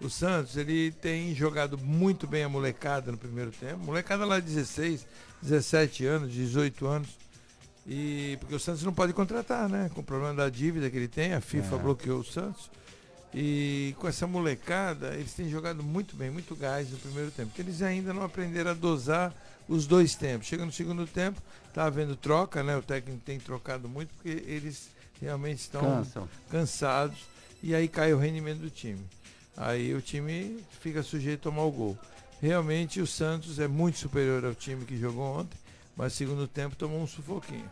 O 0.00 0.10
Santos, 0.10 0.56
ele 0.56 0.92
tem 0.92 1.34
jogado 1.34 1.78
muito 1.78 2.26
bem 2.26 2.44
a 2.44 2.48
molecada 2.48 3.10
no 3.10 3.16
primeiro 3.18 3.50
tempo. 3.50 3.78
Molecada 3.78 4.26
lá 4.26 4.38
de 4.38 4.46
16, 4.46 5.06
17 5.42 6.04
anos, 6.04 6.32
18 6.32 6.86
anos. 6.86 7.08
E 7.86 8.36
porque 8.40 8.54
o 8.54 8.60
Santos 8.60 8.82
não 8.82 8.92
pode 8.92 9.12
contratar, 9.12 9.68
né? 9.68 9.90
Com 9.94 10.00
o 10.00 10.04
problema 10.04 10.34
da 10.34 10.50
dívida 10.50 10.90
que 10.90 10.96
ele 10.96 11.08
tem, 11.08 11.32
a 11.34 11.40
FIFA 11.40 11.76
É. 11.76 11.78
bloqueou 11.78 12.20
o 12.20 12.24
Santos. 12.24 12.70
E 13.34 13.94
com 13.98 14.08
essa 14.08 14.26
molecada, 14.26 15.14
eles 15.14 15.32
têm 15.34 15.48
jogado 15.48 15.82
muito 15.82 16.14
bem, 16.16 16.30
muito 16.30 16.54
gás 16.56 16.90
no 16.90 16.98
primeiro 16.98 17.30
tempo. 17.30 17.48
Porque 17.50 17.62
eles 17.62 17.80
ainda 17.82 18.12
não 18.12 18.22
aprenderam 18.22 18.72
a 18.72 18.74
dosar 18.74 19.34
os 19.68 19.86
dois 19.86 20.14
tempos. 20.14 20.46
Chega 20.46 20.64
no 20.64 20.72
segundo 20.72 21.06
tempo, 21.06 21.40
tá 21.72 21.84
havendo 21.84 22.16
troca, 22.16 22.62
né? 22.62 22.76
O 22.76 22.82
técnico 22.82 23.20
tem 23.24 23.38
trocado 23.38 23.88
muito 23.88 24.12
porque 24.14 24.42
eles 24.46 24.88
realmente 25.20 25.60
estão 25.60 25.80
Cansam. 25.80 26.28
cansados 26.50 27.18
e 27.62 27.74
aí 27.74 27.88
cai 27.88 28.12
o 28.12 28.18
rendimento 28.18 28.58
do 28.60 28.70
time. 28.70 29.04
Aí 29.56 29.94
o 29.94 30.02
time 30.02 30.62
fica 30.80 31.02
sujeito 31.02 31.40
a 31.40 31.50
tomar 31.50 31.64
o 31.64 31.70
gol. 31.70 31.98
Realmente 32.40 33.00
o 33.00 33.06
Santos 33.06 33.58
é 33.58 33.66
muito 33.66 33.98
superior 33.98 34.44
ao 34.44 34.54
time 34.54 34.84
que 34.84 34.96
jogou 34.98 35.24
ontem, 35.40 35.58
mas 35.96 36.12
segundo 36.12 36.46
tempo 36.46 36.76
tomou 36.76 37.00
um 37.00 37.06
sufoquinho. 37.06 37.68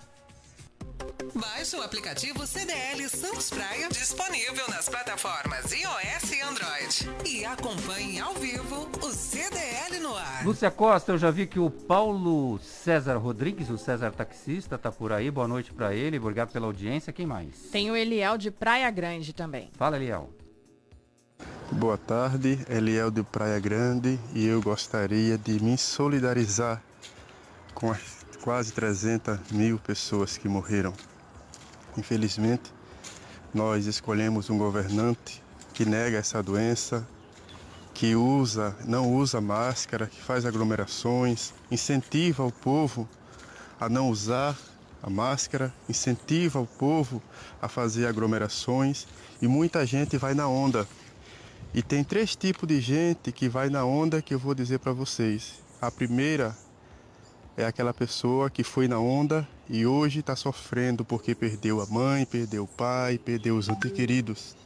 Baixe 1.35 1.77
o 1.77 1.83
aplicativo 1.83 2.47
CDL 2.47 3.09
Santos 3.09 3.51
Praia, 3.51 3.89
disponível 3.89 4.69
nas 4.69 4.89
plataformas 4.89 5.73
iOS 5.73 6.33
e 6.33 6.41
Android. 6.41 7.11
E 7.27 7.45
acompanhe 7.45 8.21
ao 8.21 8.35
vivo 8.35 8.89
o 9.03 9.11
CDL 9.11 9.99
no 10.01 10.15
ar. 10.15 10.45
Lúcia 10.45 10.71
Costa, 10.71 11.13
eu 11.13 11.19
já 11.19 11.31
vi 11.31 11.47
que 11.47 11.59
o 11.59 11.71
Paulo 11.71 12.59
César 12.61 13.17
Rodrigues, 13.17 13.69
o 13.69 13.79
César 13.79 14.13
taxista, 14.13 14.79
tá 14.79 14.93
por 14.93 15.13
aí. 15.13 15.31
Boa 15.31 15.49
noite 15.49 15.73
para 15.73 15.95
ele. 15.95 16.19
Obrigado 16.19 16.53
pela 16.53 16.67
audiência. 16.67 17.13
Quem 17.13 17.27
mais? 17.27 17.59
Tem 17.73 17.91
o 17.91 17.97
Eliel 17.97 18.39
de 18.39 18.51
Praia 18.51 18.91
Grande 18.91 19.33
também. 19.33 19.71
Fala, 19.77 19.97
Eliel. 19.97 20.31
Boa 21.73 21.99
tarde, 21.99 22.65
Eliel 22.69 23.11
de 23.11 23.25
Praia 23.25 23.59
Grande 23.59 24.21
e 24.33 24.47
eu 24.47 24.63
gostaria 24.63 25.37
de 25.37 25.61
me 25.61 25.77
solidarizar 25.77 26.81
com 27.75 27.91
as 27.91 28.25
quase 28.41 28.73
300 28.73 29.51
mil 29.51 29.79
pessoas 29.79 30.37
que 30.37 30.47
morreram. 30.47 30.93
Infelizmente, 31.97 32.73
nós 33.53 33.87
escolhemos 33.87 34.51
um 34.51 34.59
governante 34.59 35.43
que 35.73 35.85
nega 35.85 36.19
essa 36.19 36.43
doença, 36.43 37.05
que 37.93 38.15
usa, 38.15 38.77
não 38.85 39.13
usa 39.13 39.41
máscara, 39.41 40.07
que 40.07 40.23
faz 40.23 40.47
aglomerações, 40.47 41.53
incentiva 41.71 42.45
o 42.45 42.53
povo 42.53 43.09
a 43.81 43.89
não 43.89 44.11
usar 44.11 44.57
a 45.03 45.11
máscara, 45.11 45.73
incentiva 45.89 46.61
o 46.61 46.67
povo 46.67 47.23
a 47.61 47.69
fazer 47.69 48.07
aglomerações 48.07 49.07
e 49.43 49.49
muita 49.49 49.85
gente 49.85 50.17
vai 50.17 50.35
na 50.35 50.47
onda. 50.47 50.87
E 51.75 51.83
tem 51.83 52.05
três 52.05 52.37
tipos 52.37 52.69
de 52.69 52.81
gente 52.81 53.33
que 53.33 53.49
vai 53.49 53.69
na 53.69 53.85
onda 53.85 54.23
que 54.23 54.33
eu 54.33 54.39
vou 54.39 54.55
dizer 54.55 54.79
para 54.79 54.93
vocês. 54.93 55.55
A 55.83 55.91
primeira 55.91 56.57
é 57.57 57.67
aquela 57.67 57.93
pessoa 57.93 58.49
que 58.49 58.63
foi 58.63 58.87
na 58.87 59.01
onda 59.01 59.47
e 59.69 59.85
hoje 59.85 60.21
está 60.21 60.37
sofrendo 60.37 61.05
porque 61.05 61.35
perdeu 61.35 61.81
a 61.81 61.87
mãe, 61.87 62.25
perdeu 62.25 62.63
o 62.63 62.69
pai, 62.69 63.19
perdeu 63.19 63.57
os 63.57 63.69
entes 63.69 63.91
queridos. 63.91 64.57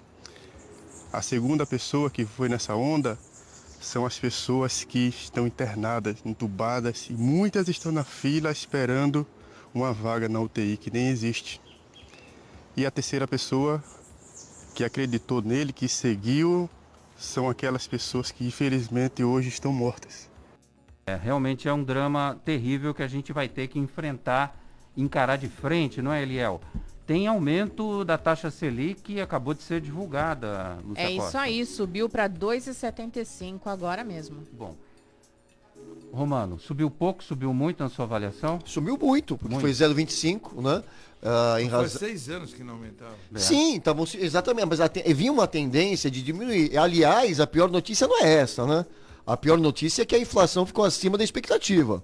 A 1.11 1.23
segunda 1.23 1.65
pessoa 1.65 2.11
que 2.11 2.27
foi 2.27 2.47
nessa 2.47 2.75
onda 2.75 3.19
são 3.81 4.05
as 4.05 4.19
pessoas 4.19 4.85
que 4.85 5.09
estão 5.09 5.47
internadas, 5.47 6.19
entubadas 6.27 7.07
e 7.09 7.15
muitas 7.15 7.69
estão 7.69 7.91
na 7.91 8.05
fila 8.05 8.51
esperando 8.51 9.27
uma 9.73 9.95
vaga 9.95 10.29
na 10.29 10.41
UTI 10.41 10.77
que 10.77 10.91
nem 10.91 11.09
existe. 11.09 11.59
E 12.77 12.85
a 12.85 12.91
terceira 12.91 13.27
pessoa 13.27 13.83
que 14.75 14.85
acreditou 14.85 15.41
nele, 15.41 15.73
que 15.73 15.89
seguiu, 15.89 16.69
são 17.19 17.51
aquelas 17.51 17.87
pessoas 17.87 18.31
que 18.31 18.47
infelizmente 18.47 19.25
hoje 19.25 19.49
estão 19.49 19.73
mortas. 19.73 20.31
É, 21.07 21.17
realmente 21.17 21.67
é 21.69 21.73
um 21.73 21.83
drama 21.83 22.41
terrível 22.45 22.95
que 22.95 23.03
a 23.03 23.09
gente 23.09 23.33
vai 23.33 23.49
ter 23.49 23.67
que 23.67 23.79
enfrentar, 23.79 24.57
encarar 24.97 25.37
de 25.37 25.49
frente, 25.49 26.01
não 26.01 26.13
é, 26.13 26.23
Eliel? 26.23 26.61
Tem 27.07 27.27
aumento 27.27 28.05
da 28.05 28.19
taxa 28.19 28.51
Selic 28.51 29.03
que 29.03 29.21
acabou 29.21 29.55
de 29.55 29.63
ser 29.63 29.81
divulgada, 29.81 30.79
Lúcia 30.85 31.03
É 31.03 31.11
isso 31.11 31.23
Costa. 31.23 31.41
aí, 31.41 31.65
subiu 31.67 32.09
para 32.09 32.29
2,75 32.29 33.63
agora 33.67 34.05
mesmo. 34.05 34.43
Bom. 34.53 34.77
Romano, 36.13 36.59
subiu 36.59 36.91
pouco, 36.91 37.23
subiu 37.23 37.53
muito 37.53 37.83
na 37.83 37.89
sua 37.89 38.05
avaliação? 38.05 38.59
Subiu 38.65 38.99
muito, 39.01 39.37
porque 39.37 39.55
Muito. 39.55 39.61
foi 39.61 39.71
0,25, 39.73 40.63
né? 40.63 40.83
Ah, 41.23 41.57
em 41.61 41.69
Faz 41.69 41.83
razão... 41.83 41.99
seis 41.99 42.29
anos 42.29 42.55
que 42.55 42.63
não 42.63 42.75
aumentava. 42.75 43.15
Sim, 43.37 43.81
tavam, 43.81 44.07
exatamente, 44.15 44.67
mas 44.67 44.81
vinha 45.17 45.33
uma 45.33 45.47
tendência 45.47 46.11
de 46.11 46.23
diminuir. 46.23 46.77
Aliás, 46.79 47.41
a 47.41 47.47
pior 47.47 47.71
notícia 47.71 48.07
não 48.07 48.23
é 48.23 48.35
essa, 48.35 48.67
né? 48.67 48.87
A 49.27 49.37
pior 49.37 49.59
notícia 49.59 50.03
é 50.03 50.05
que 50.05 50.15
a 50.15 50.19
inflação 50.19 50.65
ficou 50.65 50.85
acima 50.85 51.19
da 51.19 51.25
expectativa. 51.25 52.03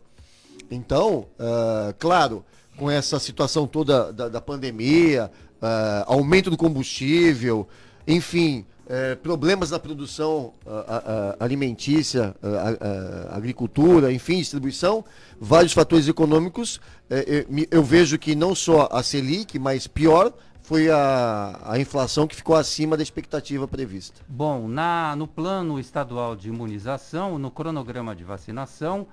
Então, 0.71 1.27
ah, 1.39 1.95
claro, 1.99 2.45
com 2.77 2.91
essa 2.91 3.19
situação 3.19 3.67
toda 3.67 4.13
da, 4.13 4.29
da 4.29 4.41
pandemia, 4.41 5.31
ah, 5.63 6.05
aumento 6.07 6.51
do 6.51 6.57
combustível, 6.57 7.69
enfim, 8.07 8.67
eh, 8.89 9.15
problemas 9.17 9.71
na 9.71 9.79
produção 9.79 10.53
ah, 10.67 11.03
ah, 11.39 11.45
alimentícia, 11.45 12.35
ah, 12.43 13.37
agricultura, 13.37 14.13
enfim, 14.13 14.39
distribuição, 14.39 15.05
vários 15.41 15.73
fatores 15.73 16.07
econômicos. 16.09 16.81
eh, 17.11 17.47
me- 17.49 17.69
eu 17.71 17.83
vejo 17.83 18.19
que 18.19 18.35
não 18.35 18.55
só 18.55 18.89
a 18.91 19.03
Selic, 19.03 19.59
mas 19.59 19.87
pior 19.87 20.33
foi 20.63 20.91
a, 20.91 21.61
a 21.65 21.79
inflação 21.79 22.27
que 22.27 22.35
ficou 22.35 22.57
acima 22.57 22.97
da 22.97 23.03
expectativa 23.03 23.69
prevista. 23.69 24.21
Bom, 24.27 24.67
na, 24.67 25.15
no 25.17 25.27
plano 25.29 25.79
estadual 25.79 26.35
de 26.35 26.49
imunização, 26.49 27.39
no 27.39 27.51
cronograma 27.51 28.15
de 28.17 28.25
vacinação, 28.25 29.07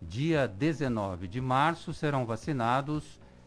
dia 0.00 0.46
19 0.48 1.28
de 1.28 1.40
março 1.40 1.92
serão 1.92 2.24
vacinados 2.24 3.04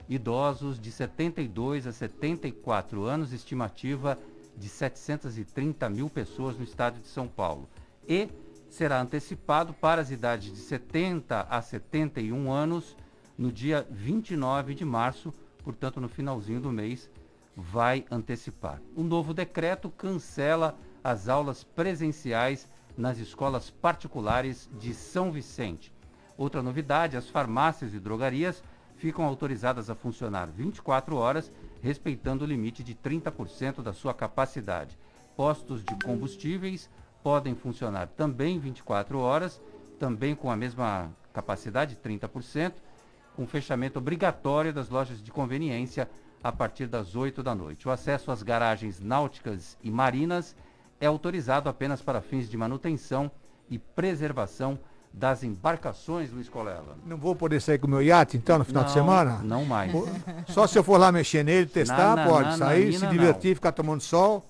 idosos 0.08 0.80
de 0.80 0.92
72 0.92 1.86
a 1.88 1.92
74 1.92 3.04
anos, 3.06 3.34
estimativa 3.34 4.18
de 4.58 4.68
730 4.68 5.90
mil 5.90 6.10
pessoas 6.10 6.58
no 6.58 6.64
estado 6.64 7.00
de 7.00 7.08
São 7.08 7.28
Paulo. 7.28 7.70
E 8.08 8.30
será 8.70 9.00
antecipado 9.00 9.74
para 9.74 10.02
as 10.02 10.12
idades 10.12 10.52
de 10.52 10.60
70 10.60 11.48
a 11.50 11.62
71 11.62 12.52
anos 12.52 12.98
no 13.38 13.52
dia 13.52 13.88
29 13.90 14.74
de 14.74 14.84
março, 14.84 15.34
portanto 15.64 16.02
no 16.02 16.10
finalzinho 16.10 16.60
do 16.60 16.72
mês, 16.72 17.10
vai 17.56 18.06
antecipar. 18.10 18.82
O 18.96 19.04
novo 19.04 19.34
decreto 19.34 19.90
cancela 19.90 20.78
as 21.04 21.30
aulas 21.30 21.64
presenciais 21.64 22.68
nas 22.98 23.20
escolas 23.20 23.70
particulares 23.70 24.70
de 24.80 24.94
São 24.94 25.32
Vicente. 25.32 25.94
Outra 26.38 26.62
novidade, 26.62 27.18
as 27.18 27.30
farmácias 27.30 27.94
e 27.94 28.00
drogarias 28.00 28.64
ficam 28.96 29.26
autorizadas 29.26 29.90
a 29.90 29.96
funcionar 29.96 30.48
24 30.48 31.16
horas, 31.16 31.52
respeitando 31.82 32.44
o 32.44 32.48
limite 32.48 32.84
de 32.84 32.96
30% 32.96 33.82
da 33.82 33.94
sua 33.94 34.14
capacidade. 34.14 34.98
Postos 35.36 35.84
de 35.84 35.96
combustíveis 36.04 36.90
podem 37.24 37.56
funcionar 37.56 38.08
também 38.08 38.60
24 38.60 39.20
horas, 39.20 39.62
também 40.00 40.36
com 40.36 40.50
a 40.50 40.56
mesma 40.56 41.12
capacidade, 41.34 41.98
30%, 41.98 42.74
com 43.36 43.46
fechamento 43.46 44.00
obrigatório 44.00 44.74
das 44.74 44.90
lojas 44.90 45.22
de 45.22 45.32
conveniência 45.32 46.10
a 46.44 46.52
partir 46.52 46.88
das 46.88 47.16
8 47.16 47.44
da 47.44 47.54
noite. 47.54 47.88
O 47.88 47.92
acesso 47.92 48.32
às 48.32 48.42
garagens 48.42 49.00
náuticas 49.00 49.78
e 49.84 49.92
marinas 49.92 50.56
é 51.00 51.06
autorizado 51.06 51.70
apenas 51.70 52.02
para 52.02 52.22
fins 52.22 52.50
de 52.50 52.58
manutenção 52.58 53.30
e 53.70 53.78
preservação 53.78 54.80
das 55.18 55.44
embarcações, 55.44 56.32
Luiz 56.32 56.48
Colela. 56.48 56.96
Não 57.06 57.18
vou 57.18 57.36
poder 57.36 57.60
sair 57.60 57.80
com 57.80 57.88
o 57.88 57.90
meu 57.90 58.02
iate, 58.04 58.38
então, 58.38 58.60
no 58.60 58.64
final 58.66 58.84
de 58.84 58.90
Não, 58.90 58.94
semana? 58.94 59.40
não 59.44 59.66
mais. 59.66 59.92
Só 60.50 60.68
se 60.68 60.78
eu 60.78 60.84
for 60.84 61.00
lá 61.00 61.12
mexer 61.12 61.44
nele, 61.44 61.66
testar, 61.66 62.16
Na- 62.16 62.24
na- 62.24 62.26
pode. 62.30 62.50
na- 62.50 62.58
sair, 62.58 62.94
na 62.94 63.00
se 63.00 63.08
divertir, 63.08 63.56
ficar 63.56 63.72
tomando 63.72 64.02
sol. 64.02 64.46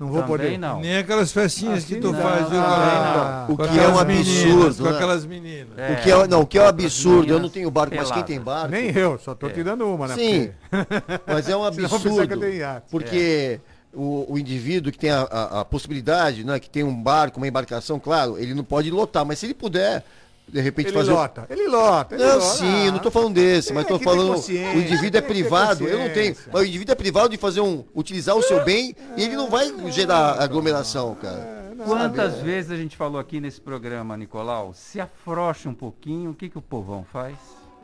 Não 0.00 0.06
vou 0.06 0.22
Também 0.22 0.36
poder. 0.36 0.58
não. 0.58 0.80
Nem 0.80 0.96
aquelas 0.98 1.32
festinhas 1.32 1.84
que 1.84 1.96
tu 1.96 2.12
não. 2.12 2.22
faz, 2.22 2.48
viu, 2.48 2.60
Ah, 2.60 2.64
Galera? 2.68 3.52
o 3.52 3.56
Com 3.56 3.56
que 3.56 3.62
é 3.62 3.82
um 3.82 3.98
aquelas 3.98 4.06
meninas, 4.06 4.28
absurdo, 4.46 4.76
Com 4.76 4.82
né? 4.90 4.94
aquelas 4.96 5.26
meninas. 5.26 5.68
o 5.72 6.02
que 6.04 6.10
é, 6.12 6.26
não, 6.28 6.40
o 6.42 6.46
que 6.46 6.58
é 6.58 6.62
um 6.62 6.66
absurdo, 6.68 7.32
eu 7.32 7.40
não 7.40 7.48
tenho 7.50 7.68
barco, 7.70 7.96
mas 7.96 8.10
quem 8.12 8.22
tem 8.22 8.40
barco. 8.40 8.68
Nem 8.70 8.96
eu, 8.96 9.18
só 9.18 9.34
tô 9.34 9.50
tirando 9.50 9.82
uma, 9.92 10.06
né? 10.06 10.14
Sim, 10.14 10.50
Porque- 10.70 11.20
mas 11.26 11.48
é 11.48 11.56
um 11.56 11.64
absurdo. 11.66 12.20
eu 12.32 12.38
tenho 12.40 12.54
iate. 12.54 12.86
Porque 12.92 13.60
o, 13.94 14.26
o 14.32 14.38
indivíduo 14.38 14.92
que 14.92 14.98
tem 14.98 15.10
a, 15.10 15.22
a- 15.22 15.60
a 15.60 15.64
possibilidade, 15.64 16.44
né, 16.44 16.58
que 16.60 16.68
tem 16.70 16.82
um 16.84 16.94
barco, 16.94 17.38
uma 17.38 17.48
embarcação, 17.48 17.98
claro, 17.98 18.38
ele 18.38 18.54
não 18.54 18.64
pode 18.64 18.90
lotar, 18.90 19.24
mas 19.24 19.38
se 19.38 19.46
ele 19.46 19.54
puder, 19.54 20.04
de 20.46 20.60
repente 20.60 20.88
Ele 20.88 20.96
fazer. 20.96 21.12
lota, 21.12 21.46
ele 21.50 21.68
lota. 21.68 22.14
Ele 22.14 22.24
Não, 22.24 22.34
lota. 22.38 22.56
sim, 22.56 22.86
eu 22.86 22.92
não 22.92 22.98
tô 23.00 23.10
falando 23.10 23.34
desse, 23.34 23.70
mas 23.72 23.84
que 23.86 23.92
ter 23.98 24.02
falando. 24.04 24.34
O 24.34 24.78
indivíduo 24.78 25.18
é 25.18 25.20
privado, 25.20 25.86
eu 25.86 25.98
não 25.98 26.08
tenho. 26.10 26.34
Mas 26.52 26.62
o 26.62 26.64
indivíduo 26.64 26.92
é 26.92 26.96
privado 26.96 27.28
de 27.28 27.36
fazer 27.36 27.60
um. 27.60 27.84
utilizar 27.94 28.34
o 28.34 28.42
seu 28.42 28.64
bem 28.64 28.94
e 29.16 29.24
ele 29.24 29.36
não 29.36 29.50
vai 29.50 29.70
gerar 29.92 30.40
aglomeração, 30.42 31.14
cara. 31.16 31.58
Quantas 31.84 32.32
Sabe? 32.32 32.44
vezes 32.44 32.70
a 32.72 32.76
gente 32.76 32.96
falou 32.96 33.20
aqui 33.20 33.40
nesse 33.40 33.60
programa, 33.60 34.16
Nicolau, 34.16 34.72
se 34.74 34.98
afrouxa 35.00 35.68
um 35.68 35.74
pouquinho, 35.74 36.30
o 36.30 36.34
que, 36.34 36.48
que 36.48 36.58
o 36.58 36.62
povão 36.62 37.04
faz? 37.12 37.34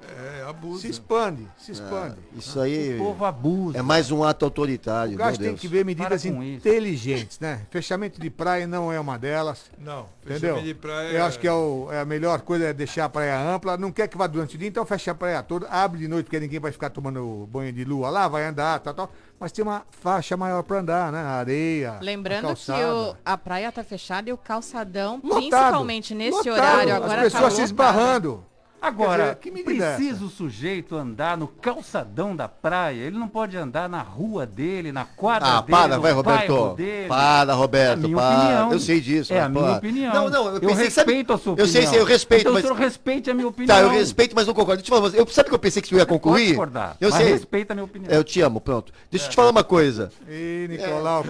É, 0.06 0.44
abuso. 0.48 0.80
Se 0.80 0.88
expande, 0.88 1.46
se 1.58 1.72
expande. 1.72 2.16
Isso 2.36 2.60
aí. 2.60 2.94
O 2.96 3.04
povo 3.04 3.24
abusa. 3.24 3.78
É 3.78 3.82
mais 3.82 4.10
um 4.10 4.22
ato 4.22 4.44
autoritário. 4.44 5.14
O 5.14 5.16
gajo 5.16 5.30
meu 5.32 5.38
tem 5.38 5.48
Deus. 5.48 5.60
que 5.60 5.68
ver 5.68 5.84
medidas 5.84 6.22
com 6.22 6.42
isso. 6.42 6.56
inteligentes, 6.68 7.40
né? 7.40 7.62
Fechamento 7.70 8.20
de 8.20 8.30
praia 8.30 8.66
não 8.66 8.92
é 8.92 8.98
uma 9.00 9.18
delas. 9.18 9.64
Não, 9.78 10.06
Entendeu? 10.22 10.40
fechamento 10.40 10.64
de 10.66 10.74
praia 10.74 11.08
Eu 11.10 11.18
é- 11.18 11.22
acho 11.22 11.38
que 11.38 11.46
é, 11.48 11.52
o- 11.52 11.88
é 11.90 12.00
a 12.00 12.04
melhor 12.04 12.40
coisa 12.42 12.66
é 12.66 12.72
deixar 12.72 13.06
a 13.06 13.08
praia 13.08 13.38
ampla. 13.38 13.76
Não 13.76 13.90
quer 13.90 14.06
que 14.08 14.16
vá 14.16 14.26
durante 14.26 14.56
o 14.56 14.58
dia, 14.58 14.68
então 14.68 14.84
fecha 14.86 15.10
a 15.10 15.14
praia 15.14 15.42
toda. 15.42 15.66
Abre 15.68 15.98
de 15.98 16.08
noite, 16.08 16.26
porque 16.26 16.40
ninguém 16.40 16.60
vai 16.60 16.70
ficar 16.72 16.90
tomando 16.90 17.48
banho 17.50 17.72
de 17.72 17.84
lua 17.84 18.10
lá, 18.10 18.28
vai 18.28 18.44
andar, 18.44 18.78
tal, 18.80 18.94
tal. 18.94 19.12
Mas 19.40 19.50
tem 19.52 19.62
uma 19.64 19.82
faixa 19.90 20.36
maior 20.36 20.62
para 20.62 20.78
andar, 20.80 21.12
né? 21.12 21.18
Areia. 21.20 21.98
Lembrando 22.00 22.48
a 22.48 22.54
que 22.54 22.70
o- 22.84 23.16
a 23.24 23.36
praia 23.36 23.70
tá 23.72 23.82
fechada 23.82 24.30
e 24.30 24.32
o 24.32 24.36
calçadão, 24.38 25.20
Lotado, 25.22 25.40
principalmente 25.40 26.14
nesse 26.14 26.36
lotado. 26.38 26.52
horário, 26.54 26.94
agora 26.94 27.16
As 27.26 27.32
pessoas 27.32 27.42
tá 27.42 27.50
se 27.50 27.50
lotado. 27.62 27.64
esbarrando. 27.64 28.44
Agora, 28.86 29.22
dizer, 29.24 29.36
que 29.36 29.50
medida 29.50 29.84
é 29.84 29.94
precisa 29.96 30.24
o 30.24 30.28
sujeito 30.28 30.94
andar 30.96 31.36
no 31.36 31.46
calçadão 31.48 32.34
da 32.36 32.46
praia. 32.48 33.00
Ele 33.02 33.18
não 33.18 33.28
pode 33.28 33.56
andar 33.56 33.88
na 33.88 34.02
rua 34.02 34.44
dele, 34.46 34.92
na 34.92 35.04
quadra 35.04 35.48
Ah, 35.48 35.60
dele, 35.60 35.70
para, 35.70 35.98
vai, 35.98 36.12
Roberto. 36.12 36.74
dele. 36.74 37.08
Para, 37.08 37.54
Roberto, 37.54 38.06
É 38.06 38.14
para. 38.14 38.36
opinião. 38.38 38.72
Eu 38.72 38.78
sei 38.80 39.00
disso, 39.00 39.32
É 39.32 39.40
a 39.40 39.48
minha 39.48 39.64
para. 39.64 39.76
opinião. 39.78 40.14
Não, 40.14 40.30
não, 40.30 40.46
eu 40.48 40.54
eu, 40.54 40.60
pensei, 40.60 40.90
sabe- 40.90 41.12
respeito 41.12 41.32
a 41.32 41.38
sua 41.38 41.50
eu 41.50 41.52
opinião. 41.54 41.72
sei, 41.72 41.86
sei, 41.86 41.98
eu 42.00 42.04
respeito, 42.04 42.40
então, 42.42 42.52
mas- 42.52 42.64
o 42.64 42.66
senhor 42.68 42.78
respeite 42.78 43.30
a 43.30 43.34
minha 43.34 43.48
opinião. 43.48 43.74
Tá, 43.76 43.82
eu 43.82 43.88
respeito, 43.90 44.34
mas 44.34 44.46
não 44.46 44.54
concordo. 44.54 44.82
Deixa 44.82 44.92
eu 44.92 44.96
falar, 44.96 45.00
uma 45.06 45.10
coisa. 45.10 45.28
eu, 45.30 45.34
sabe 45.34 45.48
que 45.48 45.54
eu 45.54 45.58
pensei 45.58 45.80
que 45.82 45.88
você 45.88 45.94
ia 45.96 46.06
concluir? 46.06 46.54
eu 46.54 47.08
mas 47.10 47.14
sei. 47.14 47.32
respeita 47.32 47.72
a 47.72 47.74
minha 47.74 47.84
opinião. 47.84 48.12
Eu 48.12 48.22
te 48.24 48.40
amo, 48.40 48.60
pronto. 48.60 48.92
Deixa 49.10 49.26
eu 49.26 49.30
te 49.30 49.36
falar 49.36 49.50
uma 49.50 49.64
coisa. 49.64 50.10
Ih, 50.28 50.66
Nicolau. 50.68 51.24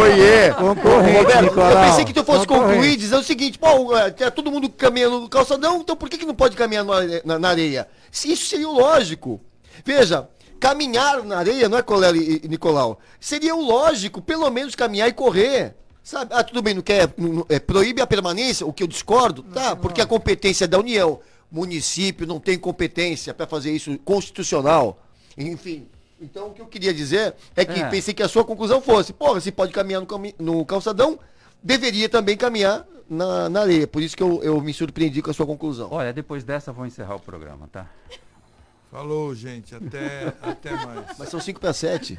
Oiê! 0.00 0.52
Concorrente, 0.54 1.18
Roberto, 1.18 1.36
eu 1.36 1.42
Nicolau. 1.42 1.84
pensei 1.86 2.04
que 2.04 2.12
tu 2.12 2.24
fosse 2.24 2.46
concluir 2.46 2.96
dizendo 2.96 3.20
o 3.20 3.24
seguinte, 3.24 3.58
pô, 3.58 3.96
é, 3.96 4.10
tá 4.10 4.30
todo 4.30 4.50
mundo 4.50 4.68
caminhando 4.68 5.20
no 5.20 5.28
calçadão, 5.28 5.78
então 5.80 5.96
por 5.96 6.08
que, 6.08 6.18
que 6.18 6.26
não 6.26 6.34
pode 6.34 6.56
caminhar 6.56 6.84
no 6.84 6.92
na, 7.24 7.38
na 7.38 7.48
areia? 7.48 7.88
Isso 8.12 8.46
seria 8.46 8.68
o 8.68 8.72
lógico. 8.72 9.40
Veja, 9.84 10.28
caminhar 10.58 11.22
na 11.24 11.38
areia, 11.38 11.68
não 11.68 11.78
é, 11.78 11.82
Colela 11.82 12.16
e, 12.16 12.40
e 12.44 12.48
Nicolau? 12.48 12.98
Seria 13.18 13.54
o 13.54 13.60
lógico, 13.62 14.20
pelo 14.20 14.48
menos 14.50 14.74
caminhar 14.74 15.08
e 15.08 15.12
correr. 15.12 15.74
Sabe? 16.02 16.32
Ah, 16.34 16.42
tudo 16.42 16.62
bem, 16.62 16.74
não 16.74 16.82
quer, 16.82 17.12
não- 17.16 17.46
é, 17.48 17.58
proíbe 17.58 18.00
a 18.02 18.06
permanência, 18.06 18.66
o 18.66 18.72
que 18.72 18.82
eu 18.82 18.86
discordo, 18.86 19.42
tá? 19.42 19.76
Porque 19.76 20.00
a 20.00 20.06
competência 20.06 20.64
é 20.64 20.68
da 20.68 20.78
União. 20.78 21.20
Município 21.52 22.26
não 22.26 22.38
tem 22.40 22.58
competência 22.58 23.34
para 23.34 23.46
fazer 23.46 23.70
isso 23.72 23.96
constitucional. 24.04 24.98
Enfim. 25.36 25.86
Então 26.20 26.48
o 26.48 26.50
que 26.52 26.60
eu 26.60 26.66
queria 26.66 26.92
dizer 26.92 27.34
é 27.56 27.64
que 27.64 27.80
É. 27.80 27.88
pensei 27.88 28.12
que 28.14 28.22
a 28.22 28.28
sua 28.28 28.44
conclusão 28.44 28.80
fosse, 28.80 29.12
porra, 29.12 29.40
se 29.40 29.50
pode 29.50 29.72
caminhar 29.72 30.00
no, 30.00 30.06
cami- 30.06 30.34
no 30.38 30.64
calçadão, 30.66 31.18
deveria 31.62 32.08
também 32.08 32.36
caminhar 32.36 32.84
na, 33.08 33.48
na 33.48 33.60
areia. 33.60 33.86
Por 33.86 34.02
isso 34.02 34.16
que 34.16 34.22
eu, 34.22 34.42
eu 34.42 34.60
me 34.60 34.72
surpreendi 34.72 35.20
com 35.22 35.30
a 35.30 35.34
sua 35.34 35.46
conclusão. 35.46 35.88
Olha, 35.90 36.12
depois 36.12 36.44
dessa 36.44 36.72
vou 36.72 36.86
encerrar 36.86 37.16
o 37.16 37.20
programa, 37.20 37.68
tá? 37.70 37.86
Falou, 38.90 39.32
gente. 39.34 39.74
Até, 39.74 40.32
até 40.42 40.72
mais. 40.72 41.16
Mas 41.16 41.28
são 41.28 41.38
5 41.38 41.60
para 41.60 41.72
7. 41.72 42.18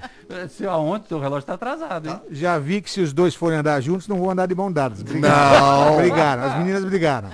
Se 0.50 0.66
aonde 0.66 1.06
teu 1.06 1.20
relógio 1.20 1.46
tá 1.46 1.54
atrasado, 1.56 2.10
hein? 2.10 2.22
Já 2.32 2.58
vi 2.58 2.82
que 2.82 2.90
se 2.90 3.02
os 3.02 3.12
dois 3.12 3.36
forem 3.36 3.60
andar 3.60 3.82
juntos, 3.82 4.08
não 4.08 4.18
vão 4.20 4.32
andar 4.32 4.46
de 4.46 4.56
mão 4.56 4.72
dadas. 4.72 5.04
Não. 5.04 5.98
Brigaram, 5.98 6.44
as 6.44 6.58
meninas 6.58 6.86
brigaram. 6.86 7.30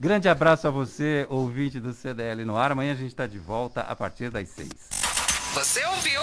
Grande 0.00 0.28
abraço 0.28 0.66
a 0.66 0.70
você, 0.70 1.26
ouvinte 1.28 1.80
do 1.80 1.92
CDL 1.92 2.44
no 2.44 2.56
ar. 2.56 2.72
Amanhã 2.72 2.92
a 2.92 2.96
gente 2.96 3.08
está 3.08 3.26
de 3.26 3.38
volta 3.38 3.82
a 3.82 3.94
partir 3.94 4.30
das 4.30 4.48
seis. 4.48 4.88
Você 5.52 5.84
ouviu? 5.84 6.22